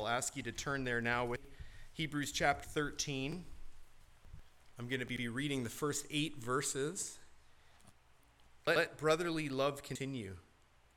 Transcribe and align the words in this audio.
I'll 0.00 0.08
ask 0.08 0.36
you 0.36 0.42
to 0.44 0.52
turn 0.52 0.84
there 0.84 1.00
now 1.00 1.24
with 1.24 1.40
Hebrews 1.92 2.32
chapter 2.32 2.68
13. 2.68 3.44
I'm 4.78 4.88
going 4.88 5.00
to 5.00 5.06
be 5.06 5.28
reading 5.28 5.62
the 5.62 5.70
first 5.70 6.06
eight 6.10 6.42
verses. 6.42 7.18
Let 8.66 8.96
brotherly 8.96 9.48
love 9.48 9.82
continue. 9.82 10.36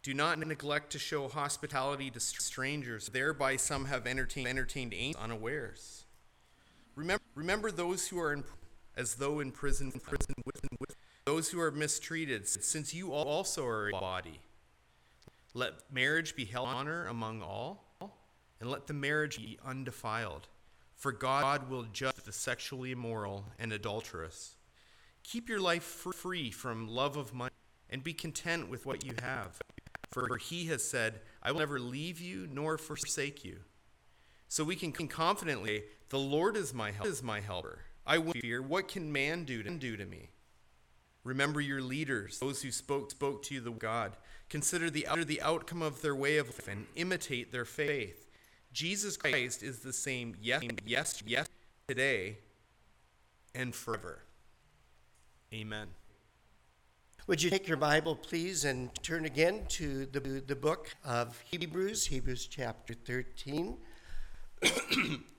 Do 0.01 0.13
not 0.13 0.39
neglect 0.39 0.91
to 0.93 0.99
show 0.99 1.27
hospitality 1.27 2.09
to 2.11 2.19
strangers. 2.19 3.09
Thereby 3.09 3.57
some 3.57 3.85
have 3.85 4.07
entertained, 4.07 4.47
entertained 4.47 4.93
angels 4.93 5.23
unawares. 5.23 6.05
Remember, 6.95 7.23
remember 7.35 7.71
those 7.71 8.07
who 8.07 8.19
are 8.19 8.33
in, 8.33 8.43
as 8.95 9.15
though 9.15 9.39
in 9.39 9.51
prison, 9.51 9.91
prison 9.91 10.33
with, 10.45 10.61
with 10.79 10.95
those 11.25 11.49
who 11.49 11.59
are 11.59 11.71
mistreated, 11.71 12.47
since 12.47 12.93
you 12.93 13.11
also 13.11 13.65
are 13.65 13.89
a 13.89 13.91
body. 13.91 14.39
Let 15.53 15.73
marriage 15.91 16.35
be 16.35 16.45
held 16.45 16.69
honor 16.69 17.07
among 17.07 17.41
all, 17.41 17.86
and 18.59 18.69
let 18.69 18.87
the 18.87 18.93
marriage 18.93 19.37
be 19.37 19.59
undefiled. 19.65 20.47
For 20.95 21.11
God 21.11 21.69
will 21.69 21.83
judge 21.83 22.15
the 22.25 22.31
sexually 22.31 22.91
immoral 22.91 23.45
and 23.59 23.71
adulterous. 23.71 24.55
Keep 25.23 25.49
your 25.49 25.59
life 25.59 25.83
free 25.83 26.49
from 26.51 26.87
love 26.87 27.17
of 27.17 27.33
money 27.33 27.51
and 27.89 28.03
be 28.03 28.13
content 28.13 28.69
with 28.69 28.85
what 28.85 29.05
you 29.05 29.13
have. 29.21 29.59
For 30.11 30.37
he 30.37 30.65
has 30.67 30.83
said, 30.83 31.21
I 31.43 31.51
will 31.51 31.59
never 31.59 31.79
leave 31.79 32.19
you 32.19 32.47
nor 32.51 32.77
forsake 32.77 33.45
you. 33.45 33.59
So 34.47 34.63
we 34.63 34.75
can 34.75 34.91
confidently, 35.07 35.83
the 36.09 36.17
Lord 36.17 36.55
is 36.55 36.73
my 36.73 36.91
help, 36.91 37.07
is 37.07 37.21
my 37.21 37.41
helper. 37.41 37.79
I 38.05 38.17
will 38.17 38.33
fear. 38.33 38.61
What 38.61 38.87
can 38.87 39.11
man 39.11 39.43
do 39.43 39.61
to, 39.61 39.69
do 39.69 39.97
to 39.97 40.05
me? 40.05 40.29
Remember 41.23 41.59
your 41.59 41.81
leaders, 41.81 42.39
those 42.39 42.61
who 42.61 42.71
spoke 42.71 43.11
spoke 43.11 43.43
to 43.43 43.55
you 43.55 43.59
the 43.59 43.71
God. 43.71 44.15
Consider 44.49 44.89
the, 44.89 45.05
the 45.25 45.41
outcome 45.41 45.81
of 45.81 46.01
their 46.01 46.15
way 46.15 46.37
of 46.37 46.47
life 46.47 46.69
and 46.69 46.87
imitate 46.95 47.51
their 47.51 47.65
faith. 47.65 48.26
Jesus 48.71 49.17
Christ 49.17 49.63
is 49.63 49.79
the 49.79 49.93
same 49.93 50.35
yes, 50.41 50.63
yes, 50.85 51.23
yes, 51.25 51.47
today 51.87 52.37
and 53.55 53.73
forever. 53.73 54.19
Amen. 55.53 55.87
Would 57.27 57.43
you 57.43 57.49
take 57.49 57.67
your 57.67 57.77
Bible, 57.77 58.15
please, 58.15 58.63
and 58.63 58.89
turn 59.03 59.25
again 59.25 59.65
to 59.69 60.05
the, 60.05 60.19
the 60.19 60.55
book 60.55 60.95
of 61.03 61.41
Hebrews, 61.41 62.05
Hebrews 62.05 62.47
chapter 62.47 62.93
13. 62.93 63.77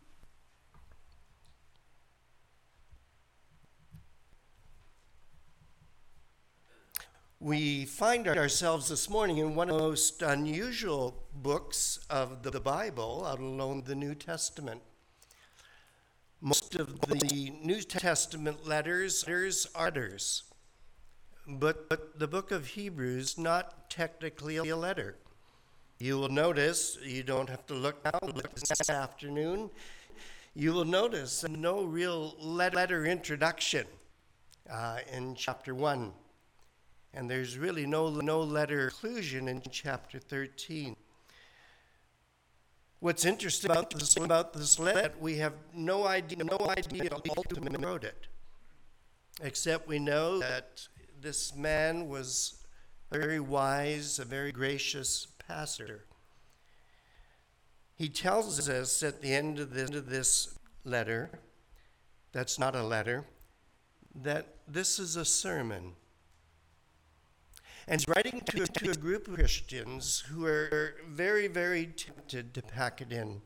we 7.41 7.85
find 7.85 8.27
ourselves 8.27 8.89
this 8.89 9.09
morning 9.09 9.39
in 9.39 9.55
one 9.55 9.71
of 9.71 9.77
the 9.77 9.83
most 9.83 10.23
unusual 10.23 11.23
books 11.35 12.01
of 12.11 12.43
the 12.43 12.61
Bible, 12.61 13.23
let 13.25 13.39
alone 13.39 13.85
the 13.87 13.95
New 13.95 14.15
Testament. 14.15 14.83
Most 16.41 16.75
of 16.75 17.01
the 17.01 17.53
New 17.63 17.81
Testament 17.83 18.67
letters 18.67 19.25
are 19.75 19.85
letters 19.85 20.43
but, 21.49 21.89
but 21.89 22.19
the 22.19 22.29
book 22.29 22.51
of 22.51 22.67
Hebrews 22.67 23.39
not 23.39 23.89
technically 23.89 24.57
a 24.59 24.77
letter. 24.77 25.17
You 25.99 26.19
will 26.19 26.29
notice, 26.29 26.99
you 27.03 27.23
don't 27.23 27.49
have 27.49 27.67
to 27.67 27.75
look 27.75 28.05
now, 28.05 28.19
look 28.23 28.55
this 28.55 28.91
afternoon. 28.91 29.71
You 30.55 30.73
will 30.73 30.85
notice 30.85 31.45
no 31.49 31.85
real 31.85 32.35
letter 32.39 33.07
introduction 33.07 33.87
uh, 34.71 34.99
in 35.11 35.35
chapter 35.35 35.75
1. 35.75 36.13
And 37.15 37.31
there's 37.31 37.57
really 37.57 37.87
no, 37.87 38.11
no 38.11 38.41
letter 38.41 38.85
inclusion 38.85 39.49
in 39.49 39.63
chapter 39.71 40.19
13. 40.19 40.97
What's 43.01 43.25
interesting 43.25 43.71
about 43.71 43.91
this, 43.91 44.17
about 44.17 44.53
this 44.53 44.79
letter, 44.79 45.13
we 45.21 45.37
have 45.37 45.55
no 45.73 46.07
idea, 46.07 46.45
no 46.45 46.59
idea 46.69 47.11
ultimately 47.37 47.85
wrote 47.85 48.03
it, 48.03 48.27
except 49.41 49.87
we 49.87 50.01
know 50.01 50.41
that 50.41 50.89
this 51.21 51.55
man 51.55 52.09
was 52.09 52.65
a 53.13 53.19
very 53.19 53.41
wise, 53.41 54.19
a 54.19 54.25
very 54.25 54.51
gracious 54.51 55.29
pastor. 55.47 56.05
He 57.95 58.09
tells 58.09 58.69
us 58.69 59.03
at 59.03 59.23
the 59.23 59.33
end 59.33 59.59
of 59.59 59.75
this, 59.75 59.91
of 59.91 60.11
this 60.11 60.59
letter, 60.85 61.31
that's 62.33 62.59
not 62.59 62.75
a 62.75 62.83
letter, 62.83 63.25
that 64.15 64.57
this 64.67 64.99
is 64.99 65.17
a 65.17 65.25
sermon. 65.25 65.93
And 67.89 68.01
he's 68.01 68.09
writing 68.09 68.43
to, 68.51 68.67
to 68.67 68.91
a 68.91 68.95
group 68.95 69.29
of 69.29 69.35
Christians 69.35 70.21
who 70.29 70.45
are 70.45 70.97
very, 71.09 71.49
very 71.49 71.87
tempted 71.87 72.53
to 72.53 72.63
pack 72.63 73.01
it 73.01 73.13
in. 73.13 73.41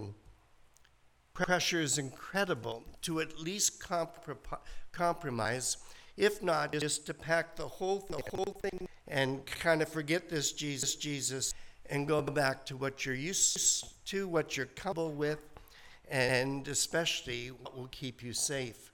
Pressure 1.33 1.81
is 1.81 1.97
incredible 1.97 2.83
to 3.03 3.21
at 3.21 3.39
least 3.39 3.81
comprom- 3.81 4.59
compromise 4.91 5.77
if 6.17 6.43
not, 6.43 6.73
just 6.73 7.07
to 7.07 7.15
pack 7.15 7.57
the 7.57 7.67
whole, 7.67 8.07
the 8.11 8.23
whole 8.37 8.57
thing 8.61 8.89
and 9.09 9.47
kind 9.47 9.81
of 9.81 9.89
forget 9.89 10.29
this 10.29 10.53
Jesus, 10.53 10.95
Jesus, 10.95 11.55
and 11.87 12.07
go 12.07 12.21
back 12.21 12.67
to 12.67 12.77
what 12.77 13.07
you're 13.07 13.15
used 13.15 14.07
to, 14.07 14.29
what 14.29 14.57
you're 14.57 14.67
comfortable 14.67 15.13
with, 15.13 15.39
and 16.11 16.69
especially 16.69 17.49
what 17.49 17.77
will 17.77 17.89
keep 17.89 18.23
you 18.23 18.33
safe. 18.33 18.93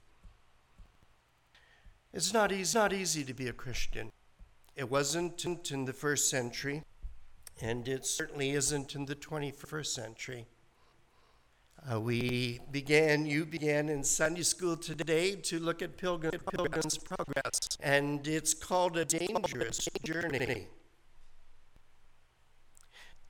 It's 2.13 2.33
not 2.33 2.51
not 2.73 2.93
easy 2.93 3.23
to 3.23 3.33
be 3.33 3.47
a 3.47 3.53
Christian. 3.53 4.11
It 4.79 4.89
wasn't 4.89 5.45
in 5.45 5.83
the 5.83 5.91
first 5.91 6.29
century, 6.29 6.83
and 7.59 7.85
it 7.85 8.05
certainly 8.05 8.51
isn't 8.51 8.95
in 8.95 9.07
the 9.07 9.15
21st 9.15 9.87
century. 9.87 10.45
Uh, 11.91 11.99
we 11.99 12.61
began, 12.71 13.25
you 13.25 13.45
began 13.45 13.89
in 13.89 14.05
Sunday 14.05 14.43
school 14.43 14.77
today 14.77 15.35
to 15.35 15.59
look 15.59 15.81
at 15.81 15.97
Pilgrim, 15.97 16.31
Pilgrim's 16.53 16.97
Progress, 16.97 17.59
and 17.81 18.25
it's 18.25 18.53
called 18.53 18.95
a 18.95 19.03
dangerous 19.03 19.85
journey. 20.05 20.67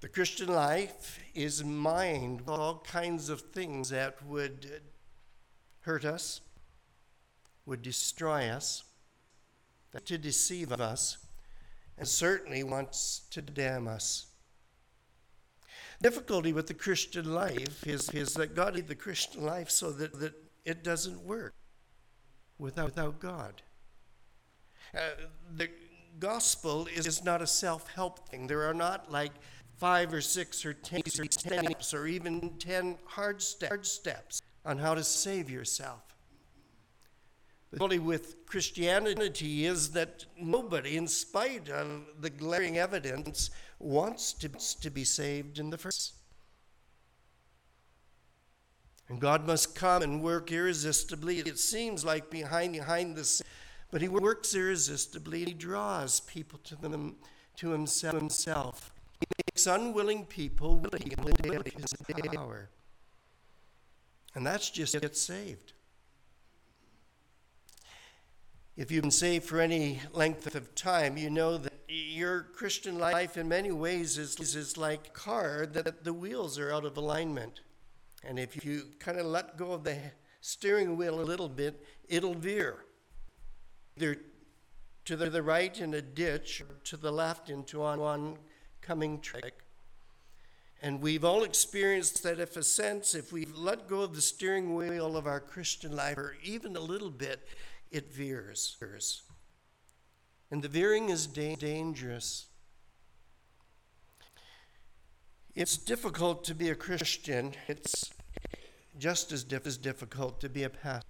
The 0.02 0.08
Christian 0.08 0.50
life 0.50 1.18
is 1.34 1.64
mined 1.64 2.42
with 2.42 2.50
all 2.50 2.86
kinds 2.88 3.28
of 3.28 3.42
things 3.42 3.90
that 3.90 4.24
would 4.24 4.84
hurt 5.80 6.06
us, 6.06 6.42
would 7.66 7.82
destroy 7.82 8.50
us, 8.50 8.84
that 9.94 10.06
to 10.06 10.20
deceive 10.20 10.72
us, 10.72 11.18
and 12.00 12.08
certainly 12.08 12.64
wants 12.64 13.24
to 13.32 13.42
damn 13.42 13.88
us. 13.88 14.28
Difficulty 16.02 16.54
with 16.54 16.68
the 16.68 16.74
Christian 16.74 17.34
life 17.34 17.86
is, 17.86 18.10
is 18.12 18.34
that 18.36 18.56
God 18.56 18.76
made 18.76 18.88
the 18.88 18.96
Christian 18.96 19.46
life 19.46 19.70
so 19.70 19.92
that, 19.92 20.18
that 20.20 20.34
it 20.64 20.84
doesn't 20.84 21.22
work 21.22 21.54
without, 22.58 22.86
without 22.86 23.20
God. 23.20 23.62
Uh, 24.96 25.00
the 25.56 25.70
gospel 26.20 26.88
is, 26.88 27.06
is 27.06 27.24
not 27.24 27.42
a 27.42 27.48
self 27.48 27.90
help 27.90 28.30
thing. 28.30 28.48
There 28.48 28.64
are 28.64 28.74
not 28.74 29.12
like 29.12 29.34
five 29.78 30.14
or 30.14 30.22
six 30.22 30.66
or 30.66 30.74
ten 30.74 31.02
or 31.20 31.26
ten 31.26 31.66
steps 31.66 31.94
or 31.94 32.08
even 32.08 32.54
ten 32.60 32.98
hard, 33.06 33.42
step, 33.42 33.70
hard 33.70 33.86
steps 33.86 34.42
on 34.66 34.78
how 34.78 34.96
to 34.96 35.04
save 35.04 35.50
yourself. 35.50 36.02
The 37.72 37.76
difficulty 37.76 38.00
with 38.00 38.46
Christianity 38.48 39.66
is 39.66 39.92
that 39.92 40.26
nobody, 40.40 40.98
in 40.98 41.08
spite 41.08 41.70
of 41.70 42.04
the 42.20 42.32
glaring 42.32 42.80
evidence, 42.80 43.52
wants 43.78 44.34
to, 44.34 44.50
to 44.82 44.90
be 44.90 45.04
saved 45.04 45.60
in 45.60 45.70
the 45.70 45.78
first. 45.78 46.16
And 49.08 49.20
God 49.20 49.46
must 49.46 49.76
come 49.76 50.02
and 50.02 50.24
work 50.24 50.52
irresistibly. 50.52 51.40
It 51.40 51.60
seems 51.60 52.04
like 52.04 52.32
behind 52.32 52.74
behind 52.74 53.16
this, 53.16 53.42
but 53.92 54.02
He 54.02 54.08
works 54.08 54.56
irresistibly. 54.56 55.46
He 55.46 55.54
draws 55.54 56.22
people 56.22 56.60
to 56.64 56.76
them 56.76 57.18
to 57.58 57.70
Himself. 57.70 58.92
He 59.20 59.28
makes 59.48 59.68
unwilling 59.68 60.26
people 60.26 60.78
willing 60.78 61.12
in 61.12 61.24
the 61.24 61.72
His 61.78 61.94
power. 62.36 62.70
And 64.34 64.46
that's 64.46 64.70
just 64.72 65.00
get 65.00 65.16
saved. 65.16 65.74
If 68.80 68.92
you've 68.92 69.02
been 69.02 69.12
saved 69.12 69.44
for 69.44 69.60
any 69.60 70.00
length 70.14 70.56
of 70.56 70.74
time, 70.74 71.18
you 71.18 71.30
know 71.30 71.58
that 71.58 71.74
your 71.90 72.44
Christian 72.44 72.98
life 72.98 73.36
in 73.36 73.50
many 73.50 73.74
ways 73.74 74.18
is, 74.18 74.40
is 74.40 74.78
like 74.78 75.08
a 75.08 75.10
car 75.10 75.66
that 75.66 76.06
the 76.06 76.14
wheels 76.14 76.58
are 76.58 76.72
out 76.72 76.86
of 76.86 76.96
alignment. 76.96 77.60
And 78.24 78.40
if 78.40 78.64
you 78.64 78.84
kind 78.98 79.20
of 79.20 79.26
let 79.26 79.58
go 79.58 79.74
of 79.74 79.84
the 79.84 79.98
steering 80.40 80.96
wheel 80.96 81.20
a 81.20 81.28
little 81.28 81.50
bit, 81.50 81.86
it'll 82.08 82.36
veer. 82.36 82.86
Either 83.98 84.16
to 85.04 85.18
the 85.18 85.44
right 85.44 85.78
in 85.78 85.94
a 85.96 86.02
ditch 86.02 86.62
or 86.62 86.74
to 86.86 86.96
the 86.96 87.12
left 87.12 87.50
into 87.50 87.84
oncoming 87.84 89.20
track. 89.20 89.56
And 90.82 91.02
we've 91.02 91.26
all 91.26 91.44
experienced 91.44 92.24
that 92.24 92.40
if 92.40 92.56
a 92.56 92.64
sense, 92.64 93.14
if 93.14 93.34
we 93.34 93.46
let 93.46 93.88
go 93.88 94.02
of 94.02 94.16
the 94.16 94.22
steering 94.22 94.76
wheel 94.76 95.18
of 95.18 95.28
our 95.28 95.42
Christian 95.42 95.94
life, 95.94 96.18
or 96.18 96.38
even 96.42 96.76
a 96.76 96.80
little 96.80 97.10
bit, 97.10 97.46
it 97.92 98.14
veers. 98.14 98.78
And 100.52 100.62
the 100.62 100.70
veering 100.70 101.10
is 101.10 101.28
da- 101.28 101.56
dangerous. 101.56 102.46
It's 105.54 105.78
difficult 105.78 106.46
to 106.46 106.56
be 106.56 106.70
a 106.70 106.76
Christian. 106.76 107.54
It's 107.68 108.12
just 108.98 109.34
as, 109.34 109.44
diff- 109.44 109.68
as 109.68 109.78
difficult 109.78 110.40
to 110.42 110.50
be 110.50 110.64
a 110.64 110.70
pastor. 110.70 111.06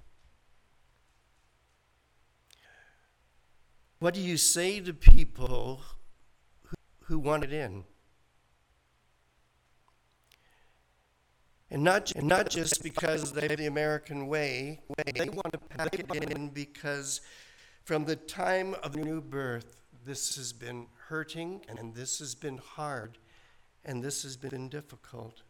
What 3.99 4.13
do 4.13 4.21
you 4.21 4.37
say 4.37 4.79
to 4.79 4.93
people 4.93 5.81
who, 6.63 6.75
who 7.03 7.19
want 7.19 7.43
it 7.43 7.53
in? 7.53 7.83
And 11.71 11.83
not, 11.83 12.11
and 12.15 12.27
not 12.27 12.49
just 12.49 12.81
because 12.81 13.31
they 13.31 13.47
have 13.47 13.57
the 13.57 13.67
American 13.67 14.27
way, 14.27 14.79
they 15.13 15.29
want 15.29 15.53
to 15.53 15.59
pack 15.59 15.93
it 15.93 16.15
in 16.15 16.49
because 16.49 17.21
from 17.83 18.05
the 18.05 18.15
time 18.15 18.75
of 18.81 18.93
the 18.93 19.01
new 19.01 19.21
birth, 19.21 19.75
this 20.03 20.35
has 20.35 20.51
been 20.51 20.87
hurting 21.07 21.61
and 21.67 21.93
this 21.93 22.19
has 22.19 22.33
been 22.33 22.57
hard 22.57 23.19
and 23.85 24.03
this 24.03 24.23
has 24.23 24.35
been 24.35 24.69
difficult. 24.69 25.43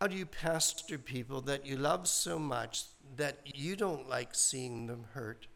How 0.00 0.06
do 0.06 0.16
you 0.16 0.26
pastor 0.26 0.98
people 0.98 1.42
that 1.42 1.66
you 1.66 1.76
love 1.76 2.08
so 2.08 2.38
much 2.38 2.84
that 3.16 3.38
you 3.44 3.76
don't 3.76 4.08
like 4.08 4.34
seeing 4.34 4.86
them 4.86 5.04
hurt? 5.12 5.46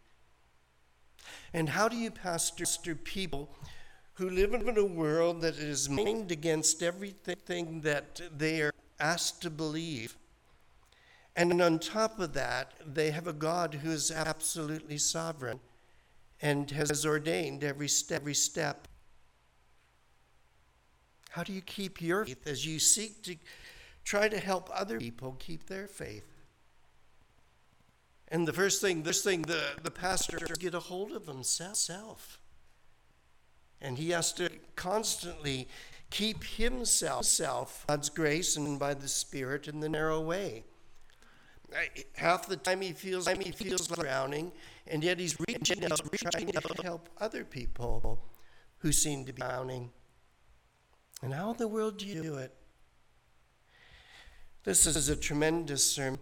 And 1.55 1.71
how 1.71 1.89
do 1.89 1.97
you 1.97 2.11
pastor 2.11 2.95
people 2.95 3.55
who 4.15 4.31
live 4.31 4.55
in 4.55 4.79
a 4.79 4.85
world 4.85 5.41
that 5.43 5.57
is 5.57 5.89
mined 5.89 6.31
against 6.31 6.83
everything 6.83 7.81
that 7.81 8.21
they 8.37 8.63
are 8.63 8.73
asked 9.01 9.43
to 9.43 9.51
believe? 9.51 10.17
And 11.37 11.61
on 11.61 11.79
top 11.81 12.21
of 12.21 12.33
that, 12.35 12.75
they 12.87 13.11
have 13.11 13.27
a 13.27 13.33
God 13.33 13.75
who 13.83 13.91
is 13.91 14.11
absolutely 14.11 14.99
sovereign 14.99 15.59
and 16.41 16.71
has 16.71 17.05
ordained 17.05 17.65
every 17.65 17.89
step. 17.89 18.21
Every 18.21 18.35
step. 18.35 18.87
How 21.31 21.43
do 21.43 21.53
you 21.53 21.63
keep 21.63 22.01
your 22.01 22.25
faith 22.25 22.47
as 22.47 22.65
you 22.65 22.79
seek 22.79 23.23
to 23.25 23.35
try 24.05 24.29
to 24.29 24.39
help 24.39 24.71
other 24.73 25.01
people 25.01 25.35
keep 25.41 25.67
their 25.67 25.89
faith? 25.89 26.31
And 28.29 28.47
the 28.47 28.53
first 28.53 28.81
thing, 28.81 29.03
this 29.03 29.25
thing, 29.25 29.43
the, 29.43 29.61
the 29.83 29.91
pastor 29.91 30.39
get 30.59 30.75
a 30.75 30.81
hold 30.81 31.13
of 31.13 31.27
himself. 31.27 32.39
And 33.81 33.99
he 33.99 34.11
has 34.11 34.33
to 34.35 34.51
constantly 34.77 35.69
keep 36.11 36.45
himself, 36.45 37.85
God's 37.87 38.09
grace 38.09 38.57
and 38.57 38.79
by 38.79 38.95
the 38.95 39.09
Spirit 39.09 39.69
in 39.69 39.81
the 39.81 39.89
narrow 39.89 40.21
way 40.21 40.65
half 42.15 42.47
the 42.47 42.57
time 42.57 42.81
he 42.81 42.93
feels 42.93 43.27
he 43.29 43.51
feels 43.51 43.87
drowning, 43.89 44.53
and 44.87 45.03
yet 45.03 45.19
he's 45.19 45.37
reaching 45.49 45.85
out, 45.85 46.01
trying 46.15 46.47
to 46.47 46.83
help 46.83 47.09
other 47.21 47.45
people 47.45 48.19
who 48.79 48.93
seem 48.93 49.25
to 49.25 49.33
be 49.33 49.41
drowning. 49.41 49.91
And 51.23 51.33
how 51.33 51.53
in 51.53 51.57
the 51.57 51.69
world 51.69 51.99
do 51.99 52.07
you 52.07 52.23
do 52.23 52.35
it? 52.37 52.55
This 54.65 54.87
is 54.87 55.09
a 55.09 55.17
tremendous 55.17 55.85
sermon, 55.85 56.21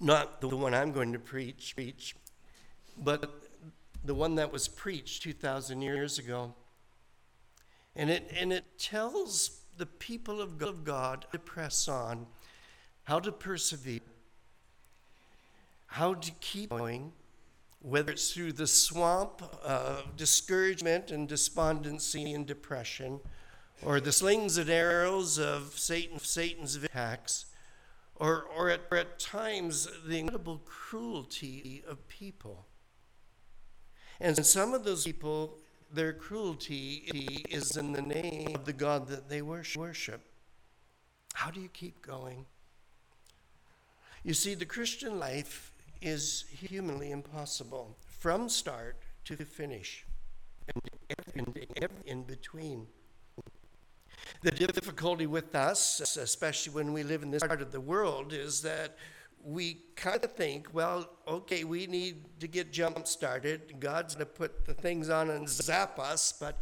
not 0.00 0.40
the 0.40 0.48
one 0.48 0.74
I'm 0.74 0.92
going 0.92 1.12
to 1.12 1.18
preach, 1.18 1.74
preach, 1.76 2.16
but 2.96 3.43
the 4.04 4.14
one 4.14 4.34
that 4.34 4.52
was 4.52 4.68
preached 4.68 5.22
2,000 5.22 5.80
years 5.80 6.18
ago. 6.18 6.54
And 7.96 8.10
it, 8.10 8.30
and 8.38 8.52
it 8.52 8.78
tells 8.78 9.62
the 9.78 9.86
people 9.86 10.40
of 10.40 10.58
God 10.84 11.26
to 11.32 11.38
press 11.38 11.88
on, 11.88 12.26
how 13.04 13.20
to 13.20 13.32
persevere, 13.32 14.00
how 15.86 16.14
to 16.14 16.30
keep 16.40 16.70
going, 16.70 17.12
whether 17.80 18.12
it's 18.12 18.32
through 18.32 18.52
the 18.52 18.66
swamp 18.66 19.42
of 19.62 20.16
discouragement 20.16 21.10
and 21.10 21.28
despondency 21.28 22.32
and 22.32 22.46
depression, 22.46 23.20
or 23.82 24.00
the 24.00 24.12
slings 24.12 24.56
and 24.56 24.70
arrows 24.70 25.38
of 25.38 25.78
Satan, 25.78 26.18
Satan's 26.18 26.76
attacks, 26.76 27.46
or, 28.16 28.46
or, 28.56 28.70
at, 28.70 28.82
or 28.90 28.98
at 28.98 29.18
times 29.18 29.88
the 30.06 30.18
incredible 30.18 30.62
cruelty 30.64 31.82
of 31.86 32.06
people. 32.08 32.66
And 34.24 34.44
some 34.46 34.72
of 34.72 34.84
those 34.84 35.04
people, 35.04 35.58
their 35.92 36.14
cruelty 36.14 37.44
is 37.50 37.76
in 37.76 37.92
the 37.92 38.00
name 38.00 38.54
of 38.54 38.64
the 38.64 38.72
God 38.72 39.06
that 39.08 39.28
they 39.28 39.42
worship. 39.42 40.22
How 41.34 41.50
do 41.50 41.60
you 41.60 41.68
keep 41.68 42.00
going? 42.00 42.46
You 44.22 44.32
see, 44.32 44.54
the 44.54 44.64
Christian 44.64 45.18
life 45.18 45.72
is 46.00 46.46
humanly 46.50 47.10
impossible 47.10 47.98
from 48.06 48.48
start 48.48 48.96
to 49.26 49.36
finish 49.36 50.06
and 51.36 51.94
in 52.06 52.22
between. 52.22 52.86
The 54.40 54.52
difficulty 54.52 55.26
with 55.26 55.54
us, 55.54 56.00
especially 56.16 56.72
when 56.72 56.94
we 56.94 57.02
live 57.02 57.22
in 57.22 57.30
this 57.30 57.42
part 57.42 57.60
of 57.60 57.72
the 57.72 57.80
world, 57.80 58.32
is 58.32 58.62
that 58.62 58.96
we 59.44 59.78
kind 59.94 60.24
of 60.24 60.32
think, 60.32 60.68
well, 60.72 61.08
okay, 61.28 61.64
we 61.64 61.86
need 61.86 62.40
to 62.40 62.48
get 62.48 62.72
jump 62.72 63.06
started. 63.06 63.78
God's 63.78 64.14
going 64.14 64.26
to 64.26 64.32
put 64.32 64.64
the 64.64 64.72
things 64.72 65.10
on 65.10 65.28
and 65.28 65.48
zap 65.48 65.98
us, 65.98 66.32
but 66.32 66.58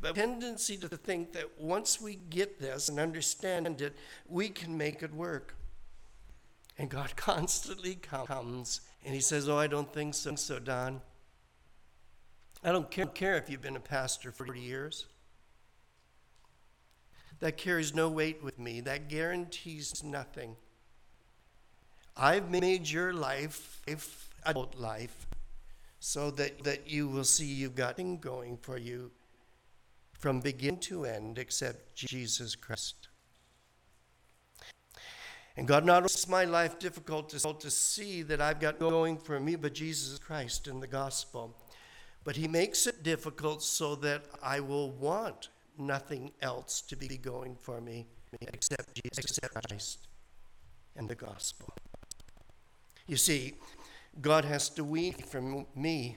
the 0.00 0.12
tendency 0.12 0.76
to 0.78 0.88
think 0.88 1.32
that 1.32 1.60
once 1.60 2.00
we 2.00 2.16
get 2.16 2.58
this 2.58 2.88
and 2.88 2.98
understand 2.98 3.80
it, 3.80 3.94
we 4.28 4.48
can 4.48 4.76
make 4.76 5.02
it 5.02 5.14
work. 5.14 5.54
And 6.76 6.90
God 6.90 7.14
constantly 7.16 7.94
comes 7.94 8.80
and 9.04 9.14
He 9.14 9.20
says, 9.20 9.48
Oh, 9.48 9.56
I 9.56 9.68
don't 9.68 9.92
think 9.92 10.14
so, 10.14 10.34
so 10.34 10.58
Don. 10.58 11.00
I 12.64 12.72
don't 12.72 12.90
care, 12.90 13.06
care 13.06 13.36
if 13.36 13.48
you've 13.48 13.62
been 13.62 13.76
a 13.76 13.80
pastor 13.80 14.30
for 14.30 14.44
40 14.44 14.60
years. 14.60 15.06
That 17.40 17.56
carries 17.56 17.92
no 17.92 18.08
weight 18.08 18.42
with 18.42 18.58
me. 18.58 18.80
That 18.80 19.08
guarantees 19.08 20.04
nothing. 20.04 20.56
I've 22.16 22.50
made 22.50 22.88
your 22.88 23.12
life, 23.12 23.80
adult 24.44 24.76
life, 24.76 25.26
so 25.98 26.30
that, 26.32 26.64
that 26.64 26.90
you 26.90 27.08
will 27.08 27.24
see 27.24 27.46
you've 27.46 27.74
got 27.74 27.90
nothing 27.90 28.18
going 28.18 28.56
for 28.58 28.76
you 28.76 29.10
from 30.18 30.40
beginning 30.40 30.80
to 30.80 31.04
end 31.04 31.38
except 31.38 31.94
Jesus 31.94 32.54
Christ. 32.54 33.08
And 35.56 35.68
God 35.68 35.84
not 35.84 35.98
only 35.98 36.04
makes 36.04 36.28
my 36.28 36.44
life 36.44 36.78
difficult 36.78 37.28
to, 37.30 37.38
to 37.38 37.70
see 37.70 38.22
that 38.22 38.40
I've 38.40 38.60
got 38.60 38.78
going 38.78 39.18
for 39.18 39.38
me, 39.38 39.56
but 39.56 39.74
Jesus 39.74 40.18
Christ 40.18 40.66
and 40.66 40.82
the 40.82 40.86
gospel. 40.86 41.56
But 42.24 42.36
He 42.36 42.48
makes 42.48 42.86
it 42.86 43.02
difficult 43.02 43.62
so 43.62 43.94
that 43.96 44.24
I 44.42 44.60
will 44.60 44.90
want 44.92 45.48
nothing 45.78 46.32
else 46.40 46.80
to 46.82 46.96
be 46.96 47.16
going 47.16 47.56
for 47.56 47.80
me 47.80 48.06
except 48.40 49.00
Jesus 49.02 49.38
Christ 49.40 50.08
and 50.96 51.08
the 51.08 51.14
gospel. 51.14 51.72
You 53.12 53.18
see, 53.18 53.52
God 54.22 54.46
has 54.46 54.70
to 54.70 54.84
wean 54.84 55.12
from 55.12 55.66
me. 55.76 56.16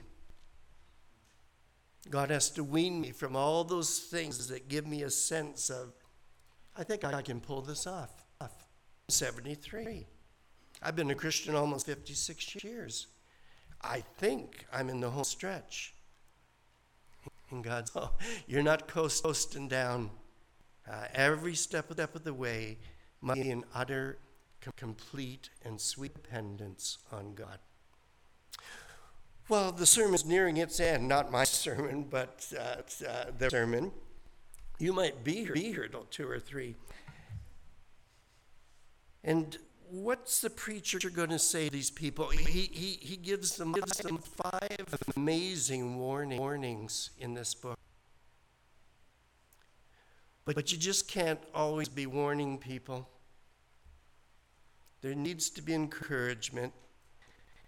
God 2.10 2.30
has 2.30 2.50
to 2.52 2.64
wean 2.64 3.02
me 3.02 3.12
from 3.12 3.36
all 3.36 3.66
those 3.66 4.00
things 4.00 4.48
that 4.48 4.70
give 4.70 4.88
me 4.88 5.04
a 5.04 5.10
sense 5.10 5.70
of, 5.70 5.92
I 6.74 6.86
think 6.86 7.04
I 7.04 7.22
can 7.22 7.42
pull 7.42 7.62
this 7.62 7.86
off. 7.86 8.12
73. 9.10 10.08
I've 10.82 10.96
been 10.96 11.12
a 11.12 11.16
Christian 11.16 11.54
almost 11.54 11.86
56 11.86 12.64
years. 12.64 13.08
I 13.82 14.00
think 14.00 14.66
I'm 14.72 14.88
in 14.88 15.02
the 15.02 15.10
home 15.10 15.25
stretch. 15.25 15.96
And 17.52 17.62
God's, 17.62 17.92
oh, 17.98 18.12
you're 18.48 18.64
not 18.64 18.88
coasting 18.88 19.68
down. 19.68 20.12
Uh, 20.90 21.08
every 21.14 21.56
step 21.56 21.90
of, 21.90 21.98
step 21.98 22.16
of 22.16 22.24
the 22.24 22.34
way 22.34 22.78
must 23.20 23.42
be 23.42 23.52
an 23.52 23.66
utter, 23.74 24.18
complete, 24.74 25.50
and 25.64 25.80
sweet 25.80 26.14
dependence 26.14 26.98
on 27.12 27.34
God. 27.34 27.60
Well, 29.48 29.72
the 29.72 29.86
sermon 29.86 30.16
is 30.16 30.26
nearing 30.26 30.58
its 30.58 30.80
end, 30.80 31.08
not 31.08 31.32
my 31.32 31.44
sermon, 31.44 32.04
but 32.10 32.52
uh, 32.58 33.08
uh, 33.08 33.26
the 33.38 33.50
sermon. 33.50 33.92
You 34.80 34.92
might 34.92 35.24
be 35.24 35.44
here, 35.44 35.54
be 35.54 35.72
here 35.72 35.88
till 35.88 36.06
two 36.10 36.28
or 36.28 36.40
three. 36.40 36.76
And 39.24 39.58
what's 39.90 40.42
the 40.42 40.50
preacher 40.50 41.10
going 41.10 41.30
to 41.30 41.40
say 41.40 41.66
to 41.66 41.72
these 41.72 41.90
people? 41.90 42.30
He, 42.30 42.70
he, 42.72 43.00
he 43.02 43.16
gives, 43.16 43.56
them, 43.56 43.72
gives 43.72 43.98
them 43.98 44.18
five 44.18 44.86
amazing 45.16 45.98
warning, 45.98 46.40
warnings 46.40 47.12
in 47.20 47.34
this 47.34 47.54
book. 47.54 47.78
But, 50.46 50.56
but 50.56 50.72
you 50.72 50.78
just 50.78 51.08
can't 51.08 51.40
always 51.54 51.90
be 51.90 52.06
warning 52.06 52.58
people. 52.58 53.10
There 55.06 55.14
needs 55.14 55.52
to 55.52 55.62
be 55.62 55.76
encouragement. 55.76 56.74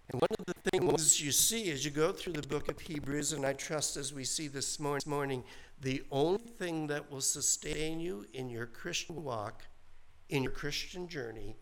And 0.09 0.19
one 0.19 0.29
of 0.39 0.45
the 0.47 0.55
things 0.71 1.21
you 1.21 1.31
see 1.31 1.69
as 1.69 1.85
you 1.85 1.91
go 1.91 2.11
through 2.11 2.33
the 2.33 2.47
book 2.47 2.67
of 2.67 2.79
Hebrews, 2.79 3.31
and 3.31 3.45
I 3.45 3.53
trust 3.53 3.95
as 3.95 4.11
we 4.11 4.23
see 4.23 4.47
this 4.47 4.79
morning, 4.79 5.43
the 5.79 6.01
only 6.09 6.39
thing 6.39 6.87
that 6.87 7.11
will 7.11 7.21
sustain 7.21 7.99
you 7.99 8.25
in 8.33 8.49
your 8.49 8.65
Christian 8.65 9.23
walk 9.23 9.65
in 10.29 10.41
your 10.41 10.51
Christian 10.51 11.07
journey 11.07 11.55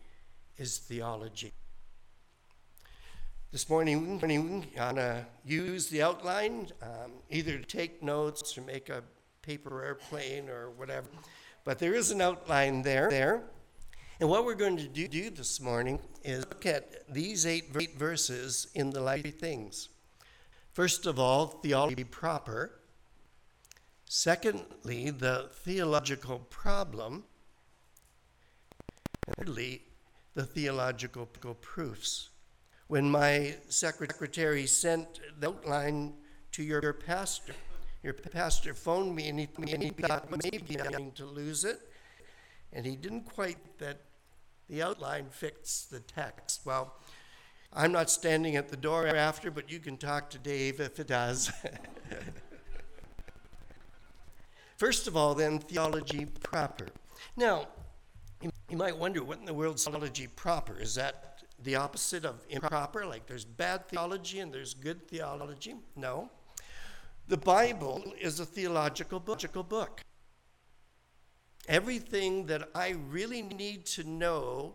is 0.56 0.78
theology. 0.78 1.52
This 3.52 3.68
morning, 3.68 3.98
I'm 3.98 4.18
going 4.18 4.96
to 4.96 5.26
use 5.44 5.88
the 5.88 6.00
outline, 6.00 6.68
um, 6.80 7.12
either 7.28 7.58
to 7.58 7.64
take 7.64 8.02
notes 8.02 8.56
or 8.56 8.62
make 8.62 8.88
a 8.88 9.02
paper 9.42 9.84
airplane 9.84 10.48
or 10.48 10.70
whatever. 10.70 11.08
But 11.64 11.78
there 11.78 11.92
is 11.92 12.12
an 12.12 12.22
outline 12.22 12.80
there. 12.80 13.10
there. 13.10 13.42
And 14.18 14.30
what 14.30 14.46
we're 14.46 14.54
going 14.54 14.78
to 14.78 14.88
do, 14.88 15.06
do 15.08 15.28
this 15.28 15.60
morning 15.60 15.98
is 16.24 16.46
look 16.46 16.64
at 16.64 17.12
these 17.12 17.44
eight, 17.44 17.64
eight 17.78 17.98
verses 17.98 18.68
in 18.74 18.88
the 18.88 19.00
light 19.00 19.26
of 19.26 19.34
things. 19.34 19.90
First 20.72 21.04
of 21.04 21.18
all, 21.18 21.46
theology 21.46 22.04
proper. 22.04 22.72
Secondly, 24.06 25.10
the 25.10 25.50
theological 25.52 26.38
problem. 26.48 27.24
Thirdly, 29.36 29.82
the 30.34 30.44
theological 30.44 31.26
proofs. 31.26 32.30
When 32.86 33.10
my 33.10 33.56
secretary 33.68 34.66
sent 34.66 35.20
the 35.38 35.48
outline 35.48 36.14
to 36.52 36.62
your 36.62 36.94
pastor, 36.94 37.52
your 38.02 38.14
pastor 38.14 38.72
phoned 38.72 39.14
me 39.14 39.28
and 39.28 39.40
he, 39.40 39.48
and 39.70 39.82
he 39.82 39.90
thought 39.90 40.30
maybe 40.30 40.80
I'm 40.80 40.90
going 40.90 41.12
to 41.12 41.26
lose 41.26 41.64
it. 41.64 41.80
And 42.72 42.86
he 42.86 42.96
didn't 42.96 43.22
quite 43.22 43.78
that 43.78 44.00
the 44.68 44.82
outline 44.82 45.26
fits 45.30 45.84
the 45.84 46.00
text. 46.00 46.62
Well, 46.64 46.94
I'm 47.72 47.92
not 47.92 48.10
standing 48.10 48.56
at 48.56 48.68
the 48.68 48.76
door 48.76 49.06
after, 49.06 49.50
but 49.50 49.70
you 49.70 49.78
can 49.78 49.96
talk 49.96 50.30
to 50.30 50.38
Dave 50.38 50.80
if 50.80 50.98
it 50.98 51.06
does. 51.06 51.52
First 54.76 55.06
of 55.06 55.16
all, 55.16 55.34
then, 55.34 55.58
theology 55.58 56.26
proper. 56.26 56.88
Now, 57.36 57.68
you 58.42 58.76
might 58.76 58.96
wonder 58.96 59.22
what 59.24 59.38
in 59.38 59.44
the 59.44 59.54
world 59.54 59.76
is 59.76 59.84
theology 59.84 60.26
proper? 60.26 60.78
Is 60.78 60.94
that 60.96 61.42
the 61.62 61.76
opposite 61.76 62.24
of 62.24 62.44
improper? 62.50 63.06
Like 63.06 63.26
there's 63.26 63.44
bad 63.44 63.88
theology 63.88 64.40
and 64.40 64.52
there's 64.52 64.74
good 64.74 65.08
theology? 65.08 65.74
No. 65.94 66.30
The 67.28 67.36
Bible 67.36 68.04
is 68.20 68.40
a 68.40 68.46
theological 68.46 69.18
book. 69.18 70.02
Everything 71.68 72.46
that 72.46 72.68
I 72.74 72.96
really 73.10 73.42
need 73.42 73.86
to 73.86 74.04
know 74.04 74.74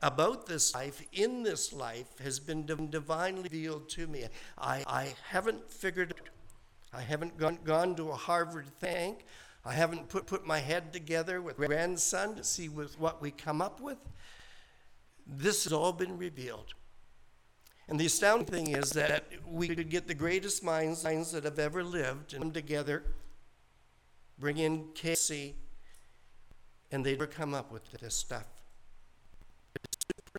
about 0.00 0.46
this 0.46 0.74
life, 0.74 1.02
in 1.12 1.42
this 1.42 1.72
life, 1.72 2.18
has 2.18 2.38
been 2.38 2.66
divinely 2.66 3.44
revealed 3.44 3.88
to 3.90 4.06
me. 4.06 4.24
I, 4.58 4.84
I 4.86 5.14
haven't 5.30 5.70
figured 5.70 6.10
it 6.10 6.30
I 6.94 7.00
haven't 7.00 7.36
gone, 7.36 7.58
gone 7.64 7.96
to 7.96 8.10
a 8.10 8.14
Harvard 8.14 8.66
think. 8.78 9.26
I 9.64 9.72
haven't 9.72 10.08
put, 10.08 10.26
put 10.26 10.46
my 10.46 10.58
head 10.58 10.92
together 10.92 11.42
with 11.42 11.56
grandson 11.56 12.36
to 12.36 12.44
see 12.44 12.68
with 12.68 12.98
what 13.00 13.20
we 13.20 13.30
come 13.30 13.60
up 13.60 13.80
with. 13.80 13.98
This 15.26 15.64
has 15.64 15.72
all 15.72 15.92
been 15.92 16.16
revealed. 16.18 16.74
And 17.88 17.98
the 17.98 18.06
astounding 18.06 18.46
thing 18.46 18.76
is 18.76 18.90
that 18.90 19.24
we 19.46 19.68
could 19.68 19.90
get 19.90 20.06
the 20.06 20.14
greatest 20.14 20.62
minds 20.62 21.02
that 21.32 21.44
have 21.44 21.58
ever 21.58 21.82
lived 21.82 22.32
and 22.32 22.42
come 22.42 22.52
together, 22.52 23.02
bring 24.38 24.58
in 24.58 24.88
Casey, 24.94 25.56
and 26.90 27.04
they'd 27.04 27.12
never 27.12 27.26
come 27.26 27.54
up 27.54 27.72
with 27.72 27.90
this 28.00 28.14
stuff. 28.14 28.46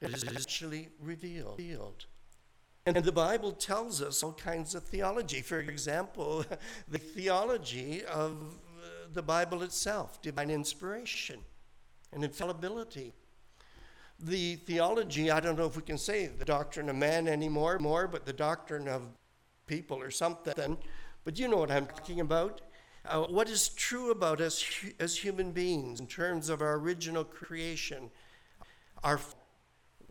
It 0.02 0.14
is 0.14 0.24
actually 0.24 0.90
revealed. 1.02 1.58
And 2.86 2.98
the 2.98 3.12
Bible 3.12 3.52
tells 3.52 4.02
us 4.02 4.22
all 4.22 4.34
kinds 4.34 4.76
of 4.76 4.84
theology. 4.84 5.42
For 5.42 5.60
example, 5.60 6.46
the 6.88 7.00
theology 7.00 8.06
of 8.06 8.32
uh, 8.32 8.88
the 9.12 9.24
Bible 9.24 9.64
itself, 9.64 10.22
divine 10.22 10.52
inspiration 10.52 11.40
and 12.14 12.24
infallibility. 12.24 13.14
The 14.20 14.56
theology, 14.58 15.32
I 15.32 15.40
don't 15.40 15.58
know 15.58 15.66
if 15.66 15.76
we 15.76 15.82
can 15.82 15.98
say 15.98 16.28
the 16.28 16.46
doctrine 16.46 16.90
of 16.90 16.96
man 16.96 17.28
anymore, 17.28 17.80
more, 17.80 18.08
but 18.08 18.26
the 18.26 18.34
doctrine 18.34 18.88
of 18.88 19.02
people 19.66 20.02
or 20.02 20.12
something. 20.12 20.78
But 21.24 21.40
you 21.40 21.48
know 21.48 21.58
what 21.58 21.72
I'm 21.72 21.88
talking 21.88 22.20
about. 22.20 22.62
Uh, 23.08 23.24
what 23.24 23.50
is 23.50 23.70
true 23.70 24.10
about 24.12 24.42
us 24.42 24.66
as 25.00 25.18
human 25.18 25.52
beings 25.52 26.00
in 26.00 26.08
terms 26.08 26.50
of 26.50 26.62
our 26.62 26.76
original 26.76 27.24
creation? 27.24 28.10
Our, 29.04 29.20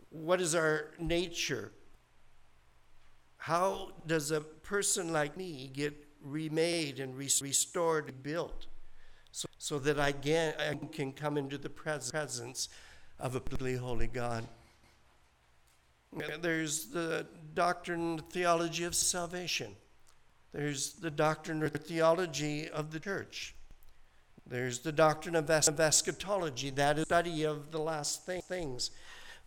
what 0.09 0.39
is 0.39 0.55
our 0.55 0.91
nature? 0.99 1.71
How 3.37 3.91
does 4.07 4.31
a 4.31 4.41
person 4.41 5.11
like 5.11 5.35
me 5.35 5.69
get 5.73 5.93
remade 6.21 6.99
and 6.99 7.17
restored 7.17 8.07
and 8.09 8.23
built 8.23 8.67
so, 9.31 9.47
so 9.57 9.79
that 9.79 9.99
I 9.99 10.11
can, 10.13 10.53
I 10.59 10.75
can 10.91 11.11
come 11.11 11.37
into 11.37 11.57
the 11.57 11.69
presence 11.69 12.69
of 13.19 13.35
a 13.35 13.39
truly 13.41 13.75
holy 13.75 14.07
God? 14.07 14.47
There's 16.41 16.85
the 16.87 17.27
doctrine, 17.53 18.21
theology 18.29 18.85
of 18.85 18.95
salvation. 18.95 19.75
There's 20.55 20.93
the 20.93 21.11
doctrine 21.11 21.61
or 21.61 21.67
theology 21.67 22.69
of 22.69 22.91
the 22.91 22.99
church. 23.01 23.55
There's 24.47 24.79
the 24.79 24.93
doctrine 24.93 25.35
of, 25.35 25.49
es- 25.49 25.67
of 25.67 25.81
eschatology, 25.81 26.69
that 26.69 26.97
is 26.97 27.03
study 27.03 27.43
of 27.43 27.71
the 27.71 27.79
last 27.79 28.25
things. 28.25 28.91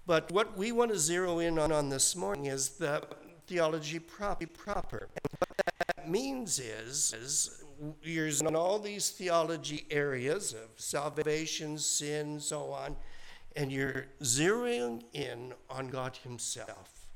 But 0.04 0.30
what 0.30 0.58
we 0.58 0.70
want 0.70 0.92
to 0.92 0.98
zero 0.98 1.38
in 1.38 1.58
on, 1.58 1.72
on 1.72 1.88
this 1.88 2.14
morning 2.14 2.44
is 2.44 2.68
the 2.76 3.02
theology 3.46 3.98
proper. 3.98 5.08
And 5.14 5.32
what 5.38 5.66
that 5.96 6.10
means 6.10 6.58
is, 6.58 7.14
is 7.18 7.64
you're 8.02 8.28
in 8.28 8.54
all 8.54 8.78
these 8.78 9.08
theology 9.08 9.86
areas 9.90 10.52
of 10.52 10.68
salvation, 10.76 11.78
sin, 11.78 12.38
so 12.38 12.70
on, 12.70 12.96
and 13.56 13.72
you're 13.72 14.08
zeroing 14.20 15.04
in 15.14 15.54
on 15.70 15.88
God 15.88 16.18
Himself. 16.18 17.06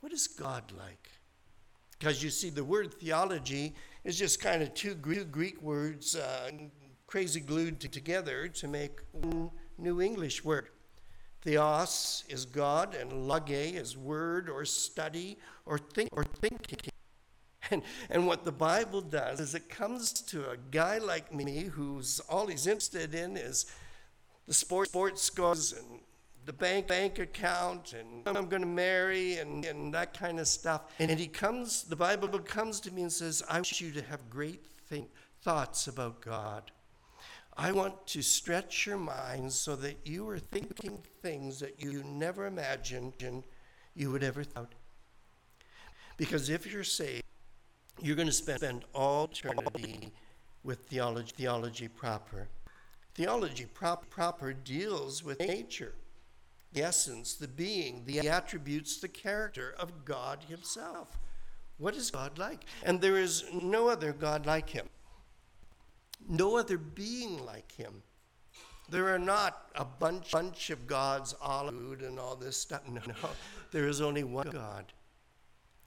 What 0.00 0.10
is 0.10 0.26
God 0.26 0.72
like? 0.74 1.10
Because 1.98 2.22
you 2.22 2.30
see, 2.30 2.50
the 2.50 2.64
word 2.64 2.94
theology 2.94 3.74
is 4.04 4.18
just 4.18 4.40
kind 4.40 4.62
of 4.62 4.72
two 4.74 4.94
Greek 4.94 5.60
words 5.60 6.14
uh, 6.16 6.50
crazy 7.06 7.40
glued 7.40 7.80
together 7.80 8.48
to 8.48 8.68
make 8.68 9.00
one 9.12 9.50
New 9.78 10.00
English 10.00 10.44
word. 10.44 10.68
Theos 11.42 12.24
is 12.28 12.44
God, 12.44 12.94
and 12.94 13.26
lage 13.28 13.50
is 13.50 13.96
word 13.96 14.48
or 14.48 14.64
study 14.64 15.38
or 15.66 15.78
think 15.78 16.10
or 16.12 16.24
thinking. 16.24 16.90
And, 17.70 17.82
and 18.08 18.26
what 18.26 18.44
the 18.44 18.52
Bible 18.52 19.02
does 19.02 19.40
is 19.40 19.54
it 19.54 19.68
comes 19.68 20.12
to 20.12 20.50
a 20.50 20.56
guy 20.70 20.98
like 20.98 21.34
me 21.34 21.64
who's 21.64 22.18
all 22.20 22.46
he's 22.46 22.66
interested 22.66 23.14
in 23.14 23.36
is 23.36 23.66
the 24.46 24.54
sports, 24.54 24.90
sports 24.90 25.22
scores 25.22 25.72
and 25.72 26.00
the 26.48 26.52
bank 26.54 26.86
bank 26.86 27.18
account 27.18 27.92
and 27.92 28.26
I'm 28.26 28.48
going 28.48 28.62
to 28.62 28.68
marry 28.68 29.36
and, 29.36 29.62
and 29.66 29.92
that 29.92 30.18
kind 30.18 30.40
of 30.40 30.48
stuff. 30.48 30.80
And 30.98 31.10
he 31.10 31.26
comes, 31.26 31.82
the 31.82 31.94
Bible 31.94 32.26
comes 32.38 32.80
to 32.80 32.90
me 32.90 33.02
and 33.02 33.12
says, 33.12 33.42
I 33.50 33.56
want 33.56 33.78
you 33.82 33.90
to 33.92 34.02
have 34.04 34.30
great 34.30 34.64
think, 34.88 35.10
thoughts 35.42 35.88
about 35.88 36.22
God. 36.22 36.70
I 37.54 37.72
want 37.72 38.06
to 38.06 38.22
stretch 38.22 38.86
your 38.86 38.96
mind 38.96 39.52
so 39.52 39.76
that 39.76 39.98
you 40.06 40.26
are 40.30 40.38
thinking 40.38 41.00
things 41.20 41.60
that 41.60 41.82
you 41.82 42.02
never 42.02 42.46
imagined 42.46 43.12
you 43.94 44.10
would 44.10 44.24
ever 44.24 44.42
thought. 44.42 44.72
Because 46.16 46.48
if 46.48 46.72
you're 46.72 46.82
saved, 46.82 47.24
you're 48.00 48.16
going 48.16 48.26
to 48.26 48.32
spend 48.32 48.86
all 48.94 49.24
eternity 49.24 50.12
with 50.64 50.78
theology, 50.86 51.34
theology 51.36 51.88
proper. 51.88 52.48
Theology 53.14 53.66
prop, 53.66 54.08
proper 54.08 54.54
deals 54.54 55.22
with 55.22 55.40
nature 55.40 55.92
the 56.72 56.82
essence, 56.82 57.34
the 57.34 57.48
being, 57.48 58.04
the 58.06 58.28
attributes, 58.28 58.98
the 58.98 59.08
character 59.08 59.74
of 59.78 60.04
God 60.04 60.44
Himself. 60.48 61.18
What 61.78 61.94
is 61.94 62.10
God 62.10 62.38
like? 62.38 62.64
And 62.82 63.00
there 63.00 63.18
is 63.18 63.44
no 63.52 63.88
other 63.88 64.12
God 64.12 64.46
like 64.46 64.70
Him, 64.70 64.88
no 66.28 66.56
other 66.56 66.76
being 66.76 67.44
like 67.44 67.72
Him. 67.72 68.02
There 68.90 69.14
are 69.14 69.18
not 69.18 69.70
a 69.74 69.84
bunch, 69.84 70.30
bunch 70.30 70.70
of 70.70 70.86
gods, 70.86 71.34
all 71.42 71.68
food 71.68 72.00
and 72.00 72.18
all 72.18 72.36
this 72.36 72.56
stuff. 72.56 72.88
No, 72.88 73.02
no. 73.06 73.30
There 73.70 73.86
is 73.86 74.00
only 74.00 74.24
one 74.24 74.48
God. 74.48 74.92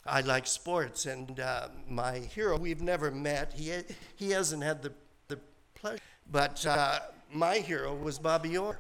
I 0.06 0.22
like 0.22 0.48
sports, 0.48 1.06
and 1.06 1.40
uh, 1.40 1.70
my 1.88 2.20
hero, 2.20 2.58
we've 2.58 2.82
never 2.82 3.12
met. 3.12 3.54
He, 3.54 3.72
he 4.16 4.32
hasn't 4.32 4.64
had 4.64 4.82
the, 4.82 4.94
the 5.28 5.40
pleasure. 5.76 6.02
But 6.32 6.66
uh, 6.66 7.00
my 7.32 7.58
hero 7.58 7.96
was 7.96 8.18
Bobby 8.18 8.58
Orr. 8.58 8.80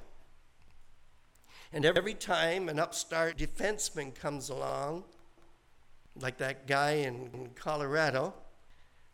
And 1.73 1.85
every 1.85 2.13
time 2.13 2.67
an 2.67 2.79
upstart 2.79 3.37
defenseman 3.37 4.13
comes 4.13 4.49
along, 4.49 5.05
like 6.15 6.37
that 6.37 6.67
guy 6.67 6.91
in 6.91 7.51
Colorado, 7.55 8.33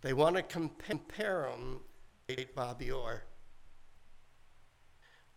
they 0.02 0.14
want 0.14 0.36
to 0.38 0.42
compare 0.42 1.48
him 1.50 1.82
to 2.28 2.46
Bobby 2.56 2.90
Orr. 2.90 3.24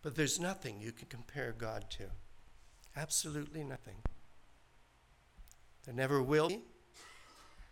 But 0.01 0.15
there's 0.15 0.39
nothing 0.39 0.81
you 0.81 0.91
can 0.91 1.07
compare 1.07 1.53
God 1.55 1.91
to. 1.91 2.05
Absolutely 2.95 3.63
nothing. 3.63 3.97
There 5.85 5.93
never 5.93 6.21
will 6.21 6.49
be. 6.49 6.61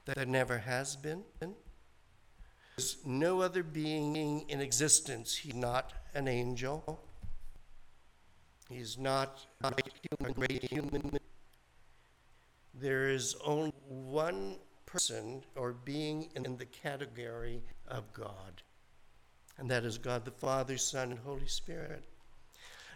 There 0.06 0.26
never 0.26 0.60
has 0.60 0.96
been. 0.96 1.24
There's 1.40 2.98
no 3.06 3.42
other 3.42 3.64
being 3.64 4.48
in 4.48 4.62
existence. 4.62 5.36
He's 5.36 5.56
not 5.56 5.92
an 6.14 6.28
angel. 6.28 7.04
He's 8.70 8.98
not 9.00 9.46
a 9.64 9.74
human, 10.10 10.34
great 10.34 10.64
human. 10.72 11.18
There 12.74 13.10
is 13.10 13.36
only 13.44 13.74
one 13.88 14.58
person 14.86 15.44
or 15.56 15.74
being 15.74 16.30
in 16.36 16.56
the 16.58 16.66
category 16.66 17.64
of 17.88 18.14
God. 18.14 18.62
and 19.58 19.70
that 19.70 19.84
is 19.84 19.98
God 19.98 20.24
the 20.24 20.32
Father, 20.32 20.78
Son, 20.78 21.12
and 21.12 21.20
Holy 21.20 21.48
Spirit. 21.48 22.04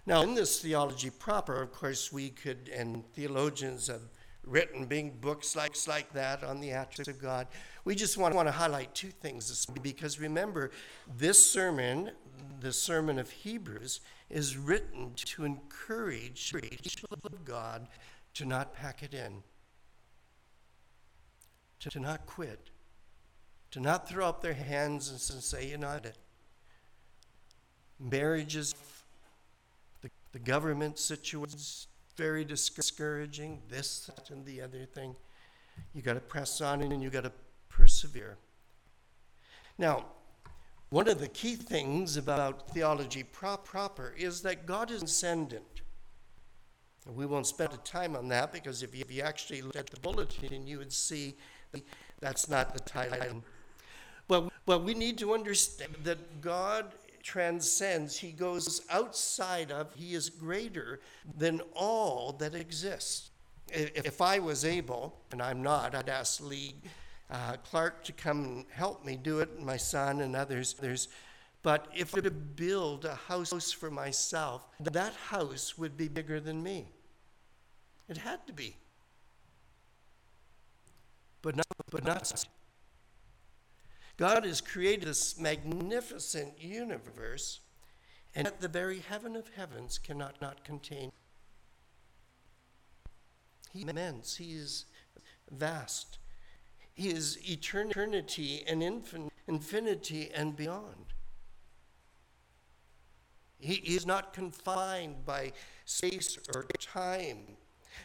Now, 0.05 0.21
in 0.21 0.33
this 0.33 0.59
theology 0.59 1.09
proper, 1.09 1.61
of 1.61 1.71
course, 1.73 2.11
we 2.11 2.29
could, 2.29 2.69
and 2.73 3.03
theologians 3.13 3.87
have 3.87 4.01
written 4.45 4.85
big 4.85 5.21
books 5.21 5.55
like, 5.55 5.75
like 5.87 6.11
that 6.13 6.43
on 6.43 6.59
the 6.59 6.71
attributes 6.71 7.07
of 7.07 7.21
God. 7.21 7.47
We 7.85 7.95
just 7.95 8.17
want, 8.17 8.35
want 8.35 8.47
to 8.47 8.51
highlight 8.51 8.93
two 8.93 9.09
things 9.09 9.65
because 9.81 10.19
remember, 10.19 10.71
this 11.17 11.45
sermon, 11.45 12.11
the 12.59 12.73
sermon 12.73 13.19
of 13.19 13.29
Hebrews, 13.29 14.01
is 14.29 14.57
written 14.57 15.13
to 15.15 15.45
encourage 15.45 16.53
people 16.53 17.09
of 17.23 17.45
God 17.45 17.87
to 18.35 18.45
not 18.45 18.73
pack 18.73 19.03
it 19.03 19.13
in, 19.13 19.43
to, 21.79 21.89
to 21.89 21.99
not 21.99 22.25
quit, 22.25 22.69
to 23.71 23.79
not 23.79 24.09
throw 24.09 24.27
up 24.27 24.41
their 24.41 24.53
hands 24.53 25.09
and 25.09 25.19
say, 25.19 25.67
you 25.67 25.77
know 25.77 25.91
it. 25.91 26.17
Marriages, 27.99 28.73
the, 30.01 30.09
the 30.31 30.39
government 30.39 30.97
situation 30.97 31.57
is 31.57 31.87
very 32.15 32.43
discouraging, 32.43 33.61
this, 33.69 34.05
that, 34.07 34.29
and 34.29 34.45
the 34.45 34.61
other 34.61 34.85
thing. 34.85 35.15
You 35.93 36.01
got 36.01 36.13
to 36.13 36.19
press 36.19 36.61
on 36.61 36.81
and 36.81 37.01
you 37.01 37.09
got 37.09 37.23
to 37.23 37.31
persevere. 37.69 38.37
Now, 39.77 40.05
one 40.93 41.07
of 41.07 41.19
the 41.19 41.27
key 41.27 41.55
things 41.55 42.17
about 42.17 42.69
theology 42.69 43.23
proper 43.23 44.13
is 44.15 44.43
that 44.43 44.67
God 44.67 44.91
is 44.91 44.99
transcendent. 44.99 45.81
We 47.07 47.25
won't 47.25 47.47
spend 47.47 47.71
time 47.83 48.15
on 48.15 48.27
that 48.27 48.53
because 48.53 48.83
if 48.83 48.93
you, 48.93 49.23
actually 49.23 49.63
look 49.63 49.75
at 49.75 49.89
the 49.89 49.99
bulletin, 49.99 50.67
you 50.67 50.77
would 50.77 50.93
see 50.93 51.35
that's 52.19 52.47
not 52.47 52.75
the 52.75 52.79
title. 52.79 53.43
But, 54.27 54.51
but 54.67 54.83
we 54.83 54.93
need 54.93 55.17
to 55.17 55.33
understand 55.33 55.95
that 56.03 56.41
God 56.41 56.93
transcends, 57.23 58.19
he 58.19 58.31
goes 58.31 58.81
outside 58.91 59.71
of, 59.71 59.91
he 59.95 60.13
is 60.13 60.29
greater 60.29 60.99
than 61.35 61.59
all 61.73 62.33
that 62.33 62.53
exists. 62.53 63.31
If 63.71 64.21
I 64.21 64.37
was 64.37 64.63
able, 64.63 65.17
and 65.31 65.41
I'm 65.41 65.63
not, 65.63 65.95
I'd 65.95 66.07
ask 66.07 66.39
Lee 66.39 66.75
uh, 67.29 67.57
Clark 67.63 68.03
to 68.05 68.11
come 68.11 68.43
and 68.43 68.65
help 68.71 69.05
me 69.05 69.15
do 69.15 69.39
it, 69.39 69.61
my 69.61 69.77
son 69.77 70.21
and 70.21 70.35
others. 70.35 70.75
others. 70.79 71.07
But 71.61 71.87
if 71.95 72.13
I 72.13 72.17
were 72.17 72.21
to 72.23 72.31
build 72.31 73.05
a 73.05 73.15
house 73.15 73.71
for 73.71 73.89
myself, 73.89 74.67
that 74.79 75.13
house 75.13 75.77
would 75.77 75.95
be 75.95 76.07
bigger 76.07 76.39
than 76.39 76.61
me. 76.61 76.89
It 78.09 78.17
had 78.17 78.45
to 78.47 78.53
be. 78.53 78.75
But 81.41 81.55
not, 81.55 81.65
but 81.89 82.03
not 82.03 82.45
God 84.17 84.45
has 84.45 84.61
created 84.61 85.07
this 85.07 85.39
magnificent 85.39 86.61
universe, 86.61 87.61
and 88.35 88.45
yet 88.45 88.61
the 88.61 88.67
very 88.67 88.99
heaven 88.99 89.35
of 89.35 89.49
heavens 89.55 89.97
cannot 89.97 90.39
not 90.41 90.63
contain. 90.63 91.11
He 93.71 93.81
immense, 93.81 94.37
He 94.37 94.53
is 94.53 94.85
vast, 95.49 96.19
He 96.93 97.09
is 97.09 97.37
eternity 97.49 98.63
and 98.67 98.83
infinity 99.47 100.29
and 100.33 100.55
beyond. 100.55 101.13
He 103.59 103.75
is 103.75 104.05
not 104.05 104.33
confined 104.33 105.25
by 105.25 105.53
space 105.85 106.37
or 106.53 106.65
time. 106.79 107.57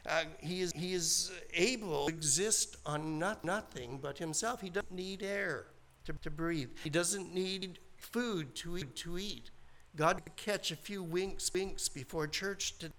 Uh, 0.06 0.24
he, 0.40 0.60
is, 0.60 0.72
he 0.72 0.94
is 0.94 1.32
able 1.52 2.06
to 2.06 2.14
exist 2.14 2.76
on 2.86 3.18
not, 3.18 3.44
nothing 3.44 3.98
but 4.00 4.18
himself. 4.18 4.60
He 4.60 4.70
doesn't 4.70 4.92
need 4.92 5.22
air 5.22 5.66
to, 6.04 6.12
to 6.12 6.30
breathe. 6.30 6.70
He 6.84 6.90
doesn't 6.90 7.34
need 7.34 7.80
food 7.96 8.54
to 8.56 8.78
eat. 8.78 8.96
To 8.96 9.18
eat. 9.18 9.50
God 9.96 10.22
could 10.24 10.36
catch 10.36 10.70
a 10.70 10.76
few 10.76 11.02
winks, 11.02 11.50
winks 11.52 11.88
before 11.88 12.26
church. 12.28 12.78
To, 12.78 12.92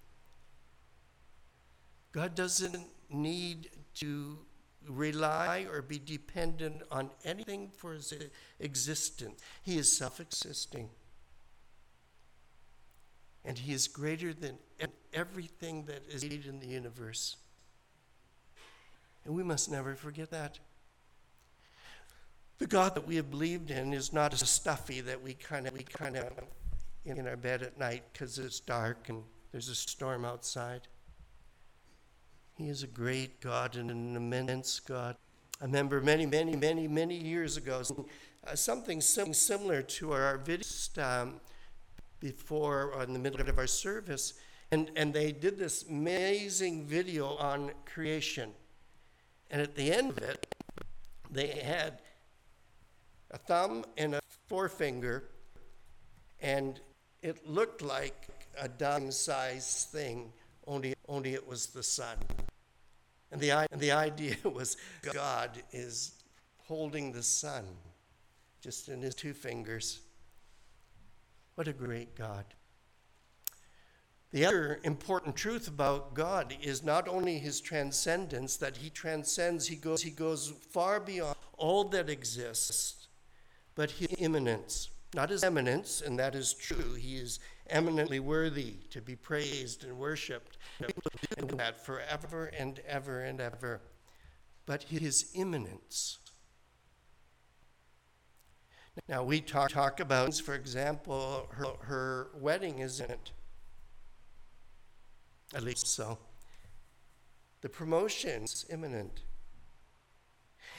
God 2.12 2.36
doesn't 2.36 2.78
need 3.10 3.69
to 3.95 4.39
rely 4.87 5.65
or 5.71 5.81
be 5.81 5.99
dependent 5.99 6.81
on 6.91 7.09
anything 7.25 7.71
for 7.75 7.93
his 7.93 8.13
existence. 8.59 9.41
He 9.63 9.77
is 9.77 9.95
self 9.95 10.19
existing. 10.19 10.89
And 13.45 13.57
he 13.57 13.73
is 13.73 13.87
greater 13.87 14.33
than 14.33 14.57
everything 15.13 15.85
that 15.85 16.03
is 16.09 16.23
made 16.23 16.45
in 16.45 16.59
the 16.59 16.67
universe. 16.67 17.37
And 19.25 19.33
we 19.33 19.43
must 19.43 19.71
never 19.71 19.95
forget 19.95 20.29
that. 20.31 20.59
The 22.57 22.67
God 22.67 22.95
that 22.95 23.07
we 23.07 23.15
have 23.15 23.31
believed 23.31 23.71
in 23.71 23.93
is 23.93 24.11
not 24.11 24.33
a 24.33 24.45
stuffy 24.45 24.99
that 25.01 25.21
we 25.21 25.33
kind 25.33 25.65
of 25.65 25.73
we 25.73 25.83
kind 25.83 26.17
of 26.17 26.27
in 27.05 27.25
our 27.27 27.37
bed 27.37 27.63
at 27.63 27.79
night 27.79 28.03
because 28.11 28.37
it's 28.37 28.59
dark 28.59 29.07
and 29.07 29.23
there's 29.51 29.69
a 29.69 29.75
storm 29.75 30.25
outside. 30.25 30.81
He 32.60 32.67
is 32.67 32.84
a 32.84 32.88
great 32.88 33.39
God 33.39 33.78
and 33.78 33.89
an 33.89 34.17
immense 34.17 34.82
God. 34.82 35.15
I 35.62 35.63
remember 35.63 36.02
many, 36.02 36.26
many, 36.26 36.58
many, 36.58 36.89
many 36.89 37.15
years 37.15 37.56
ago 37.56 37.82
uh, 38.45 38.54
something 38.54 39.00
sim- 39.00 39.34
similar 39.34 39.82
to 39.82 40.12
our 40.12 40.38
video 40.38 40.67
um, 41.02 41.39
before 42.19 43.02
in 43.02 43.13
the 43.13 43.19
middle 43.19 43.39
of 43.39 43.58
our 43.58 43.65
service, 43.65 44.34
and 44.72 44.91
and 44.98 45.13
they 45.13 45.32
did 45.32 45.58
this 45.58 45.86
amazing 45.88 46.86
video 46.86 47.38
on 47.38 47.72
creation, 47.86 48.52
and 49.50 49.62
at 49.62 49.76
the 49.76 49.93
end 49.93 50.10
of 50.10 50.17
it, 50.17 50.54
they 51.32 51.48
had 51.48 52.02
a 53.32 53.38
thumb 53.38 53.86
and 53.98 54.15
a 54.15 54.19
forefinger, 54.50 55.30
and 56.41 56.82
it 57.22 57.48
looked 57.48 57.82
like 57.82 58.28
a 58.60 58.67
dime 58.67 59.12
sized 59.12 59.88
thing, 59.91 60.34
only, 60.67 60.93
only 61.08 61.34
it 61.34 61.48
was 61.48 61.67
the 61.67 61.84
sun. 61.84 62.17
And 63.31 63.39
the, 63.39 63.51
and 63.71 63.79
the 63.79 63.91
idea 63.91 64.35
was 64.43 64.77
God 65.13 65.61
is 65.71 66.13
holding 66.57 67.11
the 67.11 67.23
sun 67.23 67.65
just 68.61 68.89
in 68.89 69.01
his 69.01 69.15
two 69.15 69.33
fingers. 69.33 70.01
What 71.55 71.67
a 71.67 71.73
great 71.73 72.15
God. 72.15 72.45
The 74.31 74.45
other 74.45 74.79
important 74.83 75.35
truth 75.35 75.67
about 75.67 76.13
God 76.13 76.55
is 76.61 76.83
not 76.83 77.07
only 77.07 77.39
his 77.39 77.61
transcendence, 77.61 78.57
that 78.57 78.77
he 78.77 78.89
transcends, 78.89 79.67
he 79.67 79.75
goes, 79.75 80.03
he 80.03 80.11
goes 80.11 80.53
far 80.69 80.99
beyond 80.99 81.35
all 81.57 81.85
that 81.85 82.09
exists 82.09 82.99
but 83.79 83.91
his 83.91 84.09
immanence, 84.17 84.89
not 85.15 85.29
his 85.29 85.41
eminence, 85.41 86.01
and 86.01 86.19
that 86.19 86.35
is 86.35 86.53
true. 86.53 86.95
He 86.95 87.15
is 87.15 87.39
eminently 87.69 88.19
worthy 88.19 88.75
to 88.89 89.01
be 89.01 89.15
praised 89.15 89.84
and 89.84 89.97
worshiped, 89.97 90.58
and 91.38 91.49
that 91.51 91.86
forever 91.86 92.45
and 92.45 92.79
ever 92.88 93.21
and 93.21 93.39
ever. 93.39 93.82
But 94.65 94.84
his 94.84 95.32
immanence. 95.34 96.19
Now, 99.08 99.23
we 99.23 99.41
talk, 99.41 99.69
talk 99.69 99.99
about, 99.99 100.36
for 100.36 100.53
example, 100.53 101.47
her, 101.51 101.65
her 101.82 102.27
wedding 102.36 102.79
is 102.79 102.99
imminent. 102.99 103.32
At 105.55 105.63
least 105.63 105.88
so. 105.88 106.19
The 107.62 107.69
promotion 107.69 108.43
is 108.43 108.65
imminent. 108.69 109.21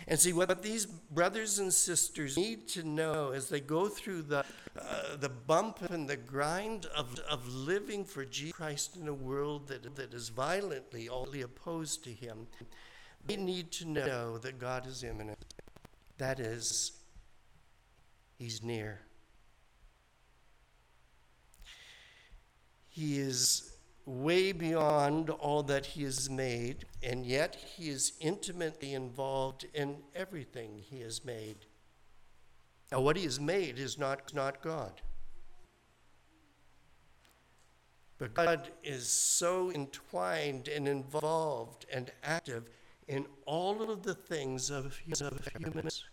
And 0.09 0.19
see, 0.19 0.33
what 0.33 0.63
these 0.63 0.87
brothers 0.87 1.59
and 1.59 1.73
sisters 1.73 2.37
need 2.37 2.69
to 2.69 2.83
know 2.83 3.33
as 3.33 3.49
they 3.49 3.61
go 3.61 3.89
through 3.89 4.23
the, 4.23 4.45
uh, 4.79 5.17
the 5.19 5.29
bump 5.29 5.83
and 5.91 6.09
the 6.09 6.17
grind 6.17 6.87
of, 6.97 7.19
of 7.31 7.47
living 7.49 8.05
for 8.05 8.25
Jesus 8.25 8.57
Christ 8.57 8.97
in 8.97 9.09
a 9.09 9.15
world 9.15 9.69
that, 9.69 9.97
that 9.97 10.15
is 10.15 10.29
violently, 10.29 11.09
opposed 11.43 12.05
to 12.05 12.11
Him, 12.11 12.47
they 13.27 13.37
need 13.37 13.71
to 13.73 13.87
know 13.87 14.39
that 14.39 14.59
God 14.59 14.87
is 14.87 15.05
immanent. 15.05 15.55
That 16.19 16.41
is, 16.41 16.93
He's 18.39 18.63
near. 18.63 19.01
He 22.89 23.19
is 23.19 23.70
way 24.11 24.53
beyond 24.53 25.31
all 25.31 25.63
that 25.63 25.87
he 25.87 26.03
has 26.03 26.29
made, 26.29 26.85
and 27.03 27.25
yet 27.25 27.55
he 27.55 27.89
is 27.89 28.13
intimately 28.21 28.93
involved 28.93 29.67
in 29.73 29.99
everything 30.15 30.83
he 30.91 31.01
has 31.01 31.25
made. 31.25 31.57
Now, 32.91 33.01
what 33.01 33.17
he 33.17 33.23
has 33.25 33.39
made 33.39 33.79
is 33.79 33.99
not, 33.99 34.35
not 34.35 34.63
God. 34.63 35.01
But 38.19 38.35
God 38.35 38.69
is 38.83 39.09
so 39.09 39.71
entwined 39.71 40.69
and 40.69 40.87
involved 40.87 41.87
and 41.93 42.11
active 42.23 42.69
in 43.09 43.27
all 43.47 43.91
of 43.91 44.03
the 44.03 44.15
things 44.15 44.71
of, 44.71 45.01
of 45.21 45.49
humans, 45.59 46.05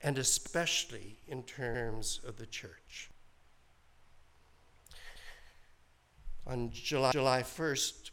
and 0.00 0.18
especially 0.18 1.18
in 1.26 1.42
terms 1.42 2.20
of 2.26 2.36
the 2.36 2.46
church. 2.46 3.10
On 6.46 6.70
July, 6.70 7.10
July 7.12 7.42
1st, 7.42 8.10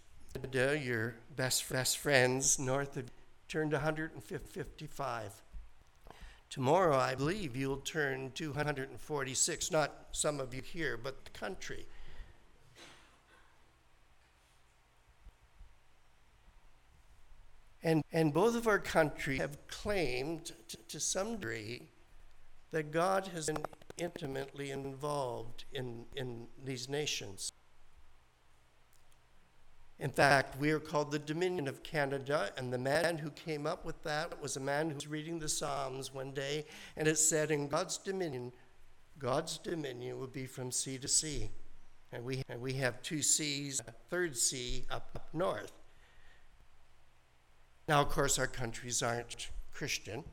your 0.83 1.15
best, 1.35 1.69
best 1.69 1.97
friends 1.97 2.57
north 2.57 2.97
of 2.97 3.11
turned 3.47 3.71
155. 3.71 5.31
Tomorrow, 6.49 6.97
I 6.97 7.15
believe, 7.15 7.55
you'll 7.55 7.77
turn 7.77 8.31
246, 8.31 9.71
not 9.71 10.07
some 10.11 10.39
of 10.39 10.53
you 10.53 10.61
here, 10.61 10.97
but 10.97 11.23
the 11.25 11.31
country. 11.31 11.85
And, 17.83 18.03
and 18.11 18.33
both 18.33 18.55
of 18.55 18.67
our 18.67 18.79
countries 18.79 19.39
have 19.39 19.67
claimed 19.67 20.53
to, 20.69 20.77
to 20.77 20.99
some 20.99 21.33
degree 21.35 21.83
that 22.71 22.91
God 22.91 23.27
has 23.33 23.47
been 23.47 23.63
intimately 23.97 24.71
involved 24.71 25.65
in, 25.73 26.05
in 26.15 26.47
these 26.63 26.87
nations. 26.87 27.51
In 29.99 30.09
fact, 30.09 30.59
we 30.59 30.71
are 30.71 30.79
called 30.79 31.11
the 31.11 31.19
Dominion 31.19 31.67
of 31.67 31.83
Canada, 31.83 32.51
and 32.57 32.73
the 32.73 32.77
man 32.77 33.17
who 33.17 33.29
came 33.31 33.67
up 33.67 33.85
with 33.85 34.01
that 34.03 34.41
was 34.41 34.57
a 34.57 34.59
man 34.59 34.89
who 34.89 34.95
was 34.95 35.07
reading 35.07 35.39
the 35.39 35.47
Psalms 35.47 36.13
one 36.13 36.31
day, 36.31 36.65
and 36.97 37.07
it 37.07 37.17
said, 37.17 37.51
In 37.51 37.67
God's 37.67 37.97
dominion, 37.97 38.51
God's 39.19 39.57
dominion 39.57 40.19
will 40.19 40.27
be 40.27 40.45
from 40.45 40.71
sea 40.71 40.97
to 40.97 41.07
sea. 41.07 41.49
And 42.11 42.23
we, 42.23 42.43
and 42.49 42.61
we 42.61 42.73
have 42.73 43.01
two 43.01 43.21
seas, 43.21 43.81
a 43.87 43.91
third 44.09 44.37
sea 44.37 44.85
up, 44.91 45.09
up 45.15 45.27
north. 45.33 45.71
Now, 47.87 48.01
of 48.01 48.09
course, 48.09 48.37
our 48.37 48.47
countries 48.47 49.01
aren't 49.01 49.49
Christian. 49.71 50.23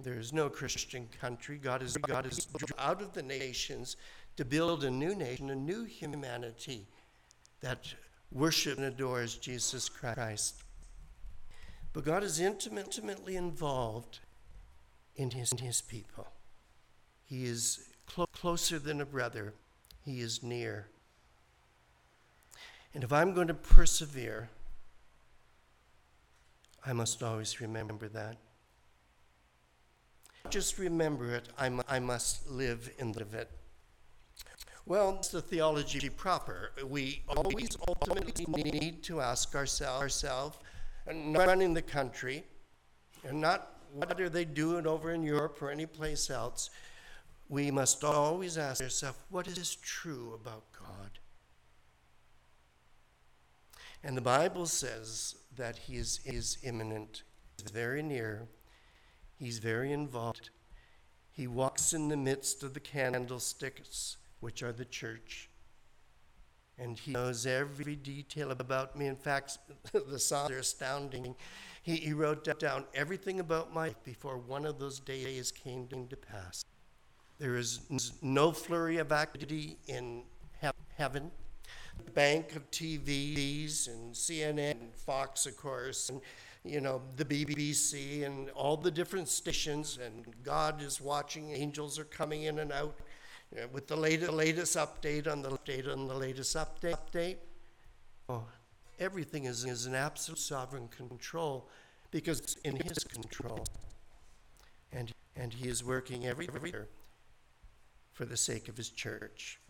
There 0.00 0.18
is 0.18 0.32
no 0.32 0.48
Christian 0.48 1.08
country. 1.20 1.58
God 1.58 1.82
is 1.82 1.96
God 1.96 2.26
is 2.26 2.48
out 2.78 3.00
of 3.00 3.12
the 3.12 3.22
nations 3.22 3.96
to 4.36 4.44
build 4.44 4.84
a 4.84 4.90
new 4.90 5.14
nation, 5.14 5.50
a 5.50 5.54
new 5.54 5.84
humanity 5.84 6.88
that 7.60 7.94
worships 8.32 8.78
and 8.78 8.86
adores 8.86 9.36
Jesus 9.36 9.88
Christ. 9.88 10.62
But 11.92 12.04
God 12.04 12.22
is 12.22 12.40
intimately 12.40 13.36
involved 13.36 14.20
in 15.16 15.30
his, 15.30 15.52
in 15.52 15.58
his 15.58 15.80
people. 15.80 16.26
He 17.24 17.44
is 17.44 17.88
clo- 18.06 18.26
closer 18.32 18.78
than 18.78 19.00
a 19.00 19.06
brother. 19.06 19.54
He 20.04 20.20
is 20.20 20.42
near. 20.42 20.88
And 22.94 23.04
if 23.04 23.12
I'm 23.12 23.34
going 23.34 23.48
to 23.48 23.54
persevere, 23.54 24.48
I 26.84 26.92
must 26.92 27.22
always 27.22 27.60
remember 27.60 28.08
that. 28.08 28.36
Just 30.50 30.78
remember 30.78 31.34
it, 31.34 31.48
I 31.88 32.00
must 32.00 32.50
live 32.50 32.90
in 32.98 33.12
the 33.12 33.24
it. 33.32 33.50
Well, 34.84 35.16
it's 35.18 35.28
the 35.28 35.40
theology 35.40 36.08
proper. 36.08 36.72
We 36.84 37.22
always 37.28 37.76
ultimately 37.86 38.46
need 38.48 39.02
to 39.04 39.20
ask 39.20 39.54
ourselves, 39.54 40.02
ourselves 40.02 40.58
not 41.12 41.46
running 41.46 41.74
the 41.74 41.82
country, 41.82 42.44
and 43.24 43.40
not 43.40 43.76
what 43.92 44.20
are 44.20 44.28
they 44.28 44.44
doing 44.44 44.86
over 44.86 45.12
in 45.12 45.22
Europe 45.22 45.60
or 45.62 45.70
any 45.70 45.86
place 45.86 46.30
else. 46.30 46.70
We 47.48 47.70
must 47.70 48.02
always 48.02 48.58
ask 48.58 48.82
ourselves, 48.82 49.18
what 49.30 49.46
is 49.46 49.76
true 49.76 50.32
about 50.34 50.64
God? 50.72 51.18
And 54.02 54.16
the 54.16 54.22
Bible 54.22 54.66
says 54.66 55.36
that 55.56 55.76
He 55.76 55.96
is, 55.96 56.20
is 56.24 56.58
immanent, 56.62 57.22
He's 57.58 57.70
very 57.70 58.02
near, 58.02 58.48
He's 59.36 59.58
very 59.58 59.92
involved. 59.92 60.50
He 61.30 61.46
walks 61.46 61.92
in 61.92 62.08
the 62.08 62.16
midst 62.16 62.62
of 62.62 62.74
the 62.74 62.80
candlesticks, 62.80 64.16
which 64.42 64.62
are 64.62 64.72
the 64.72 64.84
church. 64.84 65.48
And 66.76 66.98
he 66.98 67.12
knows 67.12 67.46
every 67.46 67.94
detail 67.94 68.50
about 68.50 68.98
me. 68.98 69.06
In 69.06 69.16
fact, 69.16 69.58
the 69.92 70.18
Psalms 70.18 70.50
are 70.50 70.58
astounding. 70.58 71.36
He, 71.82 71.96
he 71.96 72.12
wrote 72.12 72.44
down 72.58 72.84
everything 72.92 73.38
about 73.38 73.72
my 73.72 73.86
life 73.88 74.02
before 74.04 74.36
one 74.36 74.66
of 74.66 74.80
those 74.80 74.98
days 74.98 75.52
came 75.52 75.86
to 75.86 76.16
pass. 76.16 76.64
There 77.38 77.56
is 77.56 77.80
no 78.20 78.50
flurry 78.52 78.98
of 78.98 79.12
activity 79.12 79.78
in 79.86 80.22
heaven 80.96 81.30
The 82.04 82.10
bank 82.10 82.56
of 82.56 82.68
TVs 82.70 83.88
and 83.88 84.12
CNN 84.14 84.80
and 84.80 84.94
Fox, 84.94 85.46
of 85.46 85.56
course, 85.56 86.08
and 86.08 86.20
you 86.64 86.80
know 86.80 87.02
the 87.16 87.24
BBC 87.24 88.24
and 88.24 88.50
all 88.50 88.76
the 88.76 88.90
different 88.90 89.28
stations. 89.28 89.98
And 90.04 90.24
God 90.42 90.82
is 90.82 91.00
watching. 91.00 91.50
Angels 91.50 91.98
are 91.98 92.04
coming 92.04 92.44
in 92.44 92.58
and 92.58 92.72
out 92.72 92.98
know, 93.60 93.68
with 93.72 93.86
the 93.86 93.96
latest, 93.96 94.32
latest 94.32 94.76
update 94.76 95.30
on 95.30 95.42
the 95.42 95.50
update 95.50 95.90
on 95.90 96.06
the 96.06 96.14
latest 96.14 96.56
update. 96.56 96.94
Update. 96.94 97.36
Oh, 98.28 98.44
everything 98.98 99.44
is, 99.44 99.64
is 99.64 99.86
in 99.86 99.94
absolute 99.94 100.38
sovereign 100.38 100.88
control 100.88 101.68
because 102.10 102.40
it's 102.40 102.54
in 102.56 102.76
His 102.76 103.04
control, 103.04 103.64
and 104.92 105.12
and 105.36 105.52
He 105.52 105.68
is 105.68 105.84
working 105.84 106.26
every 106.26 106.48
everywhere 106.48 106.88
for 108.12 108.24
the 108.24 108.36
sake 108.36 108.68
of 108.68 108.76
His 108.76 108.88
church. 108.88 109.60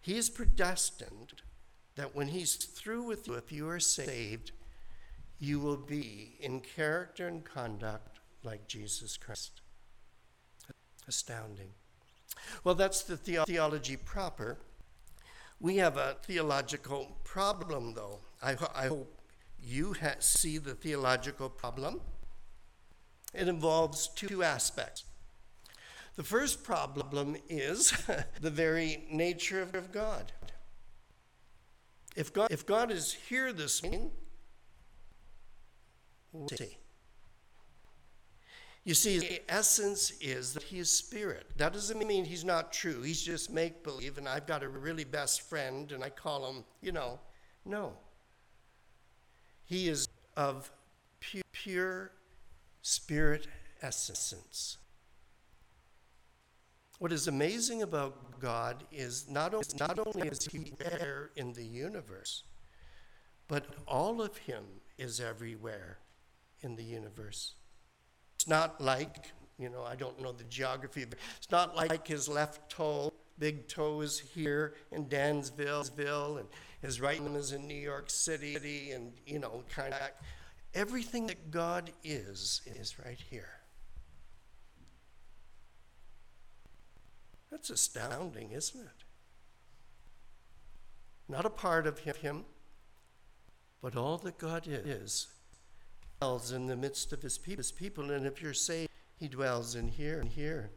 He 0.00 0.16
is 0.16 0.30
predestined 0.30 1.42
that 1.96 2.14
when 2.14 2.28
He's 2.28 2.54
through 2.56 3.02
with 3.02 3.28
you, 3.28 3.34
if 3.34 3.52
you 3.52 3.68
are 3.68 3.80
saved, 3.80 4.52
you 5.38 5.58
will 5.58 5.76
be 5.76 6.36
in 6.40 6.60
character 6.60 7.26
and 7.26 7.44
conduct 7.44 8.18
like 8.42 8.66
Jesus 8.66 9.16
Christ. 9.16 9.60
Astounding. 11.08 11.70
Well, 12.64 12.74
that's 12.74 13.02
the, 13.02 13.16
the- 13.16 13.44
theology 13.46 13.96
proper. 13.96 14.58
We 15.60 15.76
have 15.76 15.96
a 15.98 16.16
theological 16.22 17.16
problem, 17.24 17.94
though. 17.94 18.20
I, 18.42 18.54
ho- 18.54 18.72
I 18.74 18.86
hope 18.86 19.14
you 19.62 19.94
ha- 20.00 20.14
see 20.20 20.56
the 20.58 20.74
theological 20.74 21.50
problem. 21.50 22.00
It 23.34 23.46
involves 23.46 24.08
two 24.08 24.42
aspects. 24.42 25.04
The 26.16 26.24
first 26.24 26.64
problem 26.64 27.36
is 27.48 27.92
the 28.40 28.50
very 28.50 29.06
nature 29.10 29.62
of 29.74 29.92
God. 29.92 30.32
If 32.16 32.32
God, 32.32 32.50
if 32.50 32.66
God 32.66 32.90
is 32.90 33.12
here 33.12 33.52
this 33.52 33.82
morning, 33.82 34.10
we'll 36.32 36.48
see. 36.48 36.76
You 38.84 38.94
see, 38.94 39.18
the 39.18 39.42
essence 39.48 40.10
is 40.20 40.54
that 40.54 40.62
he 40.62 40.78
is 40.78 40.90
spirit. 40.90 41.46
That 41.58 41.72
doesn't 41.74 41.98
mean 42.06 42.24
he's 42.24 42.44
not 42.44 42.72
true. 42.72 43.02
He's 43.02 43.20
just 43.20 43.50
make 43.50 43.84
believe, 43.84 44.16
and 44.16 44.26
I've 44.26 44.46
got 44.46 44.62
a 44.62 44.68
really 44.68 45.04
best 45.04 45.42
friend, 45.42 45.92
and 45.92 46.02
I 46.02 46.08
call 46.08 46.50
him, 46.50 46.64
you 46.80 46.92
know. 46.92 47.20
No. 47.64 47.92
He 49.66 49.88
is 49.88 50.08
of 50.36 50.70
pu- 51.20 51.42
pure 51.52 52.12
spirit 52.82 53.46
essence. 53.82 54.78
What 56.98 57.12
is 57.12 57.28
amazing 57.28 57.82
about 57.82 58.40
God 58.40 58.84
is 58.92 59.28
not 59.28 59.54
only, 59.54 59.66
not 59.78 59.98
only 59.98 60.28
is 60.28 60.44
He 60.44 60.72
there 60.78 61.30
in 61.34 61.52
the 61.52 61.64
universe, 61.64 62.44
but 63.48 63.66
all 63.86 64.20
of 64.20 64.36
Him 64.36 64.64
is 64.98 65.18
everywhere 65.18 65.98
in 66.60 66.76
the 66.76 66.82
universe. 66.82 67.54
It's 68.40 68.48
not 68.48 68.80
like, 68.80 69.32
you 69.58 69.68
know, 69.68 69.82
I 69.82 69.96
don't 69.96 70.18
know 70.18 70.32
the 70.32 70.44
geography, 70.44 71.04
but 71.04 71.18
it's 71.36 71.50
not 71.50 71.76
like 71.76 72.08
His 72.08 72.26
left 72.26 72.70
toe, 72.70 73.12
big 73.38 73.68
toe 73.68 74.00
is 74.00 74.18
here 74.18 74.72
in 74.90 75.10
Dansville, 75.10 76.38
and 76.38 76.48
His 76.80 77.02
right 77.02 77.18
thumb 77.18 77.36
is 77.36 77.52
in 77.52 77.68
New 77.68 77.74
York 77.74 78.08
City, 78.08 78.92
and, 78.92 79.12
you 79.26 79.40
know, 79.40 79.62
kind 79.68 79.92
of 79.92 80.00
everything 80.72 81.26
that 81.26 81.50
God 81.50 81.90
is, 82.02 82.62
is 82.64 82.98
right 82.98 83.20
here. 83.28 83.60
That's 87.50 87.68
astounding, 87.68 88.52
isn't 88.52 88.80
it? 88.80 89.04
Not 91.28 91.44
a 91.44 91.50
part 91.50 91.86
of 91.86 91.98
him, 91.98 92.46
but 93.82 93.96
all 93.96 94.16
that 94.16 94.38
God 94.38 94.66
is 94.66 95.26
dwells 96.20 96.52
in 96.52 96.66
the 96.66 96.76
midst 96.76 97.14
of 97.14 97.22
his 97.22 97.38
people. 97.38 98.10
And 98.10 98.26
if 98.26 98.42
you're 98.42 98.52
saved, 98.52 98.90
he 99.16 99.26
dwells 99.26 99.74
in 99.74 99.88
here 99.88 100.20
and 100.20 100.28
here. 100.28 100.70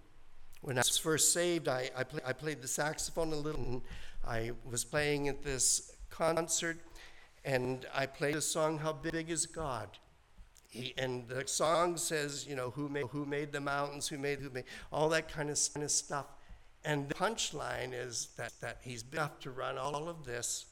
When 0.61 0.77
I 0.77 0.81
was 0.81 0.97
first 0.97 1.33
saved, 1.33 1.67
I, 1.67 1.89
I, 1.97 2.05
play, 2.05 2.21
I 2.25 2.31
played 2.31 2.61
the 2.61 2.67
saxophone 2.67 3.33
a 3.33 3.35
little, 3.35 3.63
and 3.65 3.81
I 4.25 4.51
was 4.69 4.85
playing 4.85 5.27
at 5.27 5.43
this 5.43 5.91
concert, 6.09 6.77
and 7.43 7.85
I 7.93 8.05
played 8.05 8.35
a 8.35 8.41
song, 8.41 8.77
How 8.77 8.93
Big 8.93 9.29
is 9.29 9.45
God? 9.45 9.89
He, 10.69 10.93
and 10.97 11.27
the 11.27 11.45
song 11.45 11.97
says, 11.97 12.47
you 12.47 12.55
know, 12.55 12.69
who 12.69 12.87
made, 12.87 13.07
who 13.07 13.25
made 13.25 13.51
the 13.51 13.59
mountains, 13.59 14.07
who 14.07 14.17
made, 14.17 14.39
who 14.39 14.49
made, 14.49 14.63
all 14.93 15.09
that 15.09 15.27
kind 15.27 15.49
of, 15.49 15.59
kind 15.73 15.83
of 15.83 15.91
stuff. 15.91 16.27
And 16.85 17.09
the 17.09 17.15
punchline 17.15 17.91
is 17.93 18.29
that, 18.37 18.53
that 18.61 18.77
he's 18.81 19.03
big 19.03 19.19
enough 19.19 19.39
to 19.41 19.51
run 19.51 19.77
all 19.77 20.07
of 20.07 20.23
this, 20.23 20.65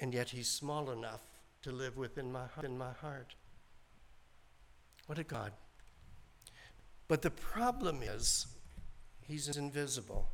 and 0.00 0.12
yet 0.12 0.30
he's 0.30 0.48
small 0.48 0.90
enough 0.90 1.20
to 1.62 1.70
live 1.70 1.96
within 1.96 2.32
my, 2.32 2.46
in 2.64 2.76
my 2.76 2.92
heart. 3.00 3.34
What 5.08 5.18
a 5.18 5.24
God. 5.24 5.52
But 7.08 7.22
the 7.22 7.30
problem 7.30 8.02
is, 8.02 8.46
he's 9.26 9.56
invisible. 9.56 10.28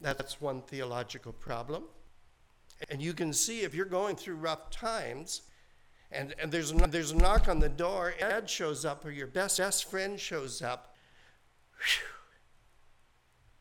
That's 0.00 0.40
one 0.40 0.62
theological 0.62 1.32
problem. 1.32 1.82
And 2.88 3.02
you 3.02 3.12
can 3.12 3.32
see 3.32 3.62
if 3.62 3.74
you're 3.74 3.86
going 3.86 4.14
through 4.14 4.36
rough 4.36 4.70
times 4.70 5.42
and, 6.12 6.32
and 6.40 6.52
there's, 6.52 6.70
a, 6.70 6.74
there's 6.74 7.10
a 7.10 7.16
knock 7.16 7.48
on 7.48 7.58
the 7.58 7.68
door, 7.68 8.14
Ed 8.20 8.48
shows 8.48 8.84
up, 8.84 9.04
or 9.04 9.10
your 9.10 9.26
best, 9.26 9.58
best 9.58 9.90
friend 9.90 10.20
shows 10.20 10.62
up. 10.62 10.94
Whew. 11.78 12.06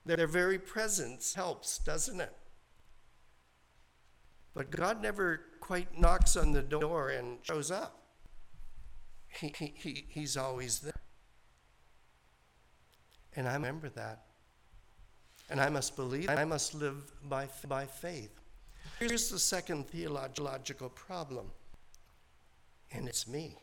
Their 0.06 0.27
very 0.27 0.60
presence 0.60 1.34
helps, 1.34 1.80
doesn't 1.80 2.19
it? 2.19 2.34
But 4.54 4.69
God 4.69 5.01
never 5.01 5.41
quite 5.62 5.97
knocks 5.97 6.36
on 6.36 6.51
the 6.51 6.62
door 6.62 7.10
and 7.10 7.39
shows 7.41 7.71
up. 7.71 8.01
He, 9.39 9.54
he, 9.58 9.74
he, 9.76 10.06
he's 10.10 10.38
always 10.38 10.80
there. 10.80 10.94
And 13.36 13.48
I 13.48 13.54
remember 13.54 13.89
that. 13.89 14.26
And 15.50 15.60
I 15.60 15.70
must 15.70 15.96
believe, 15.96 16.30
I 16.30 16.46
must 16.46 16.74
live 16.74 17.12
by, 17.28 17.48
by 17.67 17.86
faith. 17.86 18.32
Here's 19.00 19.30
the 19.30 19.39
second 19.39 19.88
theological 19.88 20.89
problem, 20.89 21.48
and 22.91 23.08
it's 23.08 23.28
me. 23.28 23.58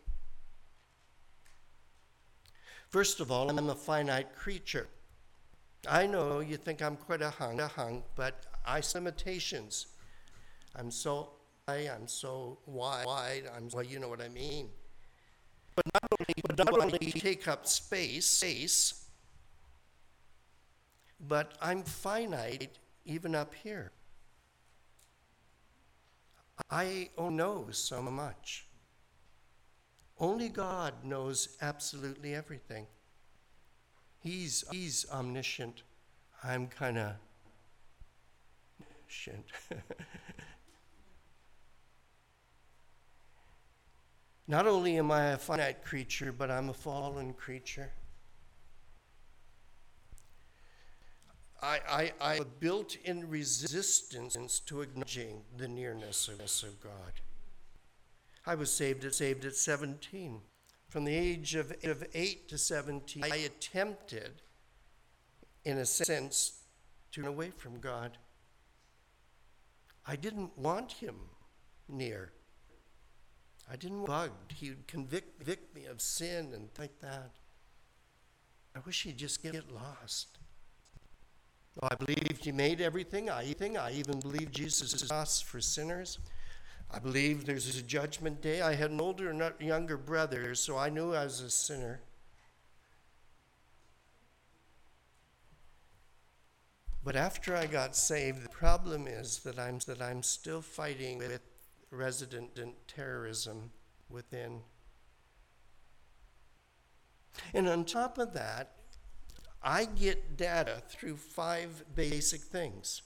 First 2.90 3.20
of 3.20 3.30
all, 3.30 3.48
I'm 3.48 3.70
a 3.70 3.74
finite 3.74 4.34
creature. 4.34 4.88
I 5.88 6.06
know 6.06 6.40
you 6.40 6.56
think 6.56 6.82
I'm 6.82 6.96
quite 6.96 7.22
a 7.22 7.30
hunk, 7.30 7.60
a 7.60 7.68
hunk, 7.68 8.04
but 8.16 8.46
I 8.66 8.76
have 8.76 8.94
limitations. 8.94 9.86
I'm 10.74 10.90
so 10.90 11.30
high, 11.66 11.88
I'm 11.94 12.08
so 12.08 12.58
wide, 12.66 13.06
wide, 13.06 13.44
I'm 13.56 13.68
well, 13.72 13.84
you 13.84 13.98
know 13.98 14.08
what 14.08 14.20
I 14.20 14.28
mean. 14.28 14.68
But 15.78 15.94
not 15.94 16.08
only, 16.18 16.34
but 16.44 16.58
not 16.58 16.76
only 16.82 17.12
take 17.12 17.46
up 17.46 17.64
space, 17.64 18.26
space, 18.26 19.04
but 21.20 21.52
I'm 21.62 21.84
finite 21.84 22.78
even 23.04 23.36
up 23.36 23.54
here. 23.54 23.92
I 26.68 27.10
only 27.16 27.36
know 27.36 27.66
so 27.70 28.02
much. 28.02 28.66
Only 30.18 30.48
God 30.48 30.94
knows 31.04 31.56
absolutely 31.62 32.34
everything. 32.34 32.88
He's, 34.18 34.64
he's 34.72 35.06
omniscient. 35.12 35.84
I'm 36.42 36.66
kind 36.66 36.98
of. 36.98 37.12
Not 44.48 44.66
only 44.66 44.96
am 44.96 45.10
I 45.10 45.32
a 45.32 45.38
finite 45.38 45.84
creature, 45.84 46.32
but 46.32 46.50
I'm 46.50 46.70
a 46.70 46.74
fallen 46.74 47.34
creature. 47.34 47.92
I, 51.60 51.80
I, 51.88 52.12
I 52.18 52.32
have 52.34 52.42
a 52.42 52.44
built 52.46 52.96
in 53.04 53.28
resistance 53.28 54.60
to 54.60 54.80
acknowledging 54.80 55.42
the 55.58 55.68
nearness 55.68 56.28
of 56.28 56.80
God. 56.80 57.12
I 58.46 58.54
was 58.54 58.72
saved 58.72 59.04
at, 59.04 59.14
saved 59.14 59.44
at 59.44 59.54
17. 59.54 60.40
From 60.88 61.04
the 61.04 61.14
age 61.14 61.54
of, 61.54 61.74
of 61.84 62.02
8 62.14 62.48
to 62.48 62.56
17, 62.56 63.24
I 63.24 63.36
attempted, 63.36 64.40
in 65.66 65.76
a 65.76 65.84
sense, 65.84 66.62
to 67.12 67.20
run 67.20 67.28
away 67.28 67.52
from 67.54 67.80
God. 67.80 68.16
I 70.06 70.16
didn't 70.16 70.56
want 70.56 70.92
Him 70.92 71.16
near. 71.86 72.32
I 73.70 73.76
didn't 73.76 74.06
bug. 74.06 74.30
He 74.54 74.70
would 74.70 74.86
convict, 74.86 75.38
convict 75.38 75.74
me 75.74 75.84
of 75.86 76.00
sin 76.00 76.52
and 76.54 76.68
like 76.78 76.98
that. 77.00 77.30
I 78.74 78.80
wish 78.86 79.02
he'd 79.02 79.18
just 79.18 79.42
get 79.42 79.70
lost. 79.72 80.38
I 81.82 81.94
believed 81.94 82.44
he 82.44 82.52
made 82.52 82.80
everything. 82.80 83.30
I, 83.30 83.54
I 83.60 83.92
even 83.92 84.20
believe 84.20 84.50
Jesus 84.50 84.94
is 84.94 85.10
us 85.12 85.40
for 85.40 85.60
sinners. 85.60 86.18
I 86.90 86.98
believe 86.98 87.44
there's 87.44 87.76
a 87.76 87.82
judgment 87.82 88.40
day. 88.40 88.62
I 88.62 88.74
had 88.74 88.90
an 88.90 89.00
older 89.00 89.30
and 89.30 89.52
younger 89.60 89.96
brother, 89.96 90.54
so 90.54 90.76
I 90.78 90.88
knew 90.88 91.14
I 91.14 91.24
was 91.24 91.40
a 91.40 91.50
sinner. 91.50 92.00
But 97.04 97.14
after 97.14 97.54
I 97.54 97.66
got 97.66 97.94
saved, 97.94 98.44
the 98.44 98.48
problem 98.48 99.06
is 99.06 99.40
that 99.40 99.58
I'm, 99.58 99.78
that 99.86 100.00
I'm 100.00 100.22
still 100.22 100.62
fighting 100.62 101.18
with 101.18 101.40
resident 101.90 102.58
terrorism 102.86 103.70
within. 104.08 104.60
And 107.54 107.68
on 107.68 107.84
top 107.84 108.18
of 108.18 108.32
that, 108.34 108.72
I 109.62 109.84
get 109.84 110.36
data 110.36 110.82
through 110.88 111.16
five 111.16 111.84
basic 111.94 112.40
things. 112.40 113.02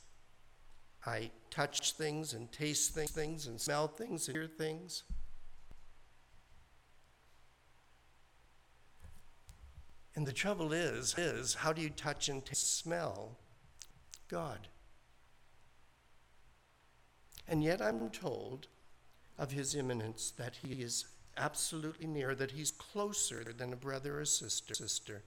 I 1.05 1.31
touch 1.51 1.93
things 1.93 2.33
and 2.33 2.51
taste 2.53 2.95
things 2.95 3.47
and 3.47 3.61
smell 3.61 3.89
things 3.89 4.29
and 4.29 4.37
hear 4.37 4.47
things. 4.47 5.03
And 10.15 10.27
the 10.27 10.33
trouble 10.33 10.73
is, 10.73 11.17
is 11.17 11.55
how 11.55 11.73
do 11.73 11.81
you 11.81 11.91
touch 11.91 12.29
and 12.29 12.45
taste, 12.45 12.79
smell 12.79 13.39
God? 14.29 14.69
And 17.49 17.63
yet 17.63 17.81
I'm 17.81 18.11
told 18.11 18.69
of 19.39 19.53
his 19.53 19.75
immanence, 19.75 20.33
that 20.37 20.57
he 20.63 20.83
is 20.83 21.07
absolutely 21.37 22.07
near, 22.07 22.35
that 22.35 22.53
he's 22.53 22.71
closer 22.71 23.53
than 23.57 23.73
a 23.73 23.77
brother 23.77 24.21
or 24.21 24.25
sister. 24.25 24.75
sister. 24.75 25.23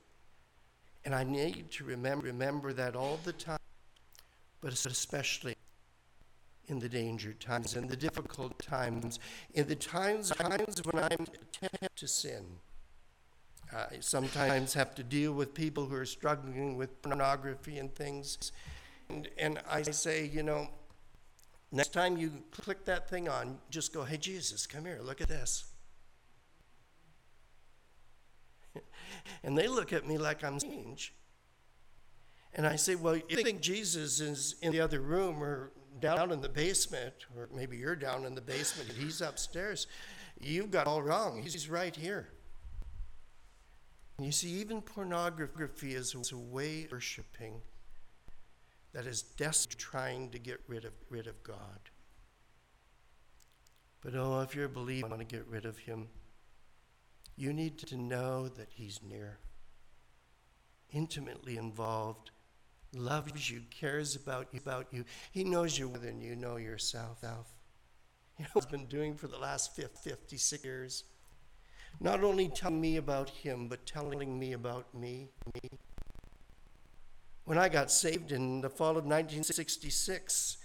And 1.03 1.13
I 1.13 1.23
need 1.23 1.71
to 1.71 1.83
remember, 1.83 2.25
remember 2.27 2.73
that 2.73 2.95
all 2.95 3.19
the 3.23 3.33
time, 3.33 3.59
but 4.61 4.73
especially 4.73 5.55
in 6.67 6.79
the 6.79 6.89
danger 6.89 7.33
times, 7.33 7.75
in 7.75 7.87
the 7.87 7.95
difficult 7.95 8.57
times, 8.59 9.19
in 9.53 9.67
the 9.67 9.75
times, 9.75 10.29
times 10.31 10.81
when 10.83 11.03
I'm 11.03 11.27
tempted 11.51 11.95
to 11.95 12.07
sin. 12.07 12.43
I 13.73 13.97
sometimes 13.99 14.73
have 14.75 14.95
to 14.95 15.03
deal 15.03 15.33
with 15.33 15.53
people 15.53 15.85
who 15.85 15.95
are 15.95 16.05
struggling 16.05 16.77
with 16.77 17.01
pornography 17.01 17.77
and 17.77 17.93
things. 17.93 18.51
And, 19.09 19.27
and 19.37 19.59
I 19.69 19.81
say, 19.81 20.25
you 20.25 20.43
know, 20.43 20.69
next 21.75 21.93
time 21.93 22.17
you 22.17 22.31
click 22.51 22.85
that 22.85 23.09
thing 23.09 23.27
on, 23.27 23.57
just 23.69 23.93
go, 23.93 24.03
hey, 24.03 24.17
Jesus, 24.17 24.65
come 24.65 24.85
here, 24.85 24.99
look 25.01 25.21
at 25.21 25.27
this. 25.27 25.65
and 29.43 29.57
they 29.57 29.67
look 29.67 29.93
at 29.93 30.07
me 30.07 30.17
like 30.17 30.43
I'm 30.43 30.59
strange. 30.59 31.13
And 32.55 32.65
I 32.65 32.77
say, 32.77 32.95
Well, 32.95 33.17
you 33.17 33.43
think 33.43 33.59
Jesus 33.61 34.21
is 34.21 34.55
in 34.61 34.71
the 34.71 34.79
other 34.79 35.01
room 35.01 35.43
or 35.43 35.71
down 35.99 36.31
in 36.31 36.41
the 36.41 36.49
basement, 36.49 37.13
or 37.35 37.49
maybe 37.53 37.77
you're 37.77 37.95
down 37.95 38.25
in 38.25 38.33
the 38.33 38.41
basement 38.41 38.89
and 38.89 38.97
he's 38.97 39.21
upstairs. 39.21 39.87
You've 40.39 40.71
got 40.71 40.87
all 40.87 41.01
wrong. 41.01 41.41
He's 41.41 41.69
right 41.69 41.95
here. 41.95 42.29
You 44.19 44.31
see, 44.31 44.49
even 44.49 44.81
pornography 44.81 45.93
is 45.93 46.15
a 46.31 46.37
way 46.37 46.85
of 46.85 46.93
worshiping 46.93 47.61
that 48.95 49.05
is 49.05 49.21
desperately 49.21 49.77
trying 49.77 50.29
to 50.29 50.39
get 50.39 50.61
rid 50.69 50.85
of, 50.85 50.93
rid 51.09 51.27
of 51.27 51.43
God. 51.43 51.91
But 54.01 54.15
oh, 54.15 54.39
if 54.39 54.55
you're 54.55 54.65
a 54.65 54.69
believer, 54.69 55.09
want 55.09 55.19
to 55.19 55.25
get 55.25 55.45
rid 55.47 55.65
of 55.65 55.77
him. 55.79 56.07
You 57.35 57.51
need 57.51 57.77
to 57.79 57.97
know 57.97 58.47
that 58.47 58.69
He's 58.71 59.01
near, 59.03 59.39
intimately 60.93 61.57
involved, 61.57 62.31
loves 62.93 63.51
you, 63.51 63.63
cares 63.69 64.15
about 64.15 64.47
you. 64.53 64.61
About 64.63 64.87
you. 64.91 65.03
He 65.33 65.43
knows 65.43 65.77
you 65.77 65.89
more 65.89 65.97
than 65.97 66.21
you 66.21 66.35
know 66.35 66.55
yourself. 66.55 67.21
You 68.37 68.43
know 68.43 68.49
what 68.53 68.65
He's 68.65 68.71
been 68.71 68.87
doing 68.87 69.15
for 69.15 69.27
the 69.27 69.37
last 69.37 69.75
56 69.75 70.63
years? 70.63 71.03
Not 71.99 72.23
only 72.23 72.49
telling 72.49 72.81
me 72.81 72.97
about 72.97 73.29
Him, 73.29 73.67
but 73.67 73.85
telling 73.85 74.37
me 74.39 74.53
about 74.53 74.93
me. 74.93 75.29
me. 75.53 75.69
When 77.45 77.57
I 77.59 77.69
got 77.69 77.91
saved 77.91 78.31
in 78.31 78.61
the 78.61 78.69
fall 78.69 78.91
of 78.97 79.05
1966, 79.05 80.57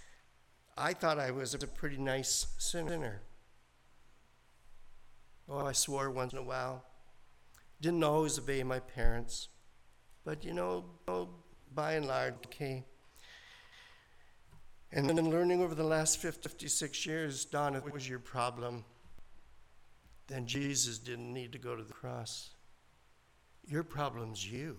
I 0.75 0.93
thought 0.93 1.19
I 1.19 1.29
was 1.29 1.53
a 1.53 1.59
pretty 1.59 1.97
nice 1.97 2.47
sinner. 2.57 3.21
Oh, 5.47 5.65
I 5.65 5.73
swore 5.73 6.09
once 6.09 6.33
in 6.33 6.39
a 6.39 6.43
while. 6.43 6.83
Didn't 7.81 8.03
always 8.03 8.39
obey 8.39 8.63
my 8.63 8.79
parents. 8.79 9.49
But 10.25 10.43
you 10.43 10.53
know, 10.53 10.85
by 11.73 11.93
and 11.93 12.07
large, 12.07 12.33
okay. 12.47 12.83
And 14.91 15.07
then 15.07 15.29
learning 15.29 15.61
over 15.61 15.75
the 15.75 15.83
last 15.83 16.17
56 16.17 17.05
years, 17.05 17.45
Don, 17.45 17.75
what 17.75 17.93
was 17.93 18.09
your 18.09 18.19
problem? 18.19 18.83
Then 20.27 20.47
Jesus 20.47 20.97
didn't 20.97 21.31
need 21.31 21.51
to 21.51 21.59
go 21.59 21.75
to 21.75 21.83
the 21.83 21.93
cross. 21.93 22.49
Your 23.65 23.83
problem's 23.83 24.49
you. 24.49 24.77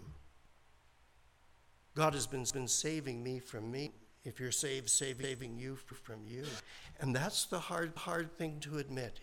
God 1.94 2.14
has 2.14 2.26
been, 2.26 2.44
been 2.52 2.68
saving 2.68 3.22
me 3.22 3.38
from 3.38 3.70
me. 3.70 3.92
If 4.24 4.38
you're 4.38 4.52
saved, 4.52 4.88
saving 4.88 5.59
you 5.59 5.76
from 5.76 6.20
you. 6.26 6.44
And 7.00 7.14
that's 7.14 7.44
the 7.46 7.59
hard, 7.59 7.92
hard 7.96 8.37
thing 8.38 8.61
to 8.61 8.78
admit. 8.78 9.18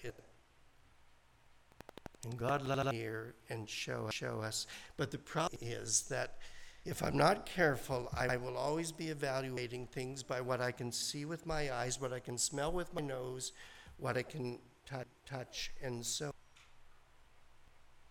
And 2.26 2.38
God 2.38 2.68
love 2.68 2.92
here 2.92 3.36
and 3.50 3.70
show, 3.70 4.10
show 4.12 4.42
us. 4.42 4.68
But 4.98 5.10
the 5.10 5.18
problem 5.18 5.60
is 5.62 6.04
that 6.10 6.40
if 6.86 7.02
I'm 7.02 7.16
not 7.18 7.46
careful, 7.46 8.10
I 8.14 8.36
will 8.38 8.58
always 8.58 8.92
be 8.92 9.08
evaluating 9.08 9.88
things 9.88 10.22
by 10.22 10.42
what 10.42 10.60
I 10.60 10.72
can 10.72 10.92
see 10.92 11.24
with 11.24 11.46
my 11.46 11.74
eyes, 11.74 12.00
what 12.00 12.12
I 12.12 12.20
can 12.20 12.38
smell 12.38 12.72
with 12.72 12.94
my 12.94 13.02
nose, 13.02 13.54
what 13.98 14.18
I 14.18 14.24
can 14.24 14.60
touch, 14.86 15.08
touch, 15.26 15.72
and 15.82 16.06
so. 16.06 16.32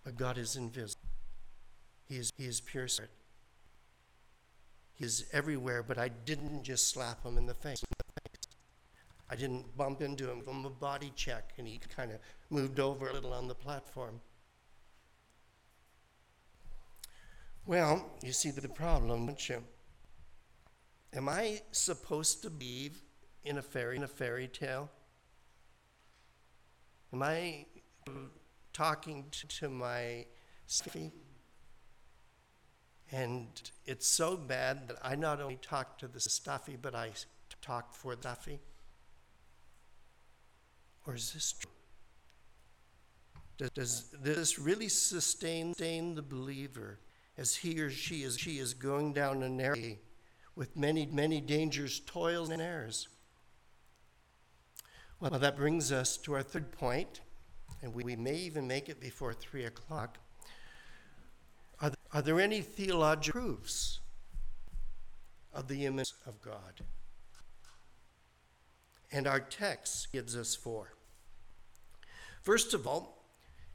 But 0.05 0.17
God 0.17 0.39
is 0.39 0.57
invisible. 0.57 1.03
He 2.09 2.17
is, 2.17 2.33
he 2.37 2.47
is 2.47 2.61
pure 2.61 2.89
spirit. 2.89 3.11
Is 5.01 5.27
everywhere, 5.33 5.85
but 5.85 5.97
I 5.97 6.09
didn't 6.09 6.65
just 6.65 6.91
slap 6.91 7.25
him 7.25 7.39
in 7.39 7.47
the 7.47 7.55
face. 7.55 7.85
I 9.31 9.37
didn't 9.37 9.77
bump 9.77 10.01
into 10.01 10.29
him, 10.29 10.43
from 10.43 10.65
a 10.65 10.71
body 10.71 11.13
check, 11.15 11.53
and 11.57 11.69
he 11.69 11.79
kind 11.95 12.11
of 12.11 12.19
moved 12.51 12.81
over 12.81 13.09
a 13.09 13.13
little 13.13 13.33
on 13.33 13.47
the 13.47 13.55
platform. 13.55 14.21
Well, 17.65 18.11
you 18.23 18.33
see 18.33 18.51
the 18.51 18.69
problem, 18.69 19.27
don't 19.27 19.49
you? 19.49 19.63
Am 21.13 21.29
I 21.29 21.61
supposed 21.71 22.43
to 22.43 22.51
believe 22.51 23.03
in 23.45 23.59
a 23.59 23.63
fairy 23.63 23.97
in 23.97 24.03
a 24.03 24.09
fairy 24.09 24.49
tale? 24.49 24.91
Am 27.13 27.23
I 27.23 27.67
talking 28.73 29.27
to 29.31 29.69
my 29.69 30.27
Stuffy? 30.67 31.13
And 33.11 33.49
it's 33.87 34.07
so 34.07 34.37
bad 34.37 34.89
that 34.89 34.97
I 35.03 35.15
not 35.15 35.41
only 35.41 35.57
talk 35.57 35.99
to 35.99 36.09
the 36.09 36.21
stuffy, 36.21 36.77
but 36.81 36.95
I 36.95 37.11
talk 37.63 37.95
for 37.95 38.15
the 38.15 38.23
stuffy. 38.23 38.61
Or 41.07 41.15
is 41.15 41.33
this 41.33 41.53
true? 41.53 41.71
Does, 43.57 43.71
does 43.73 44.11
this 44.23 44.59
really 44.59 44.89
sustain, 44.89 45.73
sustain 45.73 46.15
the 46.15 46.23
believer 46.23 46.99
as 47.37 47.57
he 47.57 47.81
or 47.81 47.91
she 47.91 48.23
is 48.23 48.39
she 48.39 48.59
is 48.59 48.75
going 48.75 49.15
down 49.15 49.43
a 49.43 49.49
narrow 49.49 49.97
with 50.55 50.77
many, 50.77 51.07
many 51.07 51.41
dangers, 51.41 52.01
toils, 52.01 52.51
and 52.51 52.61
errors? 52.61 53.09
Well, 55.19 55.31
that 55.31 55.57
brings 55.57 55.91
us 55.91 56.17
to 56.19 56.35
our 56.35 56.43
third 56.43 56.71
point, 56.71 57.21
and 57.83 57.93
we, 57.93 58.05
we 58.05 58.17
may 58.17 58.37
even 58.37 58.69
make 58.69 58.89
it 58.89 59.01
before 59.01 59.33
three 59.33 59.65
o'clock. 59.65 60.19
Are, 62.13 62.23
there, 62.23 62.41
any 62.41 62.63
theological 62.63 63.41
proofs 63.41 64.01
of 65.53 65.69
the 65.69 65.85
image 65.85 66.13
of 66.27 66.41
God? 66.41 66.83
And 69.13 69.27
our 69.27 69.41
text 69.41 70.13
gives 70.13 70.37
us 70.37 70.55
four. 70.55 70.93
First 72.43 72.73
of 72.73 72.87
all, 72.87 73.25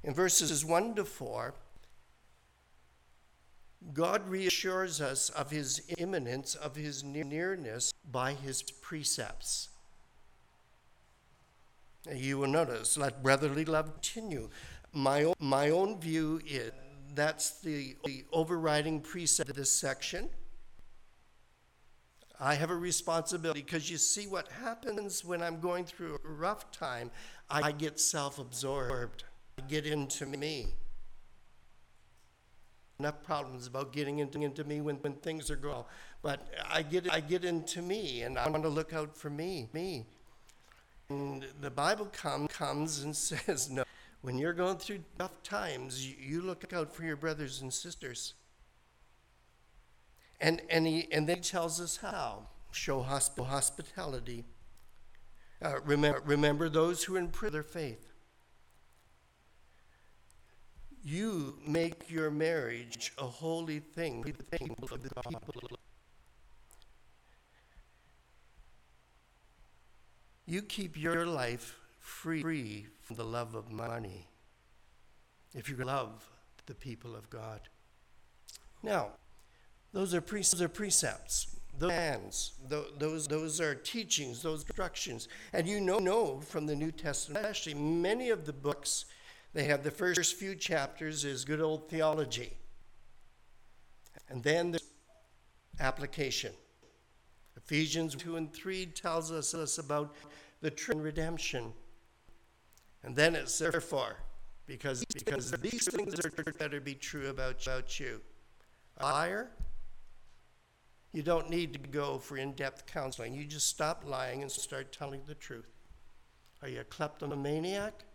in 0.04 0.14
verses 0.14 0.66
1 0.66 0.96
to 0.96 1.06
4, 1.06 1.54
God 3.94 4.28
reassures 4.30 5.02
us 5.02 5.30
of 5.30 5.52
his 5.52 5.82
immanence, 5.98 6.56
of 6.56 6.76
his 6.76 7.04
nearness 7.04 7.94
by 8.12 8.34
his 8.34 8.62
precepts. 8.62 9.70
You 12.12 12.40
will 12.40 12.48
notice, 12.48 12.98
let 12.98 13.24
brotherly 13.24 13.66
love 13.66 13.94
continue. 13.94 14.50
My 14.92 15.24
own, 15.24 15.36
my 15.40 15.70
own 15.70 16.00
view 16.00 16.42
is 16.46 16.72
that's 17.16 17.62
the, 17.62 17.96
the 18.06 18.26
overriding 18.32 19.02
precept 19.02 19.50
of 19.50 19.56
this 19.56 19.72
section. 19.72 20.30
I 22.40 22.56
have 22.56 22.72
a 22.72 22.76
responsibility 22.76 23.62
because 23.62 23.90
you 23.90 23.98
see 23.98 24.28
what 24.28 24.48
happens 24.50 25.24
when 25.24 25.42
I'm 25.42 25.60
going 25.60 25.86
through 25.86 26.20
a 26.26 26.30
rough 26.30 26.72
time. 26.72 27.12
I 27.50 27.72
get 27.72 28.00
self 28.00 28.40
absorbed, 28.40 29.24
I 29.60 29.62
get 29.68 29.86
into 29.86 30.26
me. 30.26 30.74
Enough 33.00 33.24
problems 33.24 33.68
about 33.68 33.92
getting 33.92 34.20
into, 34.20 34.42
into 34.42 34.64
me 34.64 34.82
when, 34.82 34.96
when 34.98 35.14
things 35.14 35.50
are 35.52 35.56
going, 35.56 35.84
but 36.22 36.48
I 36.70 36.84
get, 36.84 37.12
I 37.12 37.20
get 37.20 37.44
into 37.44 37.82
me 37.82 38.22
and 38.22 38.38
I 38.38 38.50
want 38.50 38.64
to 38.64 38.70
look 38.70 38.94
out 38.94 39.18
for 39.18 39.30
me, 39.30 39.70
me. 39.74 40.06
And 41.10 41.46
the 41.60 41.72
Bible 41.72 42.08
come, 42.12 42.48
comes 42.48 43.04
and 43.04 43.16
says, 43.16 43.70
no, 43.70 43.84
when 44.24 44.38
you're 44.38 44.54
going 44.54 44.78
through 44.78 45.04
tough 45.20 45.44
times, 45.44 46.08
you, 46.08 46.42
look 46.42 46.72
out 46.74 46.96
for 46.96 47.04
your 47.04 47.18
brothers 47.18 47.62
and 47.62 47.74
sisters. 47.74 48.36
And, 50.40 50.62
and, 50.70 50.88
he, 50.88 51.10
and 51.12 51.28
then 51.28 51.38
he 51.38 51.42
tells 51.42 51.82
us 51.82 51.98
how 51.98 52.48
show 52.72 53.02
hospitality. 53.44 54.46
Uh, 55.62 55.82
remember, 55.84 56.22
remember 56.26 56.70
those 56.70 57.04
who 57.04 57.18
in 57.18 57.28
their 57.50 57.64
faith. 57.64 58.14
You 61.04 61.58
make 61.68 62.10
your 62.10 62.32
marriage 62.32 63.12
a 63.18 63.26
holy 63.26 63.80
thing. 63.80 64.24
thing 64.58 64.74
You 70.46 70.62
keep 70.62 70.96
your 70.96 71.26
life 71.26 71.78
free 72.00 72.88
from 73.04 73.18
the 73.18 73.26
love 73.26 73.54
of 73.54 73.72
money 73.72 74.28
if 75.54 75.70
you 75.70 75.76
love 75.76 76.30
the 76.66 76.74
people 76.74 77.16
of 77.16 77.30
God. 77.30 77.62
Now, 78.82 79.12
those 79.92 80.14
are, 80.14 80.22
pre- 80.22 80.40
those 80.40 80.62
are 80.62 80.70
precepts, 80.70 81.56
those 81.78 81.92
commands, 81.92 82.54
those, 82.98 83.28
those 83.28 83.62
are 83.62 83.76
teachings, 83.76 84.42
those 84.42 84.64
instructions. 84.64 85.28
And 85.52 85.68
you 85.68 85.80
know, 85.80 86.00
know 86.00 86.40
from 86.40 86.66
the 86.66 86.76
New 86.76 86.92
Testament, 86.92 87.46
especially 87.46 87.76
many 87.76 88.30
of 88.30 88.46
the 88.46 88.54
books, 88.54 89.06
they 89.54 89.66
have 89.66 89.84
the 89.84 89.92
first 89.92 90.36
few 90.36 90.56
chapters 90.56 91.26
is 91.26 91.46
good 91.46 91.62
old 91.62 91.90
theology. 91.90 92.54
And 94.30 94.42
then 94.44 94.72
the 94.72 94.80
application. 95.80 96.54
Ephesians 97.56 98.16
2 98.16 98.36
and 98.38 98.52
3 98.54 98.88
tells 98.88 99.32
us, 99.32 99.54
us 99.54 99.78
about 99.78 100.16
the 100.62 100.72
true 100.72 101.00
redemption. 101.00 101.72
And 103.04 103.16
then 103.16 103.36
it's 103.36 103.58
therefore, 103.58 104.18
because, 104.66 105.04
because 105.06 105.52
these 105.52 105.88
things 105.92 106.16
are 106.26 106.54
better 106.58 106.80
be 106.80 106.96
true 106.96 107.30
about, 107.30 107.62
about 107.68 108.00
you. 108.00 108.22
A 108.98 109.04
liar, 109.04 109.50
you 111.12 111.22
don't 111.22 111.50
need 111.50 111.74
to 111.74 111.80
go 111.80 112.18
for 112.18 112.38
in 112.38 112.54
depth 112.54 112.86
counseling. 112.86 113.34
You 113.34 113.46
just 113.46 113.68
stop 113.68 114.04
lying 114.06 114.42
and 114.42 114.52
start 114.52 114.92
telling 114.92 115.22
the 115.28 115.36
truth. 115.36 115.68
Are 116.62 116.70
you 116.70 116.80
a 116.80 116.84
kleptomaniac? 116.86 118.06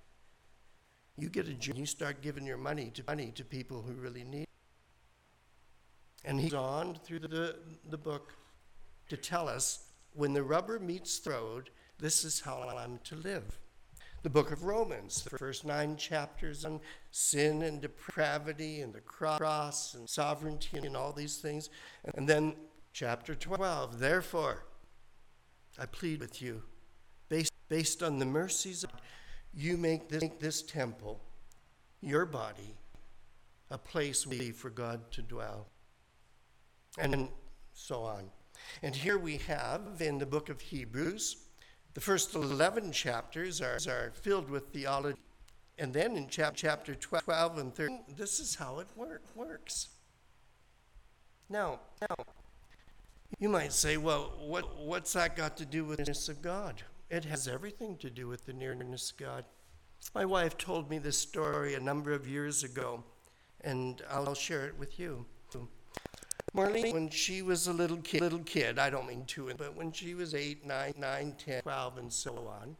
You 1.18 1.28
get 1.28 1.48
a 1.48 1.54
job, 1.54 1.76
you 1.76 1.86
start 1.86 2.22
giving 2.22 2.46
your 2.46 2.56
money 2.56 2.90
to 2.94 3.02
money 3.06 3.32
to 3.34 3.44
people 3.44 3.82
who 3.82 3.92
really 3.92 4.24
need 4.24 4.42
it. 4.42 4.48
And 6.24 6.40
he's 6.40 6.54
on 6.54 6.94
through 7.04 7.20
the, 7.20 7.56
the 7.90 7.98
book 7.98 8.34
to 9.08 9.16
tell 9.16 9.48
us 9.48 9.84
when 10.14 10.32
the 10.32 10.42
rubber 10.42 10.78
meets 10.78 11.18
the 11.18 11.30
road, 11.30 11.70
this 11.98 12.24
is 12.24 12.40
how 12.40 12.62
I'm 12.62 12.98
to 13.04 13.16
live. 13.16 13.58
The 14.22 14.30
book 14.30 14.50
of 14.50 14.64
Romans, 14.64 15.22
the 15.22 15.38
first 15.38 15.64
nine 15.64 15.96
chapters 15.96 16.64
on 16.64 16.80
sin 17.10 17.62
and 17.62 17.80
depravity 17.80 18.80
and 18.80 18.92
the 18.92 19.00
cross 19.00 19.94
and 19.94 20.08
sovereignty 20.08 20.78
and 20.78 20.96
all 20.96 21.12
these 21.12 21.36
things. 21.36 21.70
And 22.14 22.28
then 22.28 22.56
chapter 22.92 23.34
12, 23.34 24.00
therefore, 24.00 24.64
I 25.78 25.86
plead 25.86 26.20
with 26.20 26.42
you, 26.42 26.62
based, 27.28 27.52
based 27.68 28.02
on 28.02 28.18
the 28.18 28.26
mercies 28.26 28.82
of 28.82 28.90
God, 28.90 29.00
you 29.54 29.76
make 29.76 30.08
this, 30.08 30.22
make 30.22 30.40
this 30.40 30.62
temple, 30.62 31.20
your 32.00 32.26
body, 32.26 32.74
a 33.70 33.78
place 33.78 34.26
for 34.56 34.70
God 34.70 35.10
to 35.12 35.22
dwell. 35.22 35.68
And 36.98 37.28
so 37.72 38.02
on. 38.02 38.30
And 38.82 38.96
here 38.96 39.18
we 39.18 39.36
have 39.38 40.00
in 40.00 40.18
the 40.18 40.26
book 40.26 40.48
of 40.48 40.60
Hebrews, 40.60 41.36
the 41.98 42.04
first 42.04 42.36
11 42.36 42.92
chapters 42.92 43.60
are, 43.60 43.76
are 43.88 44.12
filled 44.14 44.48
with 44.48 44.68
theology. 44.68 45.18
And 45.80 45.92
then 45.92 46.16
in 46.16 46.28
chap- 46.28 46.52
chapter 46.54 46.94
12 46.94 47.58
and 47.58 47.74
13, 47.74 48.04
this 48.16 48.38
is 48.38 48.54
how 48.54 48.78
it 48.78 48.86
work, 48.94 49.24
works. 49.34 49.88
Now, 51.50 51.80
now, 52.00 52.14
you 53.40 53.48
might 53.48 53.72
say, 53.72 53.96
well, 53.96 54.32
what, 54.38 54.78
what's 54.78 55.12
that 55.14 55.34
got 55.34 55.56
to 55.56 55.66
do 55.66 55.84
with 55.84 55.96
the 55.96 56.04
nearness 56.04 56.28
of 56.28 56.40
God? 56.40 56.84
It 57.10 57.24
has 57.24 57.48
everything 57.48 57.96
to 57.96 58.10
do 58.10 58.28
with 58.28 58.46
the 58.46 58.52
nearness 58.52 59.10
of 59.10 59.16
God. 59.16 59.44
My 60.14 60.24
wife 60.24 60.56
told 60.56 60.88
me 60.88 60.98
this 60.98 61.18
story 61.18 61.74
a 61.74 61.80
number 61.80 62.12
of 62.12 62.28
years 62.28 62.62
ago, 62.62 63.02
and 63.62 64.02
I'll 64.08 64.36
share 64.36 64.66
it 64.66 64.78
with 64.78 65.00
you. 65.00 65.26
Marlene, 66.54 66.92
when 66.92 67.08
she 67.10 67.42
was 67.42 67.66
a 67.66 67.72
little 67.72 67.98
kid, 67.98 68.20
little 68.20 68.38
kid, 68.40 68.78
I 68.78 68.90
don't 68.90 69.06
mean 69.06 69.24
two, 69.26 69.52
but 69.56 69.76
when 69.76 69.92
she 69.92 70.14
was 70.14 70.34
eight, 70.34 70.66
nine, 70.66 70.94
nine, 70.98 71.34
ten, 71.38 71.62
twelve, 71.62 71.98
and 71.98 72.12
so 72.12 72.48
on, 72.48 72.76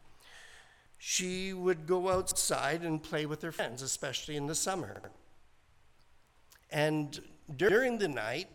she 0.97 1.53
would 1.53 1.87
go 1.87 2.09
outside 2.09 2.83
and 2.83 3.01
play 3.01 3.25
with 3.25 3.41
her 3.41 3.51
friends, 3.51 3.81
especially 3.81 4.35
in 4.35 4.47
the 4.47 4.55
summer. 4.55 5.11
And 6.71 7.19
during 7.55 7.97
the 7.97 8.07
night, 8.07 8.49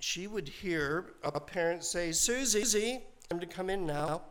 she 0.00 0.26
would 0.26 0.48
hear 0.48 1.12
a 1.22 1.38
parent 1.38 1.84
say, 1.84 2.10
Susie, 2.12 3.02
time 3.28 3.40
to 3.40 3.46
come 3.46 3.70
in 3.70 3.86
now. 3.86 4.22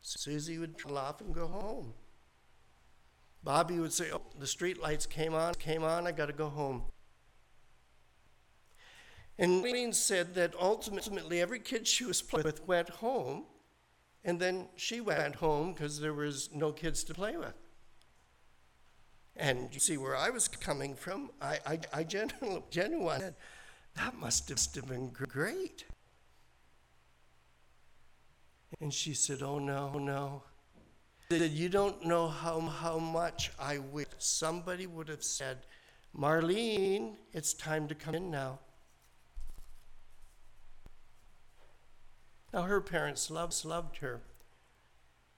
Susie 0.00 0.58
would 0.58 0.84
laugh 0.90 1.20
and 1.20 1.34
go 1.34 1.46
home. 1.46 1.94
Bobby 3.44 3.78
would 3.78 3.92
say, 3.92 4.10
Oh, 4.12 4.22
the 4.38 4.46
street 4.46 4.80
lights 4.80 5.06
came 5.06 5.34
on, 5.34 5.54
came 5.54 5.84
on, 5.84 6.06
I 6.06 6.12
got 6.12 6.26
to 6.26 6.32
go 6.32 6.48
home. 6.48 6.82
And 9.42 9.64
Eileen 9.64 9.92
said 9.92 10.36
that 10.36 10.54
ultimately 10.56 11.40
every 11.40 11.58
kid 11.58 11.88
she 11.88 12.04
was 12.04 12.22
playing 12.22 12.44
with 12.44 12.64
went 12.68 12.88
home, 12.88 13.46
and 14.24 14.38
then 14.38 14.68
she 14.76 15.00
went 15.00 15.34
home 15.34 15.72
because 15.72 15.98
there 15.98 16.14
was 16.14 16.50
no 16.54 16.70
kids 16.70 17.02
to 17.02 17.12
play 17.12 17.36
with. 17.36 17.54
And 19.34 19.74
you 19.74 19.80
see 19.80 19.96
where 19.96 20.14
I 20.14 20.30
was 20.30 20.46
coming 20.46 20.94
from, 20.94 21.32
I, 21.40 21.58
I, 21.66 21.80
I 21.92 22.04
genuinely, 22.04 22.62
genuinely 22.70 23.18
said, 23.18 23.34
that 23.96 24.14
must 24.14 24.48
have 24.48 24.86
been 24.86 25.08
great. 25.08 25.86
And 28.80 28.94
she 28.94 29.12
said, 29.12 29.42
Oh 29.42 29.58
no, 29.58 29.90
oh, 29.92 29.98
no. 29.98 30.42
Said, 31.32 31.50
you 31.50 31.68
don't 31.68 32.06
know 32.06 32.28
how, 32.28 32.60
how 32.60 32.98
much 32.98 33.50
I 33.58 33.78
wish 33.78 34.06
somebody 34.18 34.86
would 34.86 35.08
have 35.08 35.24
said, 35.24 35.58
Marlene, 36.16 37.16
it's 37.32 37.54
time 37.54 37.88
to 37.88 37.96
come 37.96 38.14
in 38.14 38.30
now. 38.30 38.60
Now 42.52 42.62
her 42.62 42.80
parents 42.80 43.30
loved, 43.30 43.64
loved 43.64 43.98
her. 43.98 44.20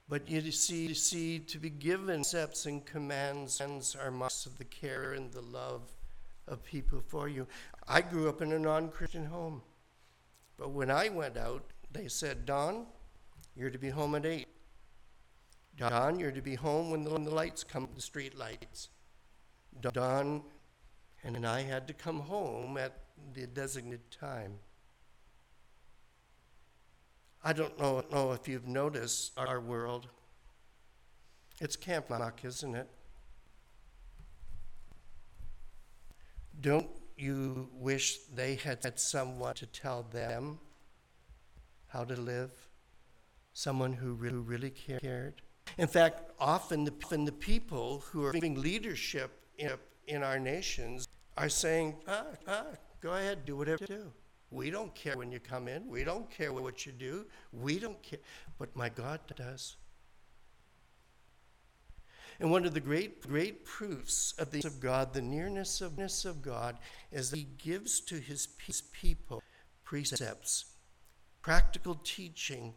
But 0.07 0.29
you 0.29 0.51
see, 0.51 0.87
you 0.87 0.93
see, 0.93 1.39
to 1.39 1.57
be 1.57 1.69
given 1.69 2.23
steps 2.23 2.65
and 2.65 2.85
commands 2.85 3.59
are 3.99 4.11
marks 4.11 4.45
of 4.45 4.57
the 4.57 4.65
care 4.65 5.13
and 5.13 5.31
the 5.31 5.41
love 5.41 5.81
of 6.47 6.63
people 6.63 7.01
for 7.07 7.27
you. 7.27 7.47
I 7.87 8.01
grew 8.01 8.29
up 8.29 8.41
in 8.41 8.51
a 8.51 8.59
non 8.59 8.89
Christian 8.89 9.25
home. 9.25 9.61
But 10.57 10.71
when 10.71 10.91
I 10.91 11.09
went 11.09 11.37
out, 11.37 11.63
they 11.91 12.07
said, 12.07 12.45
Don, 12.45 12.85
you're 13.55 13.71
to 13.71 13.79
be 13.79 13.89
home 13.89 14.15
at 14.15 14.25
8. 14.25 14.47
Don, 15.77 16.19
you're 16.19 16.31
to 16.31 16.41
be 16.41 16.55
home 16.55 16.91
when 16.91 17.03
the, 17.03 17.09
when 17.09 17.25
the 17.25 17.33
lights 17.33 17.63
come, 17.63 17.89
the 17.95 18.01
street 18.01 18.37
lights. 18.37 18.89
Don 19.81 20.43
and 21.23 21.45
I 21.45 21.61
had 21.61 21.87
to 21.87 21.93
come 21.93 22.19
home 22.19 22.77
at 22.77 22.93
the 23.33 23.47
designated 23.47 24.11
time. 24.11 24.59
I 27.47 27.53
don't 27.53 27.79
know, 27.79 28.03
know 28.11 28.31
if 28.31 28.47
you've 28.47 28.67
noticed 28.67 29.33
our 29.37 29.59
world. 29.59 30.07
It's 31.61 31.75
camp 31.75 32.09
lock, 32.09 32.43
isn't 32.43 32.73
it? 32.73 32.89
Don't 36.59 36.89
you 37.15 37.69
wish 37.71 38.17
they 38.33 38.55
had 38.55 38.83
had 38.83 38.99
someone 38.99 39.53
to 39.53 39.67
tell 39.67 40.07
them 40.11 40.57
how 41.89 42.03
to 42.03 42.15
live? 42.19 42.49
Someone 43.53 43.93
who 43.93 44.13
really, 44.13 44.37
really 44.37 44.71
cared? 44.71 45.43
In 45.77 45.87
fact, 45.87 46.31
often 46.39 46.83
the, 46.83 46.93
often 47.03 47.25
the 47.25 47.31
people 47.31 48.03
who 48.11 48.25
are 48.25 48.31
giving 48.31 48.59
leadership 48.59 49.29
in, 49.59 49.69
in 50.07 50.23
our 50.23 50.39
nations 50.39 51.07
are 51.37 51.49
saying, 51.49 51.95
ah, 52.07 52.25
ah, 52.47 52.65
go 53.01 53.13
ahead, 53.13 53.45
do 53.45 53.55
whatever 53.55 53.77
you 53.81 53.87
do. 53.87 54.11
We 54.51 54.69
don't 54.69 54.93
care 54.95 55.17
when 55.17 55.31
you 55.31 55.39
come 55.39 55.67
in. 55.67 55.87
We 55.87 56.03
don't 56.03 56.29
care 56.29 56.53
what 56.53 56.85
you 56.85 56.91
do. 56.91 57.25
We 57.51 57.79
don't 57.79 58.01
care. 58.01 58.19
But 58.57 58.75
my 58.75 58.89
God 58.89 59.19
does. 59.35 59.75
And 62.39 62.51
one 62.51 62.65
of 62.65 62.73
the 62.73 62.81
great, 62.81 63.21
great 63.21 63.65
proofs 63.65 64.33
of 64.37 64.51
the 64.51 64.65
of 64.67 64.79
God, 64.79 65.13
the 65.13 65.21
nearness 65.21 65.81
of, 65.81 65.97
of 65.99 66.41
God, 66.41 66.77
is 67.11 67.31
that 67.31 67.37
He 67.37 67.47
gives 67.57 68.01
to 68.01 68.15
His 68.15 68.47
people 68.91 69.41
precepts, 69.83 70.65
practical 71.41 71.95
teaching. 72.03 72.73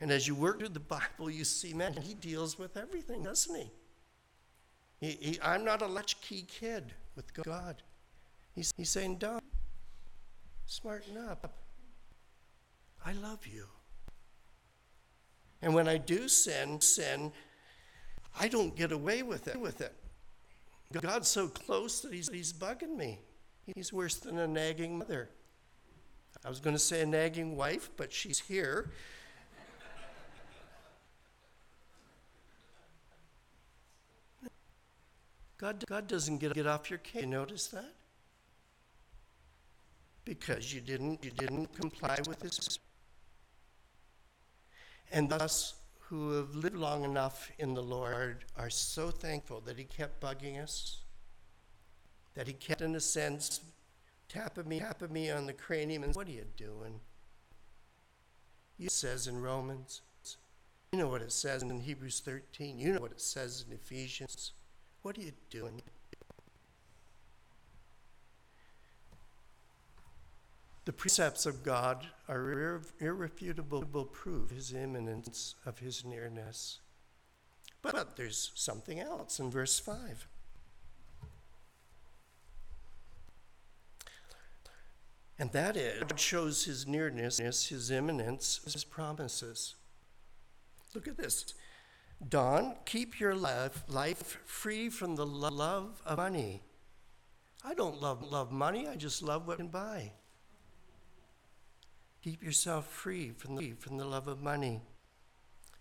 And 0.00 0.12
as 0.12 0.28
you 0.28 0.36
work 0.36 0.60
through 0.60 0.68
the 0.68 0.80
Bible, 0.80 1.28
you 1.28 1.44
see, 1.44 1.74
man, 1.74 1.94
He 1.94 2.14
deals 2.14 2.58
with 2.58 2.76
everything, 2.76 3.24
doesn't 3.24 3.54
He? 3.54 3.70
he, 5.00 5.18
he 5.20 5.38
I'm 5.42 5.64
not 5.64 5.82
a 5.82 5.86
latchkey 5.86 6.42
kid 6.46 6.92
with 7.16 7.34
God. 7.34 7.82
He's, 8.54 8.72
he's 8.76 8.90
saying, 8.90 9.16
Don, 9.16 9.40
Smarten 10.68 11.16
up. 11.16 11.50
I 13.04 13.12
love 13.14 13.46
you. 13.46 13.64
And 15.62 15.74
when 15.74 15.88
I 15.88 15.96
do 15.96 16.28
sin, 16.28 16.82
sin, 16.82 17.32
I 18.38 18.48
don't 18.48 18.76
get 18.76 18.92
away 18.92 19.22
with 19.22 19.48
it. 19.48 19.58
With 19.58 19.80
it. 19.80 19.94
God's 20.92 21.26
so 21.26 21.48
close 21.48 22.02
that 22.02 22.12
he's, 22.12 22.28
he's 22.28 22.52
bugging 22.52 22.96
me. 22.96 23.18
He's 23.74 23.94
worse 23.94 24.16
than 24.16 24.38
a 24.38 24.46
nagging 24.46 24.98
mother. 24.98 25.30
I 26.44 26.50
was 26.50 26.60
going 26.60 26.76
to 26.76 26.80
say 26.80 27.00
a 27.00 27.06
nagging 27.06 27.56
wife, 27.56 27.88
but 27.96 28.12
she's 28.12 28.38
here. 28.38 28.90
God, 35.56 35.82
God 35.88 36.06
doesn't 36.06 36.38
get, 36.38 36.52
get 36.52 36.66
off 36.66 36.90
your 36.90 36.98
case. 36.98 37.22
You 37.22 37.28
notice 37.28 37.68
that? 37.68 37.94
Because 40.28 40.74
you 40.74 40.82
didn't, 40.82 41.24
you 41.24 41.30
didn't 41.30 41.74
comply 41.74 42.18
with 42.28 42.42
his. 42.42 42.78
And 45.10 45.32
us 45.32 45.74
who 46.00 46.32
have 46.32 46.54
lived 46.54 46.76
long 46.76 47.02
enough 47.02 47.50
in 47.58 47.72
the 47.72 47.82
Lord 47.82 48.44
are 48.56 48.68
so 48.68 49.10
thankful 49.10 49.62
that 49.62 49.78
he 49.78 49.84
kept 49.84 50.20
bugging 50.20 50.62
us, 50.62 50.98
that 52.34 52.46
he 52.46 52.52
kept, 52.52 52.82
in 52.82 52.94
a 52.94 53.00
sense, 53.00 53.60
tapping 54.28 54.68
me, 54.68 54.80
tapping 54.80 55.12
me 55.12 55.30
on 55.30 55.46
the 55.46 55.54
cranium 55.54 56.04
and, 56.04 56.14
what 56.14 56.28
are 56.28 56.32
you 56.32 56.44
doing? 56.58 57.00
It 58.78 58.92
says 58.92 59.26
in 59.26 59.40
Romans. 59.40 60.02
You 60.92 60.98
know 60.98 61.08
what 61.08 61.22
it 61.22 61.32
says 61.32 61.62
in 61.62 61.80
Hebrews 61.80 62.20
13. 62.20 62.78
You 62.78 62.92
know 62.92 63.00
what 63.00 63.12
it 63.12 63.20
says 63.20 63.64
in 63.66 63.74
Ephesians. 63.74 64.52
What 65.02 65.16
are 65.16 65.22
you 65.22 65.32
doing? 65.50 65.82
The 70.88 70.94
precepts 70.94 71.44
of 71.44 71.62
God 71.62 72.06
are 72.30 72.80
irrefutable 72.98 74.06
proof 74.06 74.48
his 74.48 74.72
immanence 74.72 75.54
of 75.66 75.80
his 75.80 76.02
nearness. 76.02 76.80
But 77.82 78.16
there's 78.16 78.52
something 78.54 78.98
else 78.98 79.38
in 79.38 79.50
verse 79.50 79.78
5. 79.78 80.26
And 85.38 85.52
that 85.52 85.76
is, 85.76 86.00
God 86.00 86.18
shows 86.18 86.64
his 86.64 86.86
nearness, 86.86 87.36
his 87.36 87.90
immanence, 87.90 88.60
his 88.64 88.82
promises. 88.82 89.74
Look 90.94 91.06
at 91.06 91.18
this. 91.18 91.52
Don, 92.26 92.76
keep 92.86 93.20
your 93.20 93.34
life, 93.34 93.84
life 93.88 94.38
free 94.46 94.88
from 94.88 95.16
the 95.16 95.26
love 95.26 96.00
of 96.06 96.16
money. 96.16 96.62
I 97.62 97.74
don't 97.74 98.00
love, 98.00 98.22
love 98.22 98.50
money, 98.50 98.88
I 98.88 98.96
just 98.96 99.22
love 99.22 99.46
what 99.46 99.52
I 99.52 99.56
can 99.56 99.68
buy. 99.68 100.12
Keep 102.22 102.42
yourself 102.42 102.86
free 102.86 103.30
from 103.30 103.56
the, 103.56 103.72
from 103.72 103.96
the 103.96 104.04
love 104.04 104.28
of 104.28 104.42
money. 104.42 104.80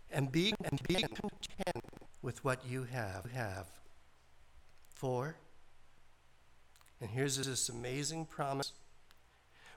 And 0.10 0.32
be, 0.32 0.54
and 0.64 0.82
be 0.88 0.96
content 0.96 1.84
with 2.22 2.44
what 2.44 2.66
you 2.66 2.84
have. 2.84 3.26
have. 3.32 3.68
For, 4.94 5.36
and 7.00 7.10
here's 7.10 7.38
this 7.38 7.70
amazing 7.70 8.26
promise. 8.26 8.74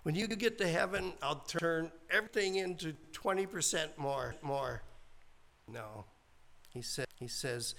When 0.03 0.15
you 0.15 0.27
get 0.27 0.57
to 0.59 0.69
heaven, 0.69 1.13
I'll 1.23 1.45
turn 1.47 1.91
everything 2.11 2.57
into 2.57 2.95
20% 3.13 3.99
more. 3.99 4.35
more. 4.41 4.83
No. 5.69 6.05
He, 6.71 6.81
said, 6.81 7.07
he 7.19 7.29
says, 7.29 7.75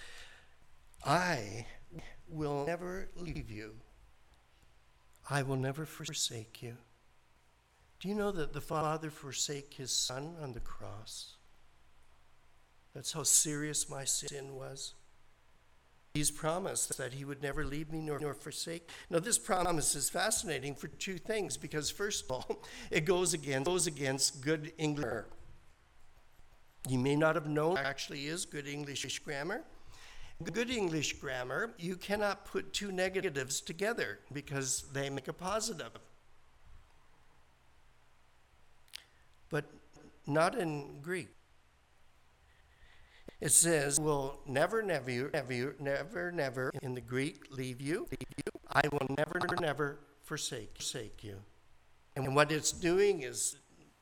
I 1.04 1.66
will 2.28 2.66
never 2.66 3.10
leave 3.16 3.50
you. 3.50 3.74
I 5.30 5.42
will 5.42 5.56
never 5.56 5.86
forsake 5.86 6.62
you. 6.62 6.78
Do 8.02 8.08
you 8.08 8.16
know 8.16 8.32
that 8.32 8.52
the 8.52 8.62
Father 8.62 9.12
forsake 9.12 9.76
his 9.76 9.92
Son 9.92 10.36
on 10.42 10.54
the 10.54 10.60
cross? 10.60 11.36
That's 12.96 13.14
how 13.14 13.22
serious 13.22 13.88
my 13.88 14.06
sin 14.06 14.56
was. 14.56 14.96
He's 16.16 16.32
promised 16.32 16.98
that 16.98 17.14
he 17.14 17.24
would 17.24 17.44
never 17.44 17.64
leave 17.64 17.92
me 17.92 18.02
nor, 18.02 18.20
nor 18.20 18.34
forsake. 18.34 18.90
Now, 19.12 19.20
this 19.20 19.38
promise 19.38 19.94
is 19.94 20.10
fascinating 20.10 20.74
for 20.74 20.88
two 20.88 21.20
things, 21.20 21.58
because 21.58 21.92
first 21.92 22.26
of 22.26 22.32
all, 22.32 22.64
it 22.92 23.06
goes 23.06 23.36
against, 23.36 23.66
goes 23.66 23.86
against 23.86 24.42
good 24.42 24.74
English. 24.80 25.26
You 26.90 26.98
may 26.98 27.16
not 27.16 27.36
have 27.36 27.48
known 27.48 27.78
actually 27.78 28.26
is 28.26 28.46
good 28.46 28.68
English 28.68 29.20
grammar. 29.20 29.62
Good 30.44 30.72
English 30.72 31.14
grammar, 31.14 31.76
you 31.78 31.96
cannot 31.96 32.46
put 32.46 32.74
two 32.74 32.92
negatives 32.92 33.62
together 33.62 34.18
because 34.34 34.86
they 34.92 35.08
make 35.12 35.28
a 35.28 35.34
positive. 35.34 35.92
but 39.52 39.66
not 40.28 40.56
in 40.58 41.02
Greek. 41.02 41.30
It 43.40 43.52
says, 43.52 44.00
will 44.00 44.40
never, 44.46 44.84
never, 44.84 45.32
never, 45.34 45.76
never, 45.80 46.32
never 46.32 46.72
in 46.84 46.94
the 46.94 47.02
Greek 47.02 47.46
leave 47.50 47.82
you. 47.82 48.08
Leave 48.12 48.30
you. 48.38 48.60
I 48.72 48.82
will 48.92 49.08
never, 49.18 49.40
never 49.60 50.00
forsake, 50.22 50.76
forsake 50.76 51.24
you. 51.24 51.38
And 52.16 52.36
what 52.36 52.52
it's 52.52 52.72
doing 52.72 53.24
is 53.24 53.58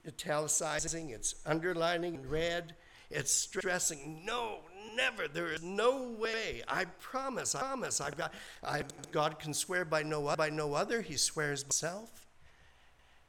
italicizing, 0.06 1.12
it's 1.12 1.36
underlining 1.46 2.16
in 2.16 2.30
red, 2.30 2.76
it's 3.10 3.32
stressing, 3.32 4.24
no, 4.26 4.60
never, 4.96 5.28
there 5.28 5.54
is 5.54 5.64
no 5.64 6.16
way. 6.20 6.62
I 6.68 6.86
promise, 6.86 7.56
I 7.56 7.62
promise. 7.62 8.02
I've 8.02 8.18
got, 8.18 8.34
I, 8.64 8.84
God 9.12 9.40
can 9.40 9.54
swear 9.54 9.86
by 9.86 10.04
no, 10.04 10.36
by 10.36 10.50
no 10.50 10.74
other. 10.74 11.02
He 11.02 11.18
swears 11.18 11.64
by 11.64 11.68
himself. 11.68 12.28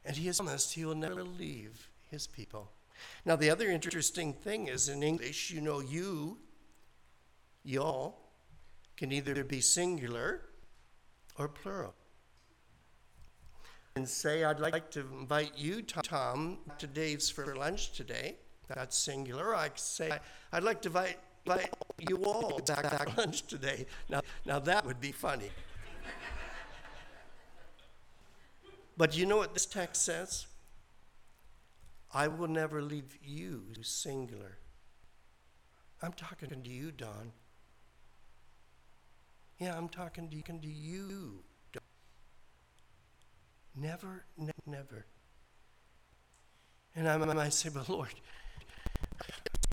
And 0.03 0.15
he 0.17 0.27
has 0.27 0.37
promised 0.37 0.73
he 0.73 0.85
will 0.85 0.95
never 0.95 1.23
leave 1.23 1.89
his 2.09 2.27
people. 2.27 2.71
Now, 3.25 3.35
the 3.35 3.49
other 3.49 3.69
interesting 3.69 4.33
thing 4.33 4.67
is 4.67 4.89
in 4.89 5.03
English, 5.03 5.51
you 5.51 5.61
know, 5.61 5.79
you, 5.79 6.37
y'all, 7.63 8.17
can 8.97 9.11
either 9.11 9.43
be 9.43 9.61
singular 9.61 10.41
or 11.37 11.47
plural. 11.47 11.95
And 13.95 14.07
say, 14.07 14.43
I'd 14.43 14.59
like 14.59 14.91
to 14.91 15.01
invite 15.01 15.53
you, 15.57 15.81
Tom, 15.81 16.59
to 16.77 16.87
Dave's 16.87 17.29
for 17.29 17.55
lunch 17.55 17.91
today. 17.91 18.37
That's 18.67 18.97
singular. 18.97 19.55
I 19.55 19.69
say, 19.75 20.11
I'd 20.53 20.63
like 20.63 20.81
to 20.83 20.89
invite, 20.89 21.17
invite 21.45 21.73
you 22.07 22.23
all 22.23 22.59
back 22.59 23.05
to 23.05 23.13
lunch 23.17 23.47
today. 23.47 23.85
Now, 24.07 24.21
now 24.45 24.59
that 24.59 24.85
would 24.85 25.01
be 25.01 25.11
funny. 25.11 25.49
but 28.97 29.17
you 29.17 29.25
know 29.25 29.37
what 29.37 29.53
this 29.53 29.65
text 29.65 30.05
says? 30.05 30.45
I 32.13 32.27
will 32.27 32.47
never 32.47 32.81
leave 32.81 33.17
you 33.23 33.63
singular. 33.81 34.57
I'm 36.01 36.13
talking 36.13 36.49
to 36.49 36.69
you, 36.69 36.91
Don. 36.91 37.31
Yeah, 39.59 39.77
I'm 39.77 39.87
talking 39.87 40.27
to, 40.29 40.67
you. 40.67 41.43
Don. 41.71 41.81
Never, 43.75 44.25
ne- 44.37 44.51
never. 44.65 45.05
And 46.95 47.07
I 47.07 47.17
might 47.17 47.53
say, 47.53 47.69
but 47.69 47.87
Lord, 47.87 48.13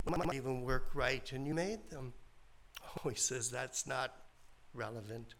might 0.06 0.34
even 0.34 0.62
work 0.62 0.90
right, 0.94 1.32
and 1.32 1.46
you 1.46 1.54
made 1.54 1.90
them. 1.90 2.12
Oh, 3.04 3.08
he 3.08 3.16
says 3.16 3.50
that's 3.50 3.86
not 3.86 4.14
relevant. 4.74 5.34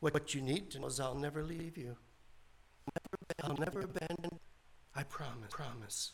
What, 0.00 0.14
what 0.14 0.34
you 0.34 0.40
need 0.40 0.70
to 0.72 0.80
know 0.80 0.86
is 0.86 1.00
I'll 1.00 1.14
never 1.14 1.42
leave 1.42 1.76
you. 1.76 1.96
I'll 3.42 3.56
never 3.56 3.80
abandon. 3.80 4.38
I 4.96 5.02
promise. 5.02 5.50
Promise. 5.50 6.12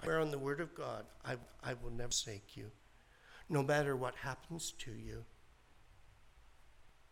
I 0.00 0.04
swear 0.04 0.20
on 0.20 0.30
the 0.30 0.38
word 0.38 0.60
of 0.60 0.74
God, 0.74 1.04
I, 1.24 1.36
I 1.62 1.74
will 1.74 1.90
never 1.90 2.08
forsake 2.08 2.56
you, 2.56 2.70
no 3.48 3.62
matter 3.62 3.96
what 3.96 4.14
happens 4.16 4.72
to 4.80 4.90
you. 4.90 5.24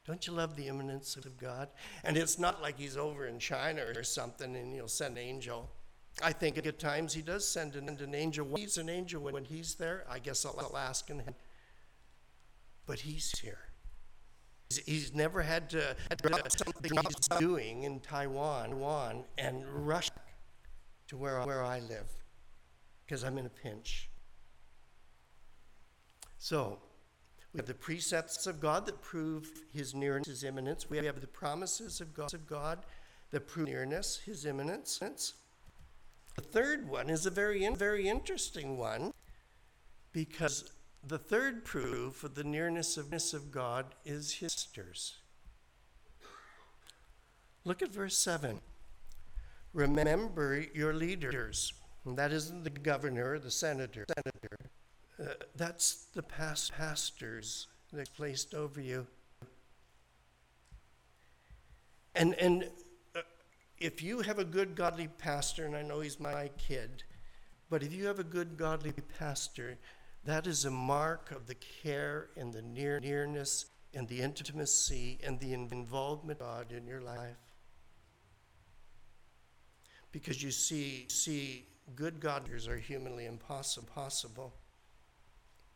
Don't 0.07 0.27
you 0.27 0.33
love 0.33 0.57
the 0.57 0.67
immanence 0.67 1.17
of 1.17 1.39
God? 1.39 1.69
And 2.03 2.17
it's 2.17 2.39
not 2.39 2.61
like 2.61 2.79
he's 2.79 2.97
over 2.97 3.27
in 3.27 3.39
China 3.39 3.83
or 3.95 4.03
something 4.03 4.57
and 4.57 4.75
he'll 4.75 4.89
send 4.89 5.19
an 5.19 5.23
angel. 5.23 5.71
I 6.23 6.33
think 6.33 6.59
at 6.59 6.79
times 6.79 7.15
he 7.15 7.23
does 7.23 7.47
send 7.47 7.77
an, 7.77 7.89
an 7.89 8.15
angel. 8.15 8.49
He's 8.57 8.77
an 8.79 8.89
angel 8.89 9.23
when 9.23 9.45
he's 9.45 9.75
there. 9.75 10.05
I 10.11 10.19
guess 10.19 10.45
I'll, 10.45 10.59
I'll 10.59 10.77
ask 10.77 11.07
him. 11.07 11.23
But 12.87 13.01
he's 13.01 13.39
here. 13.39 13.61
He's, 14.69 14.79
he's 14.79 15.15
never 15.15 15.43
had 15.43 15.71
to 15.71 15.95
drop 16.23 16.51
something 16.51 16.91
he's 16.93 17.39
doing 17.39 17.85
in 17.85 18.01
Taiwan, 18.01 18.71
Taiwan 18.71 19.25
and 19.39 19.65
rush 19.87 20.11
to 21.11 21.17
where, 21.17 21.41
where 21.43 21.65
I 21.65 21.81
live 21.81 22.07
because 23.05 23.25
I'm 23.25 23.37
in 23.37 23.45
a 23.45 23.51
pinch. 23.51 24.09
So, 26.39 26.79
we 27.53 27.59
have 27.59 27.67
the 27.67 27.75
precepts 27.75 28.47
of 28.47 28.61
God 28.61 28.87
that 28.87 29.03
prove 29.03 29.51
his 29.73 29.93
nearness, 29.93 30.29
his 30.29 30.45
immanence. 30.45 30.89
We 30.89 30.99
have 30.99 31.21
the 31.21 31.27
promises 31.27 32.01
of 32.01 32.15
God, 32.15 32.33
of 32.33 32.47
God 32.47 32.87
that 33.33 33.49
prove 33.49 33.67
nearness, 33.67 34.21
his 34.25 34.47
immanence. 34.47 35.01
The 36.37 36.43
third 36.43 36.89
one 36.89 37.11
is 37.11 37.27
a 37.27 37.31
very, 37.31 37.69
very 37.75 38.09
interesting 38.09 38.79
one 38.79 39.13
because 40.13 40.71
the 41.05 41.19
third 41.19 41.65
proof 41.65 42.23
of 42.23 42.37
the 42.37 42.45
nearness 42.45 42.97
of, 42.97 43.13
of 43.13 43.51
God 43.51 43.97
is 44.05 44.35
his 44.35 44.53
sisters. 44.53 45.17
Look 47.65 47.83
at 47.83 47.93
verse 47.93 48.17
7. 48.17 48.61
Remember 49.73 50.65
your 50.75 50.93
leaders. 50.93 51.73
And 52.05 52.17
that 52.17 52.33
isn't 52.33 52.65
the 52.65 52.71
governor, 52.71 53.39
the 53.39 53.51
senator. 53.51 54.07
senator. 54.17 54.57
Uh, 55.21 55.35
that's 55.55 56.07
the 56.15 56.23
past 56.23 56.73
pastors 56.73 57.67
that 57.93 58.13
placed 58.15 58.55
over 58.55 58.81
you. 58.81 59.07
And, 62.15 62.35
and 62.35 62.71
uh, 63.15 63.21
if 63.79 64.03
you 64.03 64.21
have 64.21 64.39
a 64.39 64.45
good 64.45 64.75
godly 64.75 65.09
pastor, 65.19 65.67
and 65.67 65.77
I 65.77 65.83
know 65.83 66.01
he's 66.01 66.19
my 66.19 66.51
kid, 66.57 67.05
but 67.69 67.83
if 67.83 67.93
you 67.93 68.07
have 68.07 68.19
a 68.19 68.25
good 68.25 68.57
godly 68.57 68.93
pastor, 69.19 69.79
that 70.25 70.47
is 70.47 70.65
a 70.65 70.71
mark 70.71 71.31
of 71.31 71.47
the 71.47 71.55
care 71.55 72.31
and 72.37 72.53
the 72.53 72.63
near, 72.63 72.99
nearness 73.01 73.67
and 73.95 74.09
the 74.09 74.21
intimacy 74.21 75.19
and 75.23 75.39
the 75.41 75.53
involvement 75.53 76.41
of 76.41 76.47
God 76.47 76.73
in 76.73 76.87
your 76.87 77.01
life. 77.01 77.37
Because 80.13 80.43
you 80.43 80.51
see, 80.51 81.07
see 81.09 81.67
good 81.95 82.21
goders 82.21 82.67
are 82.69 82.77
humanly 82.77 83.27
impossible. 83.27 84.53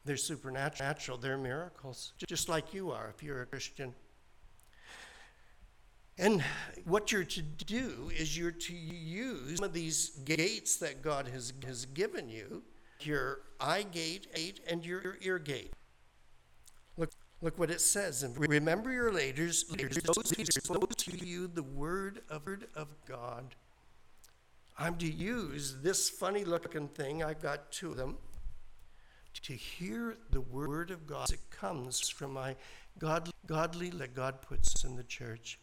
They're 0.04 0.16
supernatural, 0.16 1.16
they're 1.16 1.38
miracles, 1.38 2.12
just 2.28 2.48
like 2.48 2.74
you 2.74 2.90
are 2.90 3.12
if 3.14 3.22
you're 3.22 3.42
a 3.42 3.46
Christian. 3.46 3.94
And 6.18 6.44
what 6.84 7.10
you're 7.10 7.24
to 7.24 7.42
do 7.42 8.10
is 8.16 8.38
you're 8.38 8.52
to 8.52 8.74
use 8.74 9.56
some 9.56 9.64
of 9.64 9.72
these 9.72 10.10
gates 10.24 10.76
that 10.76 11.02
God 11.02 11.26
has, 11.28 11.52
has 11.66 11.86
given 11.86 12.28
you 12.28 12.62
your 13.00 13.40
eye 13.60 13.82
gate 13.82 14.28
and 14.68 14.84
your 14.84 15.16
ear 15.22 15.38
gate. 15.38 15.72
Look, 16.96 17.10
look 17.40 17.58
what 17.58 17.70
it 17.70 17.80
says. 17.80 18.22
And 18.22 18.38
remember 18.38 18.92
your 18.92 19.12
leaders, 19.12 19.64
leaders 19.70 19.96
those 19.96 20.30
who 20.30 21.26
you 21.26 21.48
the 21.48 21.62
word 21.62 22.20
of, 22.28 22.46
word 22.46 22.68
of 22.76 22.88
God. 23.06 23.56
I'm 24.76 24.96
to 24.96 25.10
use 25.10 25.76
this 25.82 26.10
funny 26.10 26.44
looking 26.44 26.88
thing, 26.88 27.22
I've 27.22 27.40
got 27.40 27.70
two 27.70 27.90
of 27.90 27.96
them, 27.96 28.16
to 29.42 29.52
hear 29.52 30.16
the 30.30 30.40
word 30.40 30.90
of 30.90 31.06
God. 31.06 31.24
as 31.24 31.32
It 31.32 31.50
comes 31.50 32.08
from 32.08 32.32
my 32.32 32.56
godly, 32.98 33.32
godly 33.46 33.90
that 33.90 34.14
God 34.14 34.42
puts 34.42 34.84
in 34.84 34.96
the 34.96 35.04
church. 35.04 35.58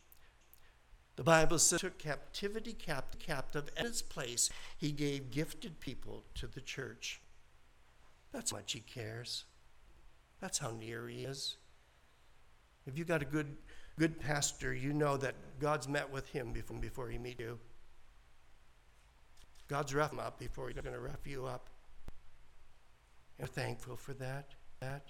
The 1.18 1.24
Bible 1.24 1.60
says, 1.60 1.82
took 1.82 1.98
captivity 1.98 2.74
cap- 2.74 3.20
captive 3.20 3.70
in 3.78 3.86
its 3.86 4.02
place. 4.02 4.50
He 4.78 4.92
gave 4.92 5.32
gifted 5.32 5.80
people 5.80 6.24
to 6.36 6.48
the 6.48 6.62
church. 6.62 7.22
That's 8.32 8.52
how 8.52 8.58
much 8.58 8.72
he 8.74 8.80
cares. 8.80 9.44
That's 10.40 10.58
how 10.58 10.72
near 10.72 11.08
he 11.08 11.24
is. 11.24 11.58
If 12.88 12.98
you 12.98 13.04
got 13.04 13.22
a 13.22 13.26
good, 13.26 13.58
good 14.00 14.20
pastor, 14.20 14.74
you 14.74 14.94
know 14.94 15.18
that 15.18 15.36
God's 15.60 15.88
met 15.88 16.12
with 16.12 16.30
him 16.30 16.54
before, 16.54 16.78
before 16.78 17.10
he 17.10 17.18
meet 17.18 17.40
you. 17.40 17.60
God's 19.72 19.96
rough 19.96 20.20
up 20.20 20.38
before 20.38 20.68
he's 20.68 20.76
going 20.76 20.94
to 20.94 21.00
rough 21.00 21.26
you 21.26 21.46
up. 21.46 21.70
And 23.40 23.48
we're 23.48 23.54
thankful 23.54 23.96
for 23.96 24.12
that. 24.16 24.50
That. 24.82 25.06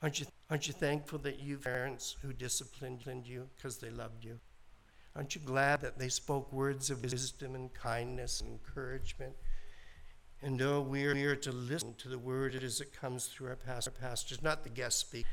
Aren't 0.00 0.20
you, 0.20 0.26
aren't 0.48 0.68
you 0.68 0.72
thankful 0.72 1.18
that 1.20 1.40
you 1.40 1.58
parents 1.58 2.14
who 2.22 2.32
disciplined 2.32 3.02
you 3.26 3.48
because 3.56 3.78
they 3.78 3.90
loved 3.90 4.24
you? 4.24 4.38
Aren't 5.16 5.34
you 5.34 5.40
glad 5.40 5.80
that 5.80 5.98
they 5.98 6.08
spoke 6.08 6.52
words 6.52 6.88
of 6.88 7.02
wisdom 7.02 7.56
and 7.56 7.74
kindness 7.74 8.40
and 8.40 8.48
encouragement? 8.52 9.34
And 10.40 10.62
oh, 10.62 10.82
we 10.82 11.04
are 11.06 11.16
here 11.16 11.34
to 11.34 11.50
listen 11.50 11.94
to 11.98 12.08
the 12.08 12.18
word 12.18 12.54
as 12.54 12.80
it 12.80 12.92
comes 12.92 13.26
through 13.26 13.48
our 13.48 13.56
pastor. 13.56 13.90
pastors, 13.90 14.40
not 14.40 14.62
the 14.62 14.70
guest 14.70 15.00
speak. 15.00 15.26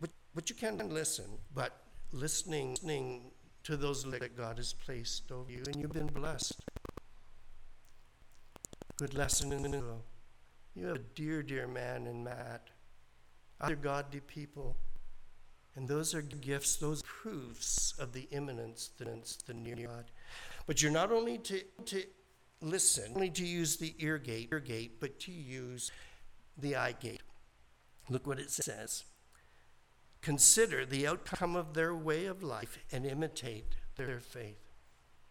But, 0.00 0.10
but 0.32 0.48
you 0.48 0.54
can 0.54 0.78
listen, 0.90 1.26
but 1.52 1.72
listening, 2.12 2.74
listening 2.74 3.32
to 3.64 3.76
those 3.76 4.04
that 4.04 4.36
God 4.36 4.56
has 4.56 4.72
placed 4.72 5.30
over 5.30 5.50
you, 5.50 5.62
and 5.66 5.76
you've 5.76 5.92
been 5.92 6.06
blessed. 6.06 6.60
Good 8.96 9.14
lesson 9.14 9.52
in 9.52 9.62
the 9.62 9.68
You 10.74 10.86
have 10.86 10.96
a 10.96 11.00
dear, 11.14 11.42
dear 11.42 11.66
man 11.66 12.06
in 12.06 12.24
Matt 12.24 12.70
other 13.60 13.76
godly 13.76 14.20
people. 14.20 14.76
And 15.74 15.86
those 15.86 16.14
are 16.14 16.22
gifts, 16.22 16.76
those 16.76 17.02
proofs 17.02 17.94
of 17.98 18.12
the 18.12 18.26
immanence, 18.30 18.90
the, 18.98 19.06
the 19.46 19.54
near 19.54 19.76
God. 19.86 20.06
But 20.66 20.82
you're 20.82 20.90
not 20.90 21.12
only 21.12 21.38
to, 21.38 21.62
to 21.86 22.02
listen, 22.60 23.12
only 23.14 23.30
to 23.30 23.46
use 23.46 23.76
the 23.76 23.94
ear 23.98 24.18
gate, 24.18 24.48
ear 24.50 24.60
gate, 24.60 25.00
but 25.00 25.20
to 25.20 25.32
use 25.32 25.92
the 26.56 26.76
eye 26.76 26.96
gate. 26.98 27.20
Look 28.08 28.26
what 28.26 28.40
it 28.40 28.50
says. 28.50 29.04
Consider 30.20 30.84
the 30.84 31.06
outcome 31.06 31.56
of 31.56 31.74
their 31.74 31.94
way 31.94 32.26
of 32.26 32.42
life 32.42 32.78
and 32.92 33.06
imitate 33.06 33.76
their 33.96 34.18
faith. 34.20 34.58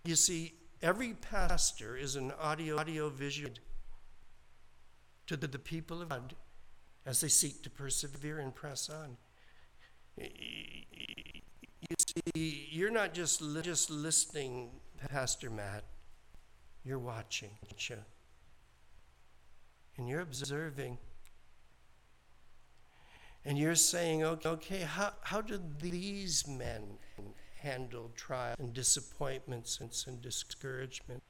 You 0.06 0.16
see, 0.16 0.54
every 0.82 1.14
pastor 1.14 1.98
is 1.98 2.16
an 2.16 2.32
audio 2.40 2.78
audio 2.78 3.10
visual 3.10 3.52
to 5.28 5.36
the, 5.36 5.48
the 5.48 5.60
people 5.60 6.02
of 6.02 6.10
God 6.10 6.36
as 7.06 7.22
they 7.22 7.28
seek 7.28 7.62
to 7.64 7.70
persevere 7.70 8.40
and 8.40 8.56
press 8.56 8.90
on. 8.90 9.18
You 10.18 11.96
see, 12.36 12.68
you're 12.72 12.92
not 12.92 13.14
just, 13.14 13.42
li- 13.42 13.62
just 13.62 13.90
listening, 13.90 14.70
Pastor 15.10 15.50
Matt, 15.50 15.84
you're 16.84 17.00
watching, 17.00 17.52
and 19.98 20.08
you're 20.08 20.22
observing. 20.22 20.98
And 23.48 23.58
you're 23.58 23.76
saying, 23.76 24.26
okay, 24.26 24.50
okay 24.50 24.80
how, 24.82 25.14
how 25.22 25.40
did 25.40 25.80
these 25.80 26.46
men 26.46 26.98
handle 27.62 28.12
trials 28.14 28.58
and 28.60 28.74
disappointments 28.74 29.80
and, 29.80 29.90
and 30.06 30.22
discouragement? 30.22 31.24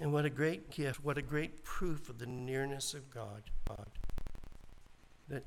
And 0.00 0.14
what 0.14 0.24
a 0.24 0.30
great 0.30 0.70
gift, 0.70 1.04
what 1.04 1.18
a 1.18 1.22
great 1.22 1.62
proof 1.62 2.08
of 2.08 2.20
the 2.20 2.26
nearness 2.26 2.94
of 2.94 3.10
God. 3.10 3.42
God. 3.68 3.90
That 5.28 5.44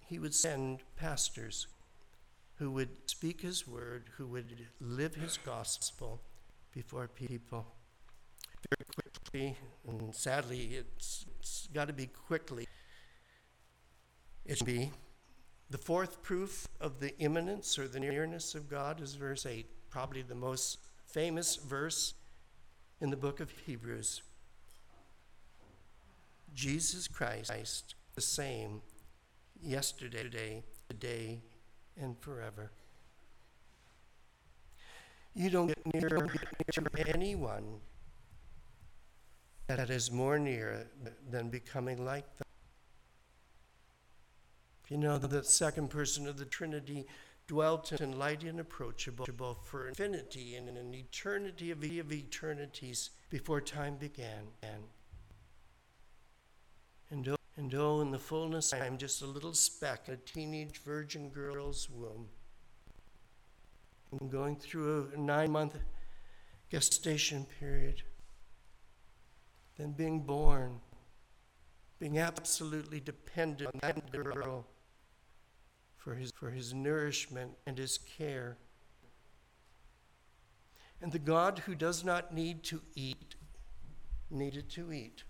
He 0.00 0.18
would 0.18 0.34
send 0.34 0.80
pastors 0.96 1.68
who 2.56 2.70
would 2.72 3.08
speak 3.08 3.40
His 3.40 3.66
word, 3.66 4.10
who 4.18 4.26
would 4.26 4.66
live 4.78 5.14
His 5.14 5.38
gospel 5.38 6.20
before 6.70 7.08
people. 7.08 7.66
Very 8.68 8.86
quickly, 8.94 9.56
and 9.88 10.14
sadly, 10.14 10.74
it's, 10.74 11.24
it's 11.40 11.68
got 11.72 11.86
to 11.86 11.94
be 11.94 12.08
quickly. 12.08 12.66
It 14.46 14.58
should 14.58 14.66
be 14.66 14.92
the 15.70 15.78
fourth 15.78 16.22
proof 16.22 16.68
of 16.80 17.00
the 17.00 17.18
immanence 17.18 17.78
or 17.78 17.88
the 17.88 17.98
nearness 17.98 18.54
of 18.54 18.70
God 18.70 19.00
is 19.00 19.14
verse 19.14 19.44
8, 19.44 19.66
probably 19.90 20.22
the 20.22 20.36
most 20.36 20.78
famous 21.04 21.56
verse 21.56 22.14
in 23.00 23.10
the 23.10 23.16
book 23.16 23.40
of 23.40 23.50
Hebrews. 23.50 24.22
Jesus 26.54 27.08
Christ, 27.08 27.96
the 28.14 28.20
same 28.20 28.82
yesterday, 29.60 30.22
today, 30.22 30.62
today, 30.88 31.40
and 32.00 32.16
forever. 32.20 32.70
You 35.34 35.50
don't 35.50 35.66
get 35.66 35.92
near 35.92 36.08
to 36.08 37.08
anyone 37.08 37.80
that 39.66 39.90
is 39.90 40.12
more 40.12 40.38
near 40.38 40.88
than 41.28 41.50
becoming 41.50 42.04
like 42.04 42.24
them. 42.38 42.45
You 44.88 44.98
know, 44.98 45.18
the 45.18 45.42
second 45.42 45.90
person 45.90 46.28
of 46.28 46.38
the 46.38 46.44
Trinity 46.44 47.06
dwelt 47.48 47.92
in 47.92 48.18
light 48.18 48.44
inapproachable 48.44 49.58
for 49.64 49.88
infinity 49.88 50.54
and 50.54 50.68
in 50.68 50.76
an 50.76 50.94
eternity 50.94 51.70
of 51.72 51.82
of 51.82 52.12
eternities 52.12 53.10
before 53.28 53.60
time 53.60 53.96
began. 53.96 54.46
And 57.10 57.28
oh, 57.28 57.36
and 57.56 57.74
oh, 57.74 58.00
in 58.00 58.10
the 58.12 58.18
fullness, 58.18 58.72
I'm 58.72 58.96
just 58.96 59.22
a 59.22 59.26
little 59.26 59.54
speck 59.54 60.08
a 60.08 60.16
teenage 60.16 60.78
virgin 60.78 61.30
girl's 61.30 61.88
womb. 61.90 62.28
I'm 64.12 64.28
going 64.28 64.56
through 64.56 65.10
a 65.14 65.18
nine 65.18 65.50
month 65.50 65.76
gestation 66.70 67.44
period, 67.58 68.02
then 69.78 69.92
being 69.92 70.20
born, 70.20 70.80
being 71.98 72.18
absolutely 72.18 73.00
dependent 73.00 73.70
on 73.74 73.80
that 73.82 74.12
girl 74.12 74.64
for 76.06 76.14
his, 76.14 76.30
for 76.36 76.50
his 76.50 76.72
nourishment 76.72 77.50
and 77.66 77.76
his 77.76 77.98
care. 77.98 78.58
And 81.02 81.10
the 81.10 81.18
God 81.18 81.58
who 81.66 81.74
does 81.74 82.04
not 82.04 82.32
need 82.32 82.62
to 82.64 82.80
eat 82.94 83.34
needed 84.30 84.70
to 84.70 84.92
eat. 84.92 85.24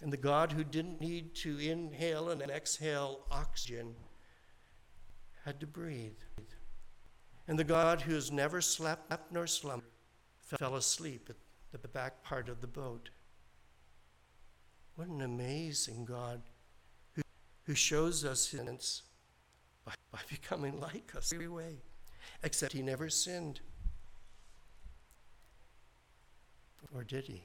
And 0.00 0.10
the 0.10 0.16
God 0.16 0.52
who 0.52 0.64
didn't 0.64 1.02
need 1.02 1.34
to 1.36 1.58
inhale 1.58 2.30
and 2.30 2.40
exhale 2.40 3.26
oxygen 3.30 3.94
had 5.44 5.60
to 5.60 5.66
breathe. 5.66 6.16
And 7.46 7.58
the 7.58 7.62
God 7.62 8.00
who 8.00 8.14
has 8.14 8.32
never 8.32 8.62
slept 8.62 9.12
nor 9.30 9.46
slumbered 9.46 9.90
fell 10.38 10.76
asleep 10.76 11.28
at 11.74 11.82
the 11.82 11.88
back 11.88 12.22
part 12.22 12.48
of 12.48 12.62
the 12.62 12.66
boat. 12.66 13.10
What 14.96 15.08
an 15.08 15.20
amazing 15.20 16.06
God 16.06 16.40
who, 17.12 17.20
who 17.64 17.74
shows 17.74 18.24
us 18.24 18.48
his 18.48 19.02
by, 20.14 20.20
becoming 20.30 20.80
like 20.80 21.14
us 21.16 21.32
every 21.32 21.48
way, 21.48 21.76
except 22.42 22.72
he 22.72 22.82
never 22.82 23.08
sinned. 23.08 23.60
Or 26.94 27.02
did 27.02 27.26
he? 27.26 27.44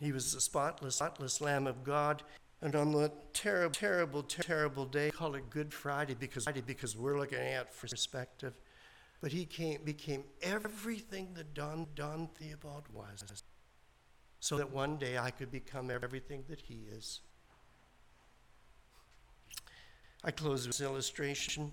He 0.00 0.12
was 0.12 0.34
the 0.34 0.40
spotless, 0.40 0.96
spotless 0.96 1.40
Lamb 1.40 1.66
of 1.66 1.82
God. 1.82 2.22
And 2.60 2.74
on 2.74 2.92
the 2.92 3.12
terrible, 3.32 3.74
terrible, 3.74 4.22
terrible 4.22 4.86
day, 4.86 5.10
call 5.10 5.34
it 5.34 5.48
Good 5.50 5.72
Friday 5.72 6.14
because, 6.18 6.46
because 6.66 6.96
we're 6.96 7.18
looking 7.18 7.38
at 7.38 7.76
perspective. 7.78 8.54
But 9.20 9.32
he 9.32 9.44
came, 9.46 9.82
became 9.84 10.24
everything 10.42 11.32
that 11.34 11.54
Don, 11.54 11.86
Don 11.94 12.28
Theobald 12.34 12.84
was, 12.92 13.42
so 14.40 14.58
that 14.58 14.70
one 14.70 14.98
day 14.98 15.16
I 15.16 15.30
could 15.30 15.50
become 15.50 15.90
everything 15.90 16.44
that 16.48 16.60
he 16.60 16.84
is. 16.90 17.20
I 20.26 20.32
close 20.32 20.66
with 20.66 20.76
this 20.76 20.84
illustration. 20.84 21.70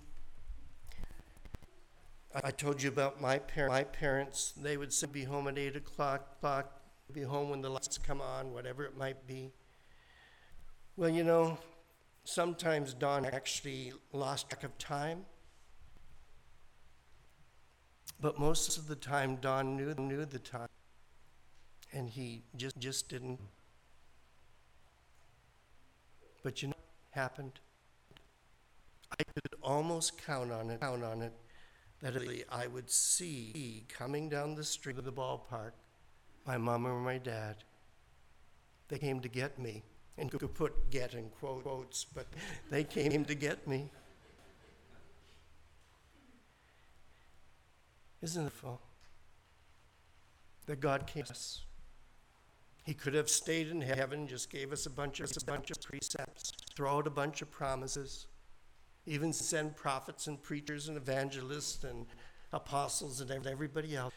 I 2.44 2.52
told 2.52 2.84
you 2.84 2.90
about 2.90 3.20
my, 3.20 3.40
par- 3.40 3.68
my 3.68 3.84
parents. 3.84 4.54
They 4.56 4.78
would 4.78 4.94
say, 4.94 5.08
be 5.08 5.24
home 5.24 5.48
at 5.48 5.58
8 5.58 5.76
o'clock, 5.76 6.40
clock, 6.40 6.80
be 7.12 7.24
home 7.24 7.50
when 7.50 7.64
the 7.64 7.70
lights 7.70 7.98
come 7.98 8.22
on, 8.22 8.54
whatever 8.54 8.86
it 8.86 8.96
might 8.96 9.26
be. 9.26 9.52
Well, 10.98 11.10
you 11.10 11.24
know, 11.24 11.58
sometimes 12.26 12.94
Don 12.94 13.26
actually 13.26 13.92
lost 14.12 14.52
track 14.52 14.64
of 14.64 14.78
time. 14.78 15.26
But 18.22 18.38
most 18.38 18.78
of 18.78 18.88
the 18.88 18.96
time, 18.96 19.38
Don 19.38 19.76
knew, 19.76 19.96
knew 19.96 20.26
the 20.26 20.38
time. 20.38 20.70
And 21.92 22.08
he 22.08 22.44
just, 22.56 22.78
just 22.78 23.10
didn't. 23.10 23.40
But 26.44 26.62
you 26.62 26.68
know 26.68 26.76
what 26.78 27.20
happened? 27.20 27.60
I 29.20 29.24
could 29.24 29.54
almost 29.62 30.24
count 30.26 30.52
on 30.52 30.70
it, 30.70 30.82
count 30.82 31.04
on 31.04 31.22
it, 31.22 31.34
that 32.02 32.16
I 32.52 32.68
would 32.68 32.90
see 32.90 33.86
coming 33.88 34.30
down 34.30 34.56
the 34.56 34.64
street 34.64 34.98
of 34.98 35.06
the 35.06 35.12
ballpark 35.12 35.72
my 36.46 36.58
mom 36.58 36.86
or 36.86 37.00
my 37.00 37.18
dad. 37.18 37.58
They 38.90 38.98
came 38.98 39.20
to 39.22 39.30
get 39.30 39.58
me. 39.60 39.84
And 40.18 40.30
could 40.30 40.54
put 40.54 40.92
get 40.92 41.16
in 41.16 41.30
quotes, 41.30 42.04
but 42.04 42.28
they 42.70 42.84
came 42.84 43.26
to 43.26 43.34
get 43.34 43.68
me. 43.68 43.90
Isn't 48.22 48.46
it 48.46 48.52
full? 48.52 48.80
That 50.68 50.80
God 50.80 51.08
came 51.08 51.24
to 51.24 51.32
us. 51.32 51.62
He 52.84 52.94
could 52.94 53.16
have 53.16 53.28
stayed 53.28 53.70
in 53.70 53.82
heaven, 53.82 54.28
just 54.28 54.52
gave 54.52 54.72
us 54.72 54.86
a 54.86 54.90
bunch 54.92 55.20
of 55.20 55.32
a 55.36 55.46
bunch 55.46 55.72
of 55.72 55.82
precepts, 55.82 56.52
throw 56.76 56.98
out 56.98 57.08
a 57.08 57.10
bunch 57.10 57.42
of 57.42 57.50
promises 57.50 58.28
even 59.06 59.34
send 59.34 59.76
prophets 59.76 60.28
and 60.28 60.42
preachers 60.42 60.88
and 60.88 60.98
evangelists 60.98 61.84
and 61.84 62.06
apostles 62.52 63.22
and 63.22 63.32
everybody 63.46 63.96
else. 63.96 64.14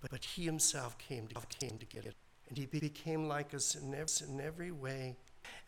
But, 0.00 0.10
but 0.10 0.24
he 0.24 0.44
himself 0.44 0.96
came 0.98 1.26
to, 1.28 1.34
came 1.60 1.78
to 1.78 1.86
get 1.86 2.06
it. 2.06 2.14
And 2.48 2.58
he 2.58 2.66
became 2.66 3.28
like 3.28 3.54
us 3.54 3.74
in 3.74 3.94
every, 3.94 4.28
in 4.28 4.40
every 4.40 4.70
way. 4.70 5.16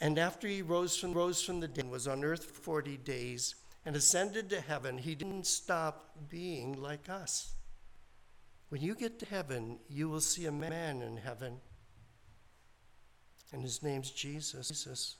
And 0.01 0.19
after 0.19 0.47
he 0.49 0.62
rose 0.62 0.97
from, 0.97 1.12
rose 1.12 1.43
from 1.43 1.61
the 1.61 1.69
dead, 1.69 1.85
and 1.85 1.93
was 1.93 2.09
on 2.09 2.25
earth 2.25 2.45
for 2.45 2.55
40 2.55 2.97
days, 2.99 3.55
and 3.87 3.97
ascended 3.97 4.51
to 4.51 4.61
heaven, 4.61 4.99
he 4.99 5.15
didn't 5.15 5.47
stop 5.47 6.11
being 6.29 6.81
like 6.81 7.09
us. 7.09 7.55
When 8.71 8.81
you 8.81 8.95
get 8.95 9.19
to 9.21 9.27
heaven, 9.27 9.79
you 9.89 10.09
will 10.09 10.21
see 10.21 10.47
a 10.47 10.53
man 10.53 11.03
in 11.03 11.19
heaven. 11.19 11.61
And 13.53 13.62
his 13.62 13.83
name's 13.83 14.11
Jesus. 14.11 14.69
Jesus 14.69 15.17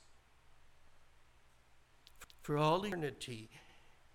for 2.45 2.59
all 2.59 2.85
eternity, 2.85 3.49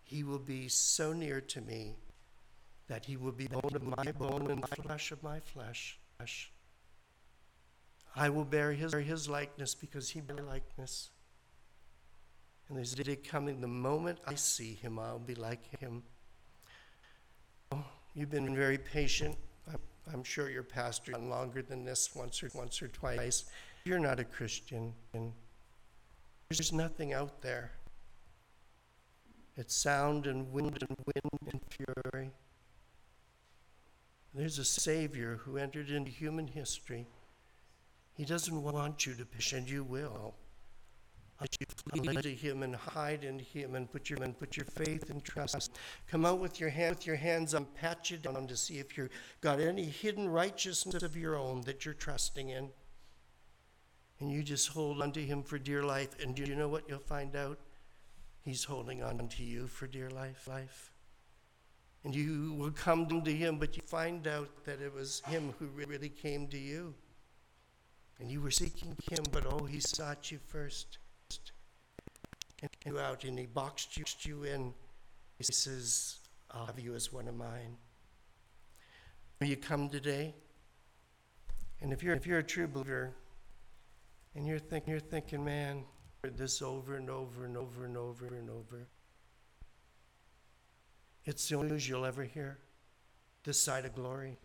he 0.05 0.23
will 0.23 0.39
be 0.39 0.69
so 0.69 1.13
near 1.13 1.41
to 1.41 1.61
me 1.61 1.97
that 2.87 3.05
he 3.05 3.17
will 3.17 3.33
be 3.33 3.49
bone 3.49 3.75
of 3.75 3.83
my 3.83 4.13
bone 4.13 4.49
and 4.53 4.69
flesh 4.69 5.11
of 5.11 5.21
my 5.21 5.41
flesh. 5.41 5.99
I 8.15 8.29
will 8.29 8.45
bear 8.45 8.71
his, 8.71 8.95
his 8.95 9.29
likeness 9.29 9.75
because 9.75 10.11
he 10.11 10.21
bear 10.21 10.45
likeness. 10.45 11.11
And 12.69 12.79
there's 12.79 12.93
a 12.93 13.03
day 13.03 13.17
coming, 13.17 13.61
the 13.61 13.67
moment 13.67 14.21
I 14.25 14.37
see 14.37 14.75
him, 14.75 15.01
I'll 15.01 15.19
be 15.19 15.35
like 15.35 15.81
him. 15.81 16.05
Oh, 17.73 17.85
you've 18.15 18.31
been 18.31 18.55
very 18.55 18.79
patient. 18.79 19.37
I'm, 20.13 20.23
sure 20.23 20.49
your 20.49 20.63
pastor 20.63 21.13
gone 21.13 21.29
longer 21.29 21.63
than 21.63 21.85
this, 21.85 22.15
once 22.15 22.45
or 22.45 22.51
once 22.55 22.81
or 22.81 22.87
twice. 22.87 23.47
You're 23.85 23.99
not 23.99 24.21
a 24.21 24.25
Christian. 24.25 24.93
There's 26.49 26.73
nothing 26.73 27.13
out 27.13 27.43
there 27.43 27.73
it's 29.61 29.77
sound 29.77 30.27
and 30.27 30.51
wind 30.51 30.83
and 30.89 30.97
wind 31.05 31.53
and 31.53 31.61
fury. 31.69 32.31
There's 34.33 34.59
a 34.59 34.65
Savior 34.65 35.41
who 35.45 35.59
entered 35.59 35.91
into 35.91 36.11
human 36.11 36.49
history. 36.49 37.07
He 38.15 38.25
doesn't 38.25 38.63
want 38.63 39.05
you 39.05 39.15
to 39.15 39.27
perish, 39.27 39.53
and 39.53 39.69
you 39.69 39.85
will. 39.85 40.35
As 41.43 41.49
you 41.61 41.67
flee 42.01 42.23
to 42.23 42.35
Him 42.35 42.63
and 42.63 42.75
hide 42.75 43.23
in 43.23 43.39
Him 43.39 43.75
and 43.75 43.91
put 43.91 44.09
your 44.09 44.23
and 44.23 44.39
put 44.39 44.57
your 44.57 44.67
faith 44.67 45.11
and 45.11 45.23
trust. 45.23 45.77
Come 46.11 46.25
out 46.25 46.39
with 46.39 46.59
your 46.59 46.71
hand 46.71 46.97
with 46.97 47.07
your 47.07 47.17
hands 47.17 47.55
up, 47.55 47.75
pat 47.75 48.11
you 48.11 48.17
down 48.17 48.47
to 48.47 48.57
see 48.57 48.79
if 48.79 48.97
you've 48.97 49.11
got 49.43 49.61
any 49.61 49.85
hidden 49.85 50.29
righteousness 50.29 51.03
of 51.03 51.17
your 51.17 51.37
own 51.37 51.61
that 51.63 51.85
you're 51.85 51.95
trusting 51.95 52.49
in. 52.49 52.71
And 54.21 54.31
you 54.31 54.43
just 54.43 54.69
hold 54.69 55.03
on 55.03 55.13
to 55.13 55.21
Him 55.21 55.43
for 55.43 55.59
dear 55.59 55.83
life, 55.83 56.17
and 56.23 56.35
do 56.35 56.45
you 56.45 56.57
know 56.57 56.69
what 56.69 56.89
you'll 56.89 56.99
find 56.99 57.37
out? 57.37 57.59
He's 58.43 58.65
holding 58.65 59.03
on 59.03 59.29
to 59.29 59.43
you 59.43 59.67
for 59.67 59.87
dear 59.87 60.11
life. 60.11 60.49
life. 60.49 60.93
And 62.05 62.15
you 62.15 62.55
will 62.55 62.71
come 62.71 63.07
to 63.09 63.31
him, 63.31 63.59
but 63.59 63.77
you 63.77 63.83
find 63.87 64.27
out 64.27 64.65
that 64.65 64.81
it 64.81 64.95
was 64.95 65.21
him 65.27 65.53
who 65.59 65.67
really 65.67 66.09
came 66.09 66.47
to 66.49 66.59
you. 66.59 66.95
And 68.19 68.31
you 68.31 68.41
were 68.41 68.51
seeking 68.51 68.97
him, 69.11 69.25
but 69.31 69.45
oh, 69.47 69.65
he 69.65 69.81
sought 69.81 70.31
you 70.31 70.39
first. 70.47 70.99
And 72.63 72.71
you 72.85 72.99
out 72.99 73.25
and 73.25 73.39
he 73.39 73.47
boxed 73.47 73.97
you, 73.97 74.45
in. 74.45 74.73
He 75.39 75.45
says, 75.45 76.19
I'll 76.51 76.67
have 76.67 76.79
you 76.79 76.95
as 76.95 77.13
one 77.13 77.29
of 77.29 77.35
mine. 77.35 77.77
Will 79.41 79.47
you 79.47 79.57
come 79.57 79.89
today? 79.89 80.35
And 81.81 81.93
if 81.93 82.03
you're 82.03 82.15
if 82.15 82.27
you're 82.27 82.41
a 82.41 82.43
true 82.43 82.69
believer, 82.69 83.15
and 84.35 84.47
you're 84.47 84.59
thinking 84.59 84.91
you're 84.91 85.01
thinking, 85.01 85.43
man, 85.43 85.85
this 86.29 86.61
over 86.63 86.97
and 86.97 87.09
over 87.09 87.45
and 87.45 87.57
over 87.57 87.85
and 87.85 87.97
over 87.97 88.27
and 88.27 88.51
over. 88.51 88.87
It's 91.25 91.49
the 91.49 91.57
only 91.57 91.71
news 91.71 91.89
you'll 91.89 92.05
ever 92.05 92.25
hear. 92.25 92.59
This 93.45 93.61
side 93.61 93.85
of 93.85 93.95
glory. 93.95 94.39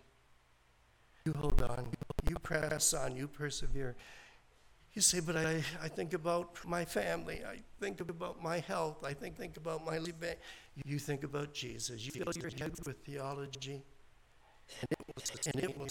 You 1.25 1.33
hold 1.33 1.61
on. 1.61 1.87
You 2.29 2.35
press 2.35 2.93
on. 2.93 3.15
You 3.15 3.27
persevere. 3.27 3.95
You 4.93 5.01
say, 5.01 5.19
but 5.19 5.35
I, 5.35 5.61
I 5.83 5.89
think 5.89 6.13
about 6.13 6.57
my 6.65 6.85
family. 6.85 7.41
I 7.45 7.59
think 7.81 7.99
about 7.99 8.41
my 8.41 8.59
health. 8.59 9.03
I 9.03 9.13
think, 9.13 9.37
think 9.37 9.57
about 9.57 9.85
my 9.85 9.97
living. 9.97 10.35
You 10.85 10.99
think 10.99 11.25
about 11.25 11.53
Jesus. 11.53 12.05
You 12.05 12.11
fill 12.11 12.31
your 12.39 12.51
head 12.57 12.73
with 12.85 12.97
theology. 13.05 13.83
And 14.81 14.91
it, 14.91 14.97
will, 15.05 15.23
and 15.53 15.63
it 15.63 15.77
will, 15.77 15.87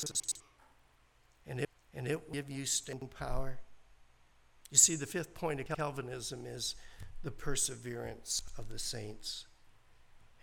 and 1.46 1.60
it, 1.60 1.70
and 1.92 2.08
it 2.08 2.14
will 2.14 2.32
give 2.32 2.50
you 2.50 2.64
staying 2.64 3.10
power. 3.18 3.58
You 4.74 4.78
see, 4.78 4.96
the 4.96 5.06
fifth 5.06 5.34
point 5.34 5.60
of 5.60 5.68
Calvinism 5.68 6.46
is 6.46 6.74
the 7.22 7.30
perseverance 7.30 8.42
of 8.58 8.68
the 8.68 8.78
saints. 8.80 9.46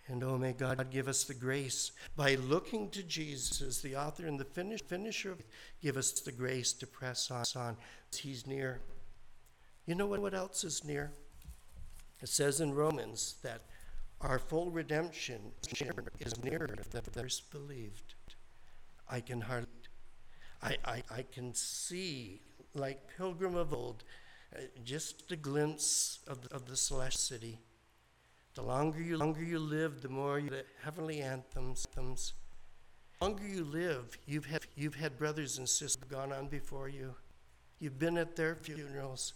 And 0.08 0.24
oh, 0.24 0.38
may 0.38 0.54
God 0.54 0.90
give 0.90 1.06
us 1.06 1.24
the 1.24 1.34
grace 1.34 1.92
by 2.16 2.36
looking 2.36 2.88
to 2.92 3.02
Jesus 3.02 3.82
the 3.82 3.94
author 3.94 4.26
and 4.26 4.40
the 4.40 4.46
finish, 4.46 4.80
finisher, 4.80 5.36
give 5.82 5.98
us 5.98 6.12
the 6.12 6.32
grace 6.32 6.72
to 6.72 6.86
press 6.86 7.30
on. 7.30 7.76
He's 8.10 8.46
near. 8.46 8.80
You 9.84 9.96
know 9.96 10.06
what, 10.06 10.22
what 10.22 10.32
else 10.32 10.64
is 10.64 10.82
near? 10.82 11.12
It 12.22 12.30
says 12.30 12.62
in 12.62 12.72
Romans 12.72 13.34
that 13.42 13.60
our 14.22 14.38
full 14.38 14.70
redemption 14.70 15.42
is 16.20 16.42
nearer 16.42 16.74
than 16.90 17.02
first 17.02 17.50
believed. 17.50 18.14
I 19.10 19.20
can 19.20 19.42
hardly, 19.42 19.68
I, 20.62 20.78
I, 20.86 21.02
I 21.10 21.22
can 21.30 21.52
see, 21.52 22.40
like 22.74 23.14
Pilgrim 23.18 23.56
of 23.56 23.74
old, 23.74 24.04
Uh, 24.54 24.60
just 24.84 25.30
a 25.32 25.36
glimpse 25.36 26.20
of 26.26 26.42
the, 26.42 26.54
of 26.54 26.66
the 26.66 26.76
celestial 26.76 27.38
city. 27.38 27.58
The 28.54 28.62
longer 28.62 29.00
you 29.00 29.16
longer 29.16 29.42
you 29.42 29.58
live, 29.58 30.02
the 30.02 30.10
more 30.10 30.38
you 30.38 30.50
the 30.50 30.64
heavenly 30.82 31.22
anthems. 31.22 31.86
anthems. 31.96 32.34
The 33.18 33.26
longer 33.26 33.46
you 33.46 33.64
live, 33.64 34.18
you've 34.26 34.46
had 34.46 34.62
you've 34.76 34.96
had 34.96 35.18
brothers 35.18 35.56
and 35.56 35.66
sisters 35.68 36.04
gone 36.08 36.32
on 36.32 36.48
before 36.48 36.88
you. 36.88 37.14
You've 37.80 37.98
been 37.98 38.18
at 38.18 38.36
their 38.36 38.54
funerals. 38.54 39.32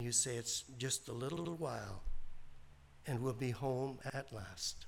You 0.00 0.12
say 0.12 0.36
it's 0.36 0.64
just 0.78 1.08
a 1.08 1.12
little 1.12 1.56
while, 1.56 2.02
and 3.06 3.20
we'll 3.20 3.34
be 3.34 3.50
home 3.50 3.98
at 4.14 4.32
last. 4.32 4.86